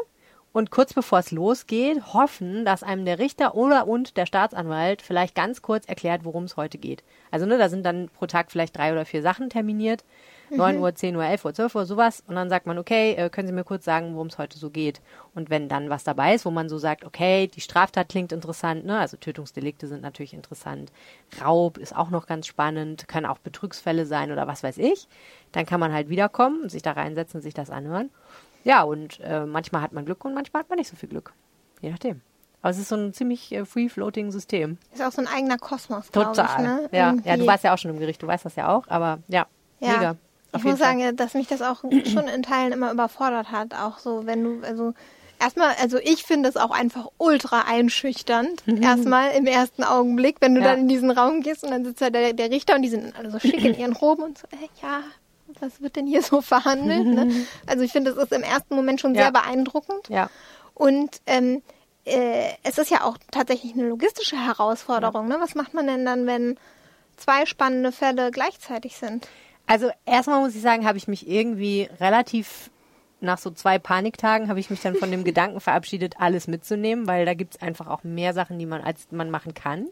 und 0.57 0.71
kurz 0.71 0.95
bevor 0.95 1.19
es 1.19 1.33
losgeht, 1.33 2.15
hoffen, 2.15 2.65
dass 2.65 2.83
einem 2.83 3.05
der 3.05 3.19
Richter 3.19 3.57
oder 3.57 3.87
und 3.87 4.17
der 4.17 4.25
Staatsanwalt 4.25 5.03
vielleicht 5.03 5.35
ganz 5.35 5.61
kurz 5.61 5.85
erklärt, 5.85 6.25
worum 6.25 6.45
es 6.45 6.57
heute 6.57 6.79
geht. 6.79 7.05
Also 7.31 7.45
ne, 7.45 7.59
da 7.59 7.69
sind 7.69 7.85
dann 7.85 8.09
pro 8.09 8.25
Tag 8.25 8.51
vielleicht 8.51 8.75
drei 8.75 8.91
oder 8.91 9.05
vier 9.05 9.21
Sachen 9.21 9.51
terminiert. 9.51 10.03
9 10.51 10.79
Uhr, 10.79 10.95
10 10.95 11.17
Uhr, 11.17 11.25
11 11.25 11.45
Uhr, 11.45 11.55
12 11.55 11.75
Uhr, 11.75 11.87
sowas. 11.87 12.23
Und 12.27 12.37
dann 12.37 12.49
sagt 12.49 12.67
man, 12.67 12.79
okay, 12.79 13.15
äh, 13.15 13.29
können 13.29 13.49
Sie 13.49 13.53
mir 13.53 13.65
kurz 13.65 13.85
sagen, 13.85 14.15
worum 14.15 14.29
es 14.29 14.39
heute 14.39 14.57
so 14.57 14.71
geht. 14.71 15.03
Und 15.35 15.51
wenn 15.51 15.69
dann 15.69 15.91
was 15.91 16.05
dabei 16.05 16.35
ist, 16.35 16.47
wo 16.47 16.51
man 16.51 16.69
so 16.69 16.79
sagt, 16.79 17.05
okay, 17.05 17.49
die 17.49 17.61
Straftat 17.61 18.09
klingt 18.09 18.33
interessant, 18.33 18.87
ne? 18.87 18.99
also 18.99 19.17
Tötungsdelikte 19.17 19.89
sind 19.89 20.03
natürlich 20.03 20.35
interessant, 20.35 20.93
Raub 21.45 21.79
ist 21.79 21.95
auch 21.95 22.11
noch 22.11 22.27
ganz 22.27 22.47
spannend, 22.47 23.09
können 23.09 23.27
auch 23.27 23.39
Betrugsfälle 23.39 24.07
sein 24.07 24.33
oder 24.33 24.47
was 24.47 24.63
weiß 24.63 24.79
ich, 24.79 25.09
dann 25.53 25.67
kann 25.67 25.81
man 25.81 25.93
halt 25.93 26.09
wiederkommen 26.09 26.69
sich 26.69 26.83
da 26.83 26.93
reinsetzen 26.93 27.41
sich 27.43 27.53
das 27.53 27.71
anhören. 27.71 28.11
Ja, 28.67 28.83
und 28.83 29.21
äh, 29.21 29.47
manchmal 29.47 29.81
hat 29.83 29.93
man 29.93 30.05
Glück 30.05 30.25
und 30.25 30.35
manchmal 30.35 30.63
hat 30.65 30.69
man 30.69 30.77
nicht 30.79 30.91
so 30.91 30.97
viel 30.97 31.09
Glück. 31.09 31.33
Je 31.81 31.91
nachdem. 31.91 32.21
Aber 32.63 32.71
es 32.71 32.79
ist 32.79 32.89
so 32.89 32.97
ein 32.97 33.13
ziemlich 33.15 33.53
äh, 33.53 33.65
free-floating 33.65 34.33
System. 34.33 34.77
Ist 34.93 35.03
auch 35.03 35.13
so 35.13 35.21
ein 35.23 35.29
eigener 35.29 35.57
Kosmos, 35.57 36.11
Total. 36.11 36.35
ich. 36.59 36.67
Ne? 36.67 36.89
ja. 36.91 37.15
ja, 37.25 37.37
du 37.37 37.47
warst 37.47 37.63
ja 37.63 37.73
auch 37.73 37.79
schon 37.79 37.93
im 37.93 38.01
Gericht, 38.01 38.21
du 38.23 38.27
weißt 38.27 38.45
das 38.45 38.57
ja 38.57 38.69
auch, 38.75 38.89
aber 38.89 39.19
ja, 39.29 39.47
Ja. 39.79 39.93
mega. 39.93 40.11
Auf 40.51 40.61
Ich 40.63 40.65
muss 40.65 40.79
Fall. 40.81 40.99
sagen, 40.99 41.17
dass 41.17 41.35
mich 41.35 41.47
das 41.47 41.63
auch 41.63 41.83
schon 42.13 42.27
in 42.27 42.43
Teilen 42.43 42.73
immer 42.73 42.91
überfordert 42.91 43.53
hat. 43.53 43.73
Auch 43.73 43.99
so, 43.99 44.27
wenn 44.27 44.43
du, 44.43 44.67
also 44.67 44.95
erstmal, 45.39 45.75
also 45.81 45.99
ich 45.99 46.25
finde 46.25 46.49
es 46.49 46.57
auch 46.57 46.73
einfach 46.73 47.07
ultra 47.19 47.67
einschüchternd. 47.69 48.65
Erstmal 48.67 49.31
im 49.37 49.47
ersten 49.47 49.85
Augenblick, 49.85 50.39
wenn 50.41 50.57
du 50.57 50.61
Ja. 50.61 50.69
dann 50.73 50.81
in 50.81 50.89
diesen 50.89 51.11
Raum 51.13 51.43
gehst 51.43 51.63
und 51.63 51.71
dann 51.71 51.85
sitzt 51.85 52.01
da 52.01 52.11
der, 52.11 52.33
der 52.33 52.51
Richter 52.51 52.75
und 52.75 52.83
die 52.83 52.89
sind 52.89 53.15
alle 53.17 53.31
so 53.31 53.39
schick 53.39 53.65
in 53.65 53.75
ihren 53.79 53.93
Roben 53.93 54.23
und 54.25 54.39
so, 54.39 54.47
äh, 54.51 54.69
ja, 54.83 55.01
was 55.61 55.81
wird 55.81 55.97
denn 55.97 56.07
hier 56.07 56.23
so 56.23 56.41
verhandelt? 56.41 57.07
Ne? 57.07 57.47
Also 57.67 57.83
ich 57.85 57.93
finde, 57.93 58.11
es 58.11 58.17
ist 58.17 58.33
im 58.33 58.43
ersten 58.43 58.75
Moment 58.75 59.01
schon 59.01 59.15
Ja. 59.15 59.23
sehr 59.23 59.33
beeindruckend. 59.33 60.09
Ja. 60.09 60.29
Und 60.75 61.21
ähm, 61.27 61.63
äh, 62.05 62.51
es 62.63 62.79
ist 62.79 62.91
ja 62.91 63.03
auch 63.05 63.19
tatsächlich 63.31 63.73
eine 63.75 63.89
logistische 63.89 64.37
Herausforderung. 64.37 65.29
Ne? 65.29 65.37
Was 65.41 65.55
macht 65.55 65.75
man 65.75 65.87
denn 65.87 66.05
dann, 66.05 66.27
wenn 66.27 66.59
zwei 67.17 67.47
spannende 67.47 67.93
Fälle 67.93 68.31
gleichzeitig 68.31 68.97
sind? 68.97 69.29
Also 69.67 69.91
erstmal 70.05 70.41
muss 70.41 70.55
ich 70.55 70.63
sagen, 70.63 70.87
habe 70.87 70.99
ich 70.99 71.09
mich 71.09 71.29
irgendwie 71.29 71.89
relativ 72.01 72.71
nach 73.21 73.39
so 73.39 73.51
zwei 73.51 73.79
Paniktagen 73.79 74.49
habe 74.49 74.61
ich 74.61 74.69
mich 74.71 74.81
dann 74.83 74.95
von 74.95 75.11
dem 75.11 75.25
Gedanken 75.25 75.61
verabschiedet, 75.61 76.17
alles 76.19 76.47
mitzunehmen, 76.49 77.07
weil 77.07 77.25
da 77.25 77.35
gibt's 77.35 77.61
einfach 77.61 77.87
auch 77.89 78.05
mehr 78.05 78.35
Sachen, 78.35 78.59
die 78.59 78.67
man 78.67 78.83
als 78.83 79.09
man 79.11 79.31
machen 79.31 79.55
kann, 79.55 79.87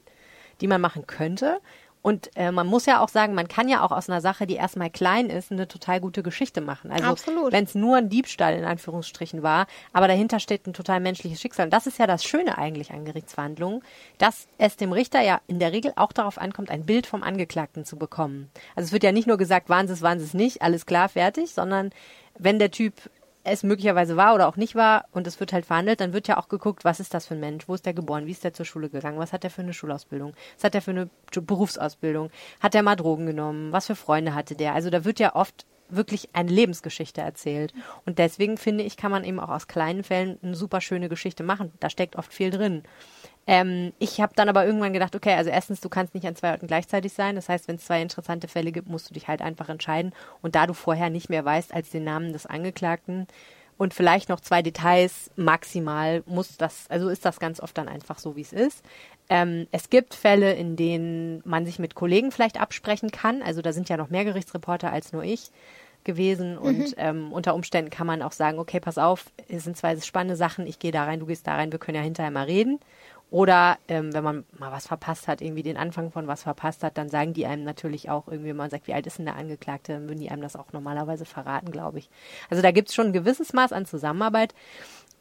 die 0.61 0.67
man 0.67 0.81
machen 0.81 1.07
könnte. 1.07 1.59
Und 2.05 2.31
äh, 2.37 2.53
man 2.53 2.67
muss 2.67 2.85
ja 2.85 3.01
auch 3.01 3.09
sagen, 3.09 3.33
man 3.33 3.49
kann 3.49 3.67
ja 3.67 3.83
auch 3.83 3.91
aus 3.91 4.11
einer 4.11 4.21
Sache, 4.21 4.47
die 4.47 4.57
erstmal 4.57 4.91
klein 4.91 5.31
ist, 5.31 5.51
eine 5.51 5.67
total 5.67 6.03
gute 6.03 6.23
Geschichte 6.23 6.61
machen. 6.61 6.91
Also 6.93 7.07
wenn 7.51 7.65
es 7.65 7.75
nur 7.75 7.97
ein 7.97 8.11
Diebstahl 8.11 8.53
in 8.53 8.67
Anführungsstrichen 8.67 9.43
war, 9.43 9.67
aber 9.95 10.07
dahinter 10.07 10.39
steht 10.39 10.67
ein 10.67 10.75
total 10.75 11.01
menschliches 11.01 11.41
Schicksal. 11.41 11.65
Und 11.65 11.73
das 11.73 11.87
ist 11.87 11.99
ja 11.99 12.07
das 12.07 12.23
Schöne 12.23 12.59
eigentlich 12.59 12.91
an 12.91 13.07
Gerichtsverhandlungen, 13.07 13.81
dass 14.19 14.49
es 14.59 14.77
dem 14.77 14.93
Richter 14.93 15.23
ja 15.23 15.41
in 15.47 15.59
der 15.59 15.73
Regel 15.73 15.95
auch 15.97 16.13
darauf 16.13 16.37
ankommt, 16.37 16.71
ein 16.71 16.85
Bild 16.85 17.07
vom 17.07 17.23
Angeklagten 17.23 17.87
zu 17.87 17.97
bekommen. 17.97 18.51
Also 18.77 18.89
es 18.89 18.93
wird 18.93 19.03
ja 19.03 19.11
nicht 19.11 19.27
nur 19.27 19.39
gesagt, 19.39 19.71
waren 19.71 19.87
sie 19.87 19.95
es, 19.95 20.03
waren 20.03 20.19
sie 20.19 20.27
es 20.27 20.35
nicht, 20.35 20.61
alles 20.61 20.85
klar, 20.85 21.09
fertig, 21.09 21.53
sondern 21.55 21.89
wenn 22.39 22.59
der 22.59 22.71
Typ 22.71 22.95
es 23.45 23.63
möglicherweise 23.63 24.17
war 24.17 24.35
oder 24.35 24.49
auch 24.49 24.57
nicht 24.57 24.75
war 24.75 25.05
und 25.13 25.27
es 25.27 25.39
wird 25.39 25.53
halt 25.53 25.67
verhandelt, 25.67 26.01
dann 26.01 26.13
wird 26.13 26.29
ja 26.29 26.39
auch 26.39 26.49
geguckt, 26.49 26.85
was 26.85 26.99
ist 26.99 27.15
das 27.15 27.27
für 27.27 27.35
ein 27.35 27.41
Mensch, 27.41 27.69
wo 27.69 27.75
ist 27.75 27.87
der 27.87 27.95
geboren, 27.95 28.27
wie 28.27 28.33
ist 28.33 28.43
der 28.43 28.55
zur 28.55 28.67
Schule 28.67 28.89
gegangen, 28.89 29.19
was 29.19 29.33
hat 29.33 29.43
der 29.43 29.51
für 29.51 29.63
eine 29.63 29.75
Schulausbildung, 29.75 30.33
was 30.57 30.65
hat 30.65 30.75
der 30.75 30.83
für 30.83 30.91
eine 30.91 31.11
Berufsausbildung, 31.31 32.31
hat 32.61 32.75
der 32.75 32.83
mal 32.83 32.97
Drogen 32.97 33.27
genommen, 33.27 33.71
was 33.71 33.87
für 33.87 33.97
Freunde 33.97 34.35
hatte 34.35 34.55
der. 34.55 34.75
Also 34.75 34.91
da 34.91 35.05
wird 35.05 35.21
ja 35.21 35.35
oft 35.37 35.67
wirklich 35.91 36.31
eine 36.33 36.51
Lebensgeschichte 36.51 37.21
erzählt. 37.21 37.75
Und 38.07 38.19
deswegen 38.19 38.57
finde 38.57 38.85
ich, 38.85 38.97
kann 38.97 39.11
man 39.11 39.25
eben 39.25 39.39
auch 39.39 39.51
aus 39.51 39.69
kleinen 39.69 40.03
Fällen 40.03 40.39
eine 40.43 40.55
super 40.55 40.81
schöne 40.81 41.09
Geschichte 41.09 41.43
machen. 41.43 41.73
Da 41.81 41.91
steckt 41.91 42.17
oft 42.17 42.33
viel 42.33 42.51
drin. 42.51 42.83
Ähm, 43.47 43.93
ich 43.99 44.21
habe 44.21 44.33
dann 44.35 44.49
aber 44.49 44.65
irgendwann 44.65 44.93
gedacht, 44.93 45.15
okay, 45.15 45.35
also 45.35 45.51
erstens, 45.51 45.81
du 45.81 45.89
kannst 45.89 46.15
nicht 46.15 46.27
an 46.27 46.37
zwei 46.37 46.53
Orten 46.53 46.67
gleichzeitig 46.67 47.13
sein. 47.13 47.35
Das 47.37 47.49
heißt, 47.49 47.69
wenn 47.69 47.77
es 47.77 47.85
zwei 47.85 48.01
interessante 48.01 48.49
Fälle 48.49 48.73
gibt, 48.73 48.89
musst 48.89 49.11
du 49.11 49.15
dich 49.15 49.29
halt 49.29 49.43
einfach 49.43 49.69
entscheiden. 49.69 50.13
Und 50.43 50.55
da 50.55 50.67
du 50.67 50.75
vorher 50.75 51.11
nicht 51.11 51.29
mehr 51.29 51.45
weißt 51.45 51.75
als 51.75 51.91
den 51.91 52.05
Namen 52.05 52.33
des 52.33 52.47
Angeklagten 52.47 53.27
und 53.77 53.93
vielleicht 53.93 54.29
noch 54.29 54.41
zwei 54.41 54.63
Details 54.63 55.31
maximal, 55.37 56.23
muss 56.27 56.57
das, 56.57 56.87
also 56.89 57.09
ist 57.09 57.25
das 57.25 57.41
ganz 57.41 57.61
oft 57.61 57.77
dann 57.77 57.89
einfach 57.89 58.19
so, 58.19 58.37
wie 58.37 58.43
es 58.43 58.53
ist. 58.53 58.83
Ähm, 59.29 59.67
es 59.73 59.91
gibt 59.91 60.15
Fälle, 60.15 60.53
in 60.55 60.77
denen 60.77 61.43
man 61.45 61.67
sich 61.67 61.79
mit 61.79 61.95
Kollegen 61.95 62.31
vielleicht 62.31 62.61
absprechen 62.61 63.11
kann. 63.11 63.43
Also 63.43 63.63
da 63.63 63.73
sind 63.73 63.89
ja 63.89 63.97
noch 63.97 64.11
mehr 64.11 64.25
Gerichtsreporter 64.25 64.93
als 64.93 65.13
nur 65.13 65.25
ich 65.25 65.51
gewesen 66.05 66.59
und 66.59 66.95
ähm, 66.99 67.33
unter 67.33 67.55
Umständen 67.55 67.91
kann 67.91 68.07
man 68.07 68.23
auch 68.23 68.33
sagen, 68.33 68.59
okay, 68.59 68.79
pass 68.79 68.99
auf, 68.99 69.25
es 69.49 69.65
sind 69.65 69.77
zwei 69.77 69.99
spannende 70.01 70.37
Sachen, 70.37 70.67
ich 70.67 70.79
gehe 70.79 70.93
da 70.93 71.05
rein, 71.05 71.19
du 71.19 71.27
gehst 71.27 71.47
da 71.47 71.55
rein, 71.55 71.73
wir 71.73 71.79
können 71.79 71.97
ja 71.97 72.03
hinterher 72.03 72.31
mal 72.31 72.45
reden. 72.45 72.79
Oder 73.31 73.79
ähm, 73.89 74.13
wenn 74.15 74.23
man 74.23 74.45
mal 74.59 74.71
was 74.71 74.87
verpasst 74.87 75.27
hat, 75.27 75.41
irgendwie 75.41 75.65
den 75.65 75.77
Anfang 75.77 76.13
von 76.13 76.29
was 76.29 76.45
verpasst 76.45 76.85
hat, 76.85 76.97
dann 76.97 77.09
sagen 77.09 77.33
die 77.33 77.47
einem 77.47 77.65
natürlich 77.65 78.09
auch 78.09 78.29
irgendwie, 78.29 78.51
wenn 78.51 78.57
man 78.57 78.71
sagt, 78.71 78.87
wie 78.87 78.95
alt 78.95 79.07
ist 79.07 79.19
denn 79.19 79.25
der 79.27 79.37
Angeklagte, 79.37 79.95
dann 79.95 80.09
würden 80.09 80.21
die 80.21 80.31
einem 80.31 80.43
das 80.43 80.55
auch 80.57 80.73
normalerweise 80.73 81.25
verraten, 81.25 81.73
glaube 81.73 81.99
ich. 81.99 82.11
Also 82.49 82.63
da 82.63 82.71
gibt 82.71 82.91
es 82.91 82.95
schon 82.95 83.09
ein 83.09 83.13
gewisses 83.13 83.53
Maß 83.53 83.73
an 83.73 83.87
Zusammenarbeit. 83.87 84.55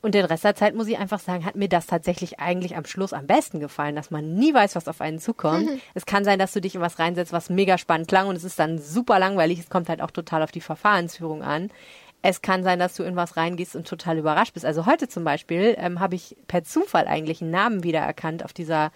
Und 0.03 0.15
den 0.15 0.25
Rest 0.25 0.43
der 0.43 0.53
Zeit 0.53 0.75
muss 0.75 0.89
ich 0.89 0.97
einfach 0.97 1.21
sagen, 1.21 1.45
hat 1.45 1.55
mir 1.55 1.69
das 1.69 1.87
tatsächlich 1.87 2.37
eigentlich 2.37 2.75
am 2.75 2.83
Schluss 2.85 3.13
am 3.13 3.25
besten 3.25 3.61
gefallen, 3.61 3.95
dass 3.95 4.11
man 4.11 4.33
nie 4.35 4.53
weiß, 4.53 4.75
was 4.75 4.89
auf 4.89 4.99
einen 4.99 5.17
zukommt. 5.19 5.69
Es 5.93 6.05
kann 6.05 6.25
sein, 6.25 6.39
dass 6.39 6.51
du 6.51 6.59
dich 6.59 6.75
in 6.75 6.81
was 6.81 6.99
reinsetzt, 6.99 7.31
was 7.31 7.49
mega 7.49 7.77
spannend 7.77 8.09
klang 8.09 8.27
und 8.27 8.35
es 8.35 8.43
ist 8.43 8.59
dann 8.59 8.79
super 8.79 9.17
langweilig. 9.17 9.59
Es 9.59 9.69
kommt 9.69 9.87
halt 9.87 10.01
auch 10.01 10.11
total 10.11 10.43
auf 10.43 10.51
die 10.51 10.59
Verfahrensführung 10.59 11.41
an. 11.41 11.71
Es 12.25 12.41
kann 12.41 12.63
sein, 12.63 12.79
dass 12.79 12.95
du 12.95 13.03
in 13.03 13.17
was 13.17 13.35
reingehst 13.35 13.75
und 13.75 13.85
total 13.85 14.17
überrascht 14.17 14.53
bist. 14.53 14.65
Also 14.65 14.85
heute 14.85 15.09
zum 15.09 15.25
Beispiel 15.25 15.75
ähm, 15.77 15.99
habe 15.99 16.15
ich 16.15 16.37
per 16.47 16.63
Zufall 16.63 17.05
eigentlich 17.05 17.41
einen 17.41 17.51
Namen 17.51 17.83
wiedererkannt 17.83 18.45
auf 18.45 18.53
dieser 18.53 18.93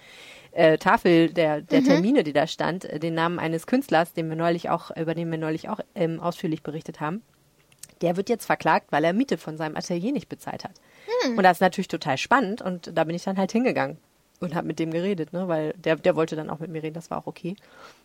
äh, 0.54 0.78
Tafel 0.78 1.30
der, 1.34 1.62
der 1.62 1.84
Termine, 1.84 2.24
die 2.24 2.32
da 2.32 2.48
stand, 2.48 2.86
äh, 2.86 3.00
den 3.00 3.14
Namen 3.14 3.38
eines 3.38 3.68
Künstlers, 3.68 4.14
den 4.14 4.30
wir 4.30 4.38
neulich 4.38 4.70
auch, 4.70 4.96
über 4.96 5.14
den 5.14 5.30
wir 5.30 5.38
neulich 5.38 5.68
auch 5.68 5.82
ähm, 5.94 6.22
ausführlich 6.22 6.64
berichtet 6.64 7.02
haben. 7.02 7.22
Der 8.02 8.16
wird 8.16 8.30
jetzt 8.30 8.46
verklagt, 8.46 8.92
weil 8.92 9.04
er 9.04 9.12
Miete 9.12 9.38
von 9.38 9.58
seinem 9.58 9.76
Atelier 9.76 10.14
nicht 10.14 10.30
bezahlt 10.30 10.64
hat. 10.64 10.80
Und 11.38 11.44
das 11.44 11.58
ist 11.58 11.62
natürlich 11.62 11.90
total 11.90 12.18
spannend 12.18 12.62
und 12.62 12.98
da 12.98 13.04
bin 13.04 13.16
ich 13.16 13.24
dann 13.24 13.38
halt 13.38 13.52
hingegangen 13.52 13.98
und 14.40 14.56
habe 14.56 14.68
mit 14.68 14.80
dem 14.80 14.92
geredet, 14.92 15.34
ne? 15.34 15.50
weil 15.50 15.74
der, 15.74 15.98
der 15.98 16.16
wollte 16.16 16.38
dann 16.38 16.50
auch 16.50 16.60
mit 16.60 16.72
mir 16.72 16.82
reden, 16.82 16.94
das 16.94 17.12
war 17.12 17.18
auch 17.18 17.28
okay. 17.28 17.56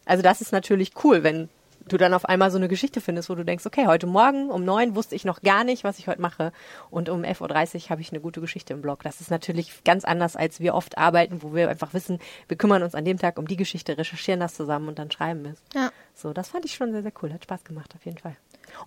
Also 0.05 0.23
das 0.23 0.41
ist 0.41 0.51
natürlich 0.51 0.93
cool, 1.05 1.23
wenn 1.23 1.49
du 1.89 1.97
dann 1.97 2.15
auf 2.15 2.25
einmal 2.25 2.51
so 2.51 2.57
eine 2.59 2.69
Geschichte 2.69 3.01
findest, 3.01 3.29
wo 3.31 3.35
du 3.35 3.45
denkst, 3.45 3.67
okay, 3.67 3.87
heute 3.87 4.07
Morgen 4.07 4.51
um 4.51 4.65
neun 4.65 4.95
wusste 4.95 5.15
ich 5.15 5.25
noch 5.25 5.43
gar 5.43 5.65
nicht, 5.65 5.85
was 5.85 5.99
ich 5.99 6.09
heute 6.09 6.21
mache 6.21 6.53
und 6.91 7.09
um 7.09 7.23
11.30 7.23 7.85
Uhr 7.85 7.91
habe 7.91 8.01
ich 8.01 8.11
eine 8.11 8.21
gute 8.21 8.41
Geschichte 8.41 8.73
im 8.73 8.83
Blog. 8.83 9.03
Das 9.03 9.21
ist 9.21 9.31
natürlich 9.31 9.85
ganz 9.85 10.05
anders, 10.05 10.37
als 10.37 10.61
wir 10.61 10.75
oft 10.75 10.99
arbeiten, 10.99 11.43
wo 11.43 11.55
wir 11.55 11.69
einfach 11.69 11.95
wissen, 11.95 12.19
wir 12.49 12.57
kümmern 12.57 12.83
uns 12.83 12.95
an 12.95 13.05
dem 13.05 13.19
Tag 13.19 13.39
um 13.39 13.47
die 13.47 13.57
Geschichte, 13.57 13.97
recherchieren 13.99 14.41
das 14.41 14.55
zusammen 14.55 14.89
und 14.89 14.99
dann 14.99 15.11
schreiben 15.11 15.45
wir 15.45 15.53
es. 15.53 15.63
Ja. 15.75 15.91
So, 16.15 16.33
das 16.33 16.49
fand 16.49 16.65
ich 16.65 16.75
schon 16.75 16.93
sehr, 16.93 17.03
sehr 17.03 17.13
cool. 17.23 17.33
Hat 17.33 17.45
Spaß 17.45 17.65
gemacht, 17.65 17.93
auf 17.97 18.05
jeden 18.05 18.19
Fall. 18.19 18.37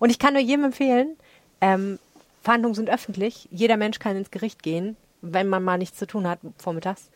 Und 0.00 0.10
ich 0.10 0.18
kann 0.18 0.32
nur 0.34 0.42
jedem 0.42 0.64
empfehlen, 0.64 1.16
ähm, 1.60 1.98
Verhandlungen 2.42 2.74
sind 2.74 2.90
öffentlich. 2.90 3.48
Jeder 3.50 3.76
Mensch 3.76 3.98
kann 3.98 4.16
ins 4.16 4.30
Gericht 4.30 4.62
gehen, 4.62 4.96
wenn 5.20 5.48
man 5.48 5.62
mal 5.64 5.78
nichts 5.78 5.98
zu 5.98 6.06
tun 6.06 6.28
hat 6.28 6.38
vormittags. 6.58 7.10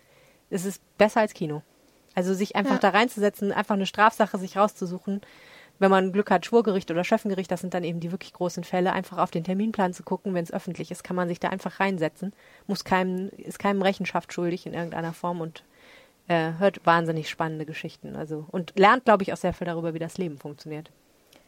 Es 0.51 0.65
ist 0.65 0.83
besser 0.99 1.21
als 1.21 1.35
Kino. 1.35 1.63
Also 2.17 2.35
sich 2.35 2.57
einfach 2.57 2.75
Ja. 2.75 2.79
da 2.81 2.89
reinzusetzen, 2.91 3.53
einfach 3.53 3.77
eine 3.77 3.87
Strafsache 3.87 4.37
sich 4.39 4.57
rauszusuchen. 4.57 5.21
Wenn 5.81 5.91
man 5.91 6.13
Glück 6.13 6.31
hat, 6.31 6.47
Schwurgericht 6.47 6.91
oder 6.91 7.05
Schöffengericht, 7.05 7.51
das 7.51 7.63
sind 7.63 7.75
dann 7.75 7.85
eben 7.85 8.01
die 8.01 8.13
wirklich 8.13 8.35
großen 8.35 8.65
Fälle, 8.65 8.93
einfach 8.93 9.19
auf 9.19 9.31
den 9.31 9.45
Terminplan 9.45 9.95
zu 9.95 10.03
gucken, 10.03 10.35
wenn 10.35 10.45
es 10.45 10.53
öffentlich 10.53 10.91
ist, 10.91 11.03
kann 11.03 11.17
man 11.17 11.27
sich 11.27 11.41
da 11.41 11.49
einfach 11.49 11.81
reinsetzen, 11.81 12.35
muss 12.67 12.85
keinem, 12.85 13.31
ist 13.39 13.59
keinem 13.59 13.81
Rechenschaft 13.81 14.33
schuldig 14.33 14.67
in 14.67 14.75
irgendeiner 14.75 15.15
Form 15.15 15.41
und 15.41 15.65
äh, 16.29 16.53
hört 16.59 16.85
wahnsinnig 16.85 17.31
spannende 17.31 17.65
Geschichten. 17.65 18.15
Also 18.15 18.45
und 18.51 18.79
lernt, 18.79 19.07
glaube 19.07 19.23
ich, 19.23 19.33
auch 19.33 19.39
sehr 19.39 19.55
viel 19.55 19.67
darüber, 19.67 19.95
wie 19.95 19.99
das 19.99 20.19
Leben 20.19 20.39
funktioniert. 20.39 20.91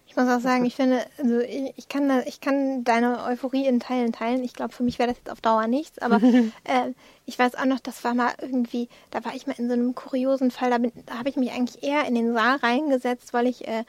Ich 0.09 0.16
muss 0.16 0.29
auch 0.29 0.40
sagen, 0.40 0.64
ich 0.64 0.77
finde, 0.77 1.01
also 1.18 1.40
ich, 1.40 1.73
ich 1.77 1.88
kann 1.88 2.09
da, 2.09 2.21
ich 2.27 2.40
kann 2.40 2.85
deine 2.85 3.25
Euphorie 3.25 3.66
in 3.66 3.81
Teilen 3.81 4.12
teilen. 4.12 4.45
Ich 4.45 4.53
glaube, 4.53 4.75
für 4.75 4.83
mich 4.83 4.99
wäre 4.99 5.09
das 5.09 5.18
jetzt 5.18 5.31
auf 5.31 5.40
Dauer 5.40 5.66
nichts, 5.66 5.99
aber 6.01 6.16
äh, 6.64 6.92
ich 7.25 7.38
weiß 7.38 7.55
auch 7.55 7.64
noch, 7.64 7.81
das 7.81 8.03
war 8.05 8.12
mal 8.12 8.33
irgendwie, 8.40 8.88
da 9.11 9.25
war 9.25 9.35
ich 9.35 9.47
mal 9.47 9.57
in 9.59 9.68
so 9.68 9.75
einem 9.75 9.95
kuriosen 9.95 10.51
Fall, 10.51 10.71
da, 10.71 10.79
da 11.07 11.18
habe 11.18 11.29
ich 11.29 11.37
mich 11.37 11.53
eigentlich 11.53 11.83
eher 11.83 12.05
in 12.07 12.14
den 12.14 12.33
Saal 12.33 12.57
reingesetzt, 12.57 13.33
weil 13.33 13.47
ich 13.47 13.66
äh, 13.66 13.85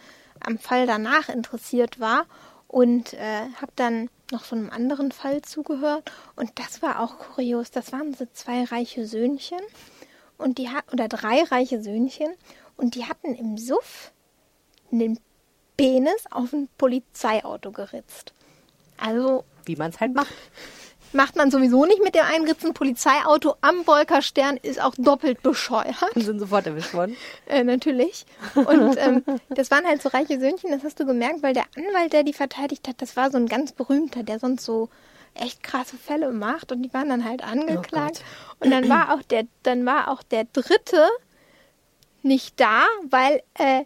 am 0.45 0.58
Fall 0.58 0.88
danach 0.88 1.29
interessiert 1.29 1.99
war 1.99 2.25
und 2.67 3.13
äh, 3.13 3.47
habe 3.62 3.71
dann 3.75 4.10
noch 4.32 4.45
so 4.45 4.56
einem 4.56 4.69
anderen 4.69 5.12
Fall 5.12 5.41
zugehört 5.41 6.12
und 6.36 6.51
das 6.56 6.82
war 6.82 6.99
auch 6.99 7.19
kurios. 7.19 7.71
Das 7.71 7.91
waren 7.91 8.13
so 8.13 8.25
zwei 8.34 8.63
reiche 8.63 9.06
Söhnchen 9.06 9.60
und 10.38 10.58
die 10.58 10.69
oder 10.91 11.08
drei 11.08 11.43
reiche 11.43 11.82
Söhnchen 11.82 12.32
und 12.75 12.95
die 12.95 13.06
hatten 13.06 13.36
im 13.36 13.58
Suff 13.58 14.12
einen 14.91 15.19
Penis 15.77 16.25
auf 16.32 16.53
ein 16.53 16.69
Polizeiauto 16.77 17.71
geritzt. 17.71 18.34
Also 18.97 19.43
Wie 19.65 19.75
man 19.75 19.91
es 19.91 19.99
halt 19.99 20.13
macht. 20.13 20.34
Macht 21.13 21.36
man 21.36 21.52
sowieso 21.52 21.86
nicht 21.86 22.02
mit 22.04 22.15
dem 22.15 22.26
einritzen 22.26 22.73
Polizeiauto 22.73 23.56
am 23.62 23.86
Wolkerstern, 23.88 24.58
ist 24.58 24.82
auch 24.82 24.93
doppelt 24.97 25.41
bescheuert. 25.41 26.15
Und 26.15 26.23
sind 26.23 26.39
sofort 26.39 26.67
erwischt 26.67 26.93
worden. 26.93 27.15
Äh, 27.45 27.63
natürlich. 27.63 28.26
Und 28.56 28.97
ähm, 28.97 29.23
das 29.49 29.69
waren 29.69 29.86
halt 29.86 30.02
so 30.02 30.10
reiche 30.10 30.39
Söhnchen, 30.39 30.71
das 30.71 30.84
hast 30.84 30.99
du 30.99 31.06
gemerkt, 31.06 31.43
weil 31.43 31.54
der 31.54 31.65
Anwalt, 31.76 32.13
der 32.13 32.23
die 32.23 32.34
verteidigt 32.34 32.88
hat, 32.88 33.02
das 33.02 33.15
war 33.17 33.32
so 33.32 33.38
ein 33.38 33.47
ganz 33.47 33.73
berühmter, 33.73 34.23
der 34.23 34.39
sonst 34.39 34.63
so 34.63 34.89
echt 35.36 35.62
krasse 35.62 35.97
Fälle 35.97 36.32
macht 36.32 36.71
und 36.71 36.82
die 36.82 36.93
waren 36.93 37.10
dann 37.10 37.26
halt 37.26 37.43
angeklagt. 37.43 38.23
und 38.60 38.71
dann 38.71 38.88
war 38.88 39.13
auch 39.13 39.21
der, 39.23 39.45
dann 39.63 39.86
war 39.86 40.10
auch 40.10 40.23
der 40.23 40.45
dritte 40.45 41.08
nicht 42.21 42.60
da, 42.60 42.84
weil 43.10 43.41
äh, 43.56 43.84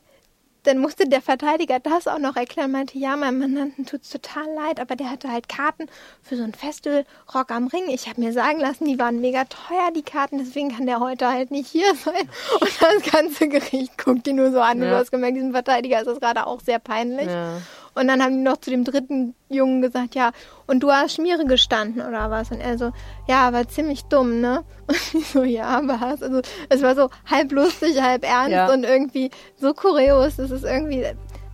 dann 0.67 0.79
musste 0.79 1.07
der 1.07 1.21
Verteidiger 1.21 1.79
das 1.79 2.07
auch 2.07 2.19
noch 2.19 2.35
erklären, 2.35 2.71
meinte, 2.71 2.97
ja, 2.97 3.15
meinem 3.15 3.39
Mandanten 3.39 3.85
tut's 3.85 4.09
total 4.09 4.45
leid, 4.53 4.79
aber 4.81 4.95
der 4.97 5.09
hatte 5.09 5.31
halt 5.31 5.47
Karten 5.47 5.87
für 6.21 6.35
so 6.35 6.43
ein 6.43 6.53
Festival 6.53 7.05
Rock 7.33 7.51
am 7.51 7.67
Ring. 7.67 7.85
Ich 7.87 8.09
habe 8.09 8.19
mir 8.19 8.33
sagen 8.33 8.59
lassen, 8.59 8.85
die 8.85 8.99
waren 8.99 9.21
mega 9.21 9.45
teuer, 9.45 9.91
die 9.95 10.03
Karten, 10.03 10.39
deswegen 10.39 10.75
kann 10.75 10.85
der 10.85 10.99
heute 10.99 11.29
halt 11.29 11.51
nicht 11.51 11.69
hier 11.69 11.95
sein. 11.95 12.29
Und 12.59 12.81
das 12.81 13.11
ganze 13.11 13.47
Gericht 13.47 13.97
guckt 13.97 14.25
die 14.25 14.33
nur 14.33 14.51
so 14.51 14.59
an. 14.59 14.81
Ja. 14.81 14.89
Du 14.89 14.95
hast 14.97 15.11
gemerkt, 15.11 15.37
diesem 15.37 15.53
Verteidiger 15.53 15.99
ist 15.99 16.07
das 16.07 16.19
gerade 16.19 16.45
auch 16.45 16.59
sehr 16.59 16.79
peinlich. 16.79 17.27
Ja. 17.27 17.61
Und 17.97 18.07
dann 18.07 18.21
haben 18.23 18.33
die 18.37 18.43
noch 18.43 18.57
zu 18.57 18.69
dem 18.69 18.83
dritten 18.83 19.33
Jungen 19.49 19.81
gesagt, 19.81 20.15
ja, 20.15 20.31
und 20.67 20.81
du 20.81 20.91
hast 20.91 21.15
Schmiere 21.15 21.45
gestanden 21.45 22.01
oder 22.01 22.29
was? 22.31 22.51
Und 22.51 22.59
er 22.61 22.77
so, 22.77 22.91
ja, 23.27 23.51
war 23.53 23.67
ziemlich 23.67 24.03
dumm, 24.05 24.39
ne? 24.41 24.63
Und 24.87 24.95
ich 25.13 25.27
so, 25.27 25.43
ja, 25.43 25.81
was? 25.83 26.21
Also 26.21 26.41
es 26.69 26.81
war 26.81 26.95
so 26.95 27.09
halb 27.29 27.51
lustig, 27.51 28.01
halb 28.01 28.23
ernst 28.23 28.51
Ja. 28.51 28.71
und 28.71 28.83
irgendwie 28.85 29.29
so 29.57 29.73
kurios. 29.73 30.37
Das 30.37 30.51
ist 30.51 30.63
irgendwie, 30.63 31.05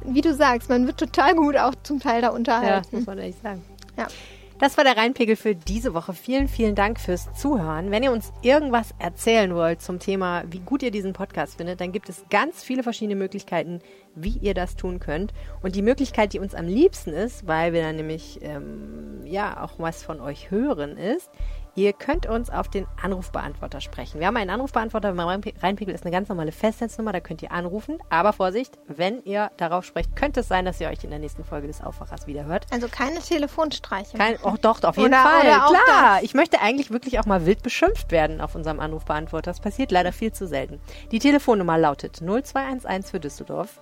wie 0.05 0.21
du 0.21 0.33
sagst, 0.33 0.69
man 0.69 0.85
wird 0.87 0.97
total 0.99 1.33
gut 1.35 1.57
auch 1.57 1.73
zum 1.83 1.99
Teil 1.99 2.21
da 2.21 2.27
Ja, 2.27 2.29
das 2.31 2.37
unterhalten. 2.37 2.87
muss 2.97 3.05
man 3.07 3.17
ehrlich 3.17 3.35
sagen. 3.41 3.63
Ja. 3.97 4.07
Das 4.63 4.77
war 4.77 4.85
der 4.85 4.95
Reinpegel 4.95 5.35
für 5.35 5.55
diese 5.55 5.93
Woche. 5.93 6.13
Vielen, 6.13 6.47
vielen 6.47 6.73
Dank 6.73 6.97
fürs 6.97 7.27
Zuhören. 7.33 7.91
Wenn 7.91 8.01
ihr 8.01 8.13
uns 8.13 8.31
irgendwas 8.43 8.95
erzählen 8.97 9.53
wollt 9.55 9.81
zum 9.81 9.99
Thema, 9.99 10.45
wie 10.49 10.61
gut 10.61 10.83
ihr 10.83 10.89
diesen 10.89 11.11
Podcast 11.11 11.57
findet, 11.57 11.81
dann 11.81 11.91
gibt 11.91 12.07
es 12.07 12.23
ganz 12.29 12.63
viele 12.63 12.81
verschiedene 12.81 13.17
Möglichkeiten, 13.17 13.81
wie 14.15 14.37
ihr 14.37 14.53
das 14.53 14.77
tun 14.77 15.01
könnt. 15.01 15.33
Und 15.61 15.75
die 15.75 15.81
Möglichkeit, 15.81 16.31
die 16.31 16.39
uns 16.39 16.55
am 16.55 16.65
liebsten 16.65 17.09
ist, 17.09 17.45
weil 17.45 17.73
wir 17.73 17.81
dann 17.81 17.97
nämlich 17.97 18.39
ähm, 18.41 19.19
ja 19.25 19.61
auch 19.61 19.79
was 19.79 20.01
von 20.01 20.21
euch 20.21 20.49
hören, 20.49 20.95
ist, 20.95 21.29
Ihr 21.75 21.93
könnt 21.93 22.27
uns 22.27 22.51
auf 22.51 22.67
den 22.67 22.85
Anrufbeantworter 23.01 23.81
sprechen. 23.81 24.19
Wir 24.19 24.27
haben 24.27 24.37
einen 24.37 24.51
Anrufbeantworter 24.51 25.15
Rheinpegel 25.15 25.95
ist 25.95 26.03
eine 26.05 26.11
ganz 26.11 26.29
normale 26.29 26.51
Festnetznummer, 26.51 27.11
da 27.13 27.19
könnt 27.19 27.41
ihr 27.41 27.51
anrufen. 27.51 27.97
Aber 28.11 28.31
Vorsicht, 28.31 28.77
wenn 28.87 29.23
ihr 29.23 29.49
darauf 29.57 29.83
sprecht, 29.83 30.15
könnte 30.15 30.41
es 30.41 30.47
sein, 30.47 30.65
dass 30.65 30.79
ihr 30.79 30.89
euch 30.89 31.03
in 31.03 31.09
der 31.09 31.17
nächsten 31.17 31.43
Folge 31.43 31.65
des 31.65 31.81
Aufwachers 31.81 32.27
wieder 32.27 32.45
hört. 32.45 32.67
Also 32.71 32.87
keine 32.89 33.19
Telefonstreiche. 33.19 34.17
Kein, 34.17 34.37
oh, 34.43 34.53
doch, 34.61 34.83
auf 34.83 34.97
jeden 34.97 35.09
Oder- 35.09 35.23
Fall. 35.23 35.47
oder 35.47 35.83
Klar. 35.83 36.19
Ich 36.21 36.35
möchte 36.35 36.61
eigentlich 36.61 36.91
wirklich 36.91 37.19
auch 37.19 37.25
mal 37.25 37.45
wild 37.47 37.63
beschimpft 37.63 38.11
werden 38.11 38.39
auf 38.39 38.53
unserem 38.53 38.79
Anrufbeantworter. 38.79 39.49
Das 39.49 39.59
passiert 39.59 39.91
leider 39.91 40.11
viel 40.11 40.31
zu 40.31 40.47
selten. 40.47 40.79
Die 41.11 41.19
Telefonnummer 41.19 41.79
lautet 41.79 42.21
0211 42.21 43.09
für 43.09 43.19
Düsseldorf 43.19 43.81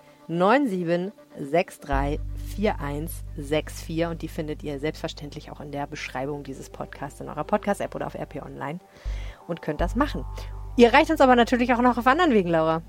97634164 2.59 4.09
und 4.09 4.21
die 4.21 4.27
findet 4.27 4.63
ihr 4.63 4.79
selbstverständlich 4.79 5.51
auch 5.51 5.61
in 5.61 5.71
der 5.71 5.87
Beschreibung 5.87 6.43
dieses 6.43 6.69
Podcasts 6.69 7.21
in 7.21 7.29
eurer 7.29 7.43
Podcast-App 7.43 7.95
oder 7.95 8.07
auf 8.07 8.15
RP 8.15 8.41
Online 8.43 8.79
und 9.47 9.61
könnt 9.61 9.81
das 9.81 9.95
machen. 9.95 10.25
Ihr 10.77 10.87
erreicht 10.87 11.11
uns 11.11 11.21
aber 11.21 11.35
natürlich 11.35 11.73
auch 11.73 11.81
noch 11.81 11.97
auf 11.97 12.07
anderen 12.07 12.33
Wegen, 12.33 12.49
Laura. 12.49 12.81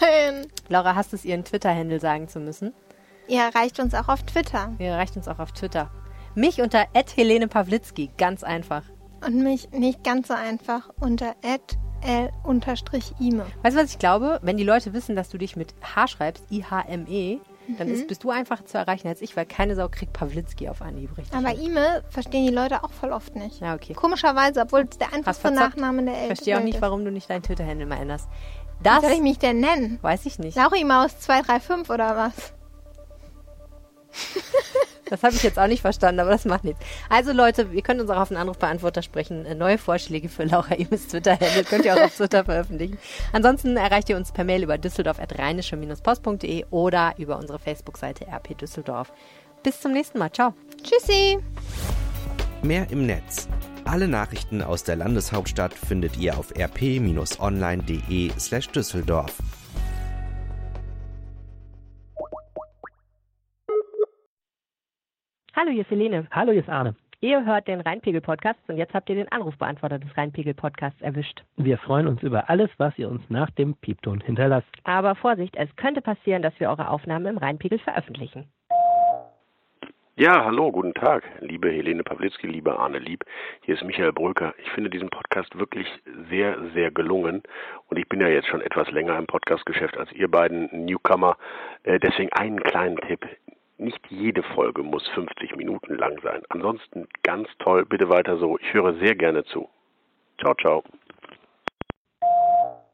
Nein. 0.00 0.46
Laura, 0.68 0.96
hast 0.96 1.12
es 1.12 1.24
ihren 1.24 1.44
Twitter-Handle 1.44 2.00
sagen 2.00 2.26
zu 2.28 2.40
müssen? 2.40 2.74
Ihr 3.28 3.42
erreicht 3.42 3.78
uns 3.78 3.94
auch 3.94 4.08
auf 4.08 4.24
Twitter. 4.24 4.72
Ihr 4.78 4.88
erreicht 4.88 5.16
uns 5.16 5.28
auch 5.28 5.38
auf 5.38 5.52
Twitter. 5.52 5.90
Mich 6.34 6.60
unter 6.60 6.86
Helene 7.14 7.46
Pawlitzki, 7.46 8.10
ganz 8.18 8.42
einfach. 8.42 8.82
Und 9.24 9.42
mich 9.42 9.70
nicht 9.70 10.02
ganz 10.02 10.28
so 10.28 10.34
einfach 10.34 10.90
unter 10.98 11.36
l-ime. 11.42 13.46
Weißt 13.62 13.76
du, 13.76 13.80
was 13.80 13.90
ich 13.90 13.98
glaube? 13.98 14.40
Wenn 14.42 14.56
die 14.56 14.64
Leute 14.64 14.92
wissen, 14.92 15.14
dass 15.14 15.28
du 15.28 15.38
dich 15.38 15.54
mit 15.56 15.74
H 15.94 16.08
schreibst, 16.08 16.50
I-H-M-E, 16.50 17.38
dann 17.78 17.88
ist, 17.88 18.06
bist 18.08 18.22
du 18.24 18.30
einfacher 18.30 18.64
zu 18.66 18.78
erreichen 18.78 19.08
als 19.08 19.20
ich, 19.22 19.36
weil 19.36 19.46
keine 19.46 19.74
Sau 19.76 19.88
kriegt 19.88 20.12
Pawlitzki 20.12 20.68
auf 20.68 20.82
Anhieb, 20.82 21.16
richtig? 21.16 21.36
Aber 21.36 21.54
Ime 21.54 22.02
verstehen 22.10 22.46
die 22.46 22.52
Leute 22.52 22.82
auch 22.84 22.90
voll 22.92 23.12
oft 23.12 23.34
nicht. 23.36 23.60
Ja, 23.60 23.74
okay. 23.74 23.94
Komischerweise, 23.94 24.62
obwohl 24.62 24.86
es 24.90 24.98
der 24.98 25.12
einfachste. 25.12 25.50
Nachname 25.50 26.02
der 26.04 26.12
Ich 26.14 26.18
Welt 26.20 26.26
verstehe 26.28 26.58
auch 26.58 26.62
nicht, 26.62 26.74
ist. 26.76 26.82
warum 26.82 27.04
du 27.04 27.10
nicht 27.10 27.28
deinen 27.30 27.42
Twitter-Handle 27.42 27.86
mal 27.86 27.96
änderst. 27.98 28.28
Wie 28.78 28.84
Das 28.84 29.02
soll 29.02 29.12
ich 29.12 29.20
mich 29.20 29.38
denn 29.38 29.60
nennen? 29.60 29.98
weiß 30.02 30.26
ich 30.26 30.38
nicht. 30.38 30.56
Lauri 30.56 30.84
Maus 30.84 31.18
235 31.20 31.90
oder 31.90 32.16
was? 32.16 32.52
Das 35.10 35.22
habe 35.22 35.34
ich 35.34 35.42
jetzt 35.42 35.58
auch 35.58 35.66
nicht 35.66 35.82
verstanden, 35.82 36.20
aber 36.20 36.30
das 36.30 36.44
macht 36.44 36.64
nichts. 36.64 36.80
Also 37.08 37.32
Leute, 37.32 37.66
ihr 37.72 37.82
könnt 37.82 38.00
uns 38.00 38.08
auch 38.10 38.20
auf 38.20 38.28
den 38.28 38.36
Anrufbeantworter 38.36 39.02
sprechen. 39.02 39.44
Äh, 39.44 39.54
Neue 39.54 39.76
Vorschläge 39.76 40.28
für 40.28 40.44
Laura 40.44 40.74
Imes 40.74 41.08
Twitter-Handle 41.08 41.64
könnt 41.64 41.84
ihr 41.84 41.94
auch 41.94 42.00
auf 42.00 42.16
Twitter 42.16 42.44
veröffentlichen. 42.44 42.98
Ansonsten 43.32 43.76
erreicht 43.76 44.08
ihr 44.08 44.16
uns 44.16 44.32
per 44.32 44.44
Mail 44.44 44.62
über 44.62 44.78
düsseldorf.rheinische-post.de 44.78 46.64
oder 46.70 47.14
über 47.18 47.36
unsere 47.38 47.58
Facebook-Seite 47.58 48.26
RP 48.28 48.56
Düsseldorf. 48.56 49.12
Bis 49.62 49.80
zum 49.80 49.92
nächsten 49.92 50.18
Mal. 50.18 50.32
Ciao. 50.32 50.54
Tschüssi! 50.82 51.38
Mehr 52.62 52.86
im 52.90 53.06
Netz. 53.06 53.48
Alle 53.84 54.06
Nachrichten 54.06 54.62
aus 54.62 54.84
der 54.84 54.96
Landeshauptstadt 54.96 55.74
findet 55.74 56.16
ihr 56.16 56.38
auf 56.38 56.54
rp-online.de 56.56 58.30
slash 58.38 58.68
Düsseldorf. 58.68 59.34
Hallo, 65.56 65.70
hier 65.72 65.82
ist 65.82 65.90
Helene. 65.90 66.28
Hallo, 66.30 66.52
hier 66.52 66.60
ist 66.60 66.68
Arne. 66.68 66.94
Ihr 67.20 67.44
hört 67.44 67.66
den 67.66 67.80
Rheinpegel-Podcast 67.80 68.60
und 68.68 68.76
jetzt 68.76 68.94
habt 68.94 69.08
ihr 69.10 69.16
den 69.16 69.30
Anrufbeantworter 69.32 69.98
des 69.98 70.16
Rheinpegel-Podcasts 70.16 71.02
erwischt. 71.02 71.42
Wir 71.56 71.76
freuen 71.76 72.06
uns 72.06 72.22
über 72.22 72.48
alles, 72.48 72.70
was 72.78 72.96
ihr 72.98 73.08
uns 73.08 73.28
nach 73.28 73.50
dem 73.50 73.74
Piepton 73.74 74.20
hinterlasst. 74.20 74.68
Aber 74.84 75.16
Vorsicht, 75.16 75.56
es 75.56 75.74
könnte 75.74 76.02
passieren, 76.02 76.40
dass 76.40 76.58
wir 76.60 76.70
eure 76.70 76.88
Aufnahmen 76.88 77.26
im 77.26 77.38
Rheinpegel 77.38 77.80
veröffentlichen. 77.80 78.48
Ja, 80.14 80.44
hallo, 80.44 80.70
guten 80.70 80.94
Tag, 80.94 81.24
liebe 81.40 81.70
Helene 81.70 82.04
Pawlitzki, 82.04 82.46
lieber 82.46 82.78
Arne 82.78 82.98
Lieb. 82.98 83.24
Hier 83.62 83.74
ist 83.74 83.82
Michael 83.82 84.12
Bröker. 84.12 84.54
Ich 84.62 84.70
finde 84.70 84.88
diesen 84.88 85.10
Podcast 85.10 85.58
wirklich 85.58 85.88
sehr, 86.28 86.58
sehr 86.74 86.92
gelungen. 86.92 87.42
Und 87.88 87.98
ich 87.98 88.08
bin 88.08 88.20
ja 88.20 88.28
jetzt 88.28 88.46
schon 88.46 88.60
etwas 88.60 88.88
länger 88.92 89.18
im 89.18 89.26
Podcastgeschäft 89.26 89.96
als 89.96 90.12
ihr 90.12 90.30
beiden 90.30 90.68
Newcomer. 90.84 91.36
Äh, 91.82 91.98
deswegen 91.98 92.32
einen 92.34 92.62
kleinen 92.62 92.98
Tipp 92.98 93.26
nicht 93.80 94.00
jede 94.10 94.42
Folge 94.42 94.82
muss 94.82 95.06
50 95.08 95.56
Minuten 95.56 95.96
lang 95.96 96.20
sein. 96.22 96.42
Ansonsten 96.50 97.08
ganz 97.22 97.48
toll, 97.58 97.84
bitte 97.86 98.08
weiter 98.08 98.38
so. 98.38 98.58
Ich 98.58 98.72
höre 98.72 98.94
sehr 98.94 99.14
gerne 99.14 99.44
zu. 99.44 99.68
Ciao, 100.38 100.54
ciao. 100.54 100.84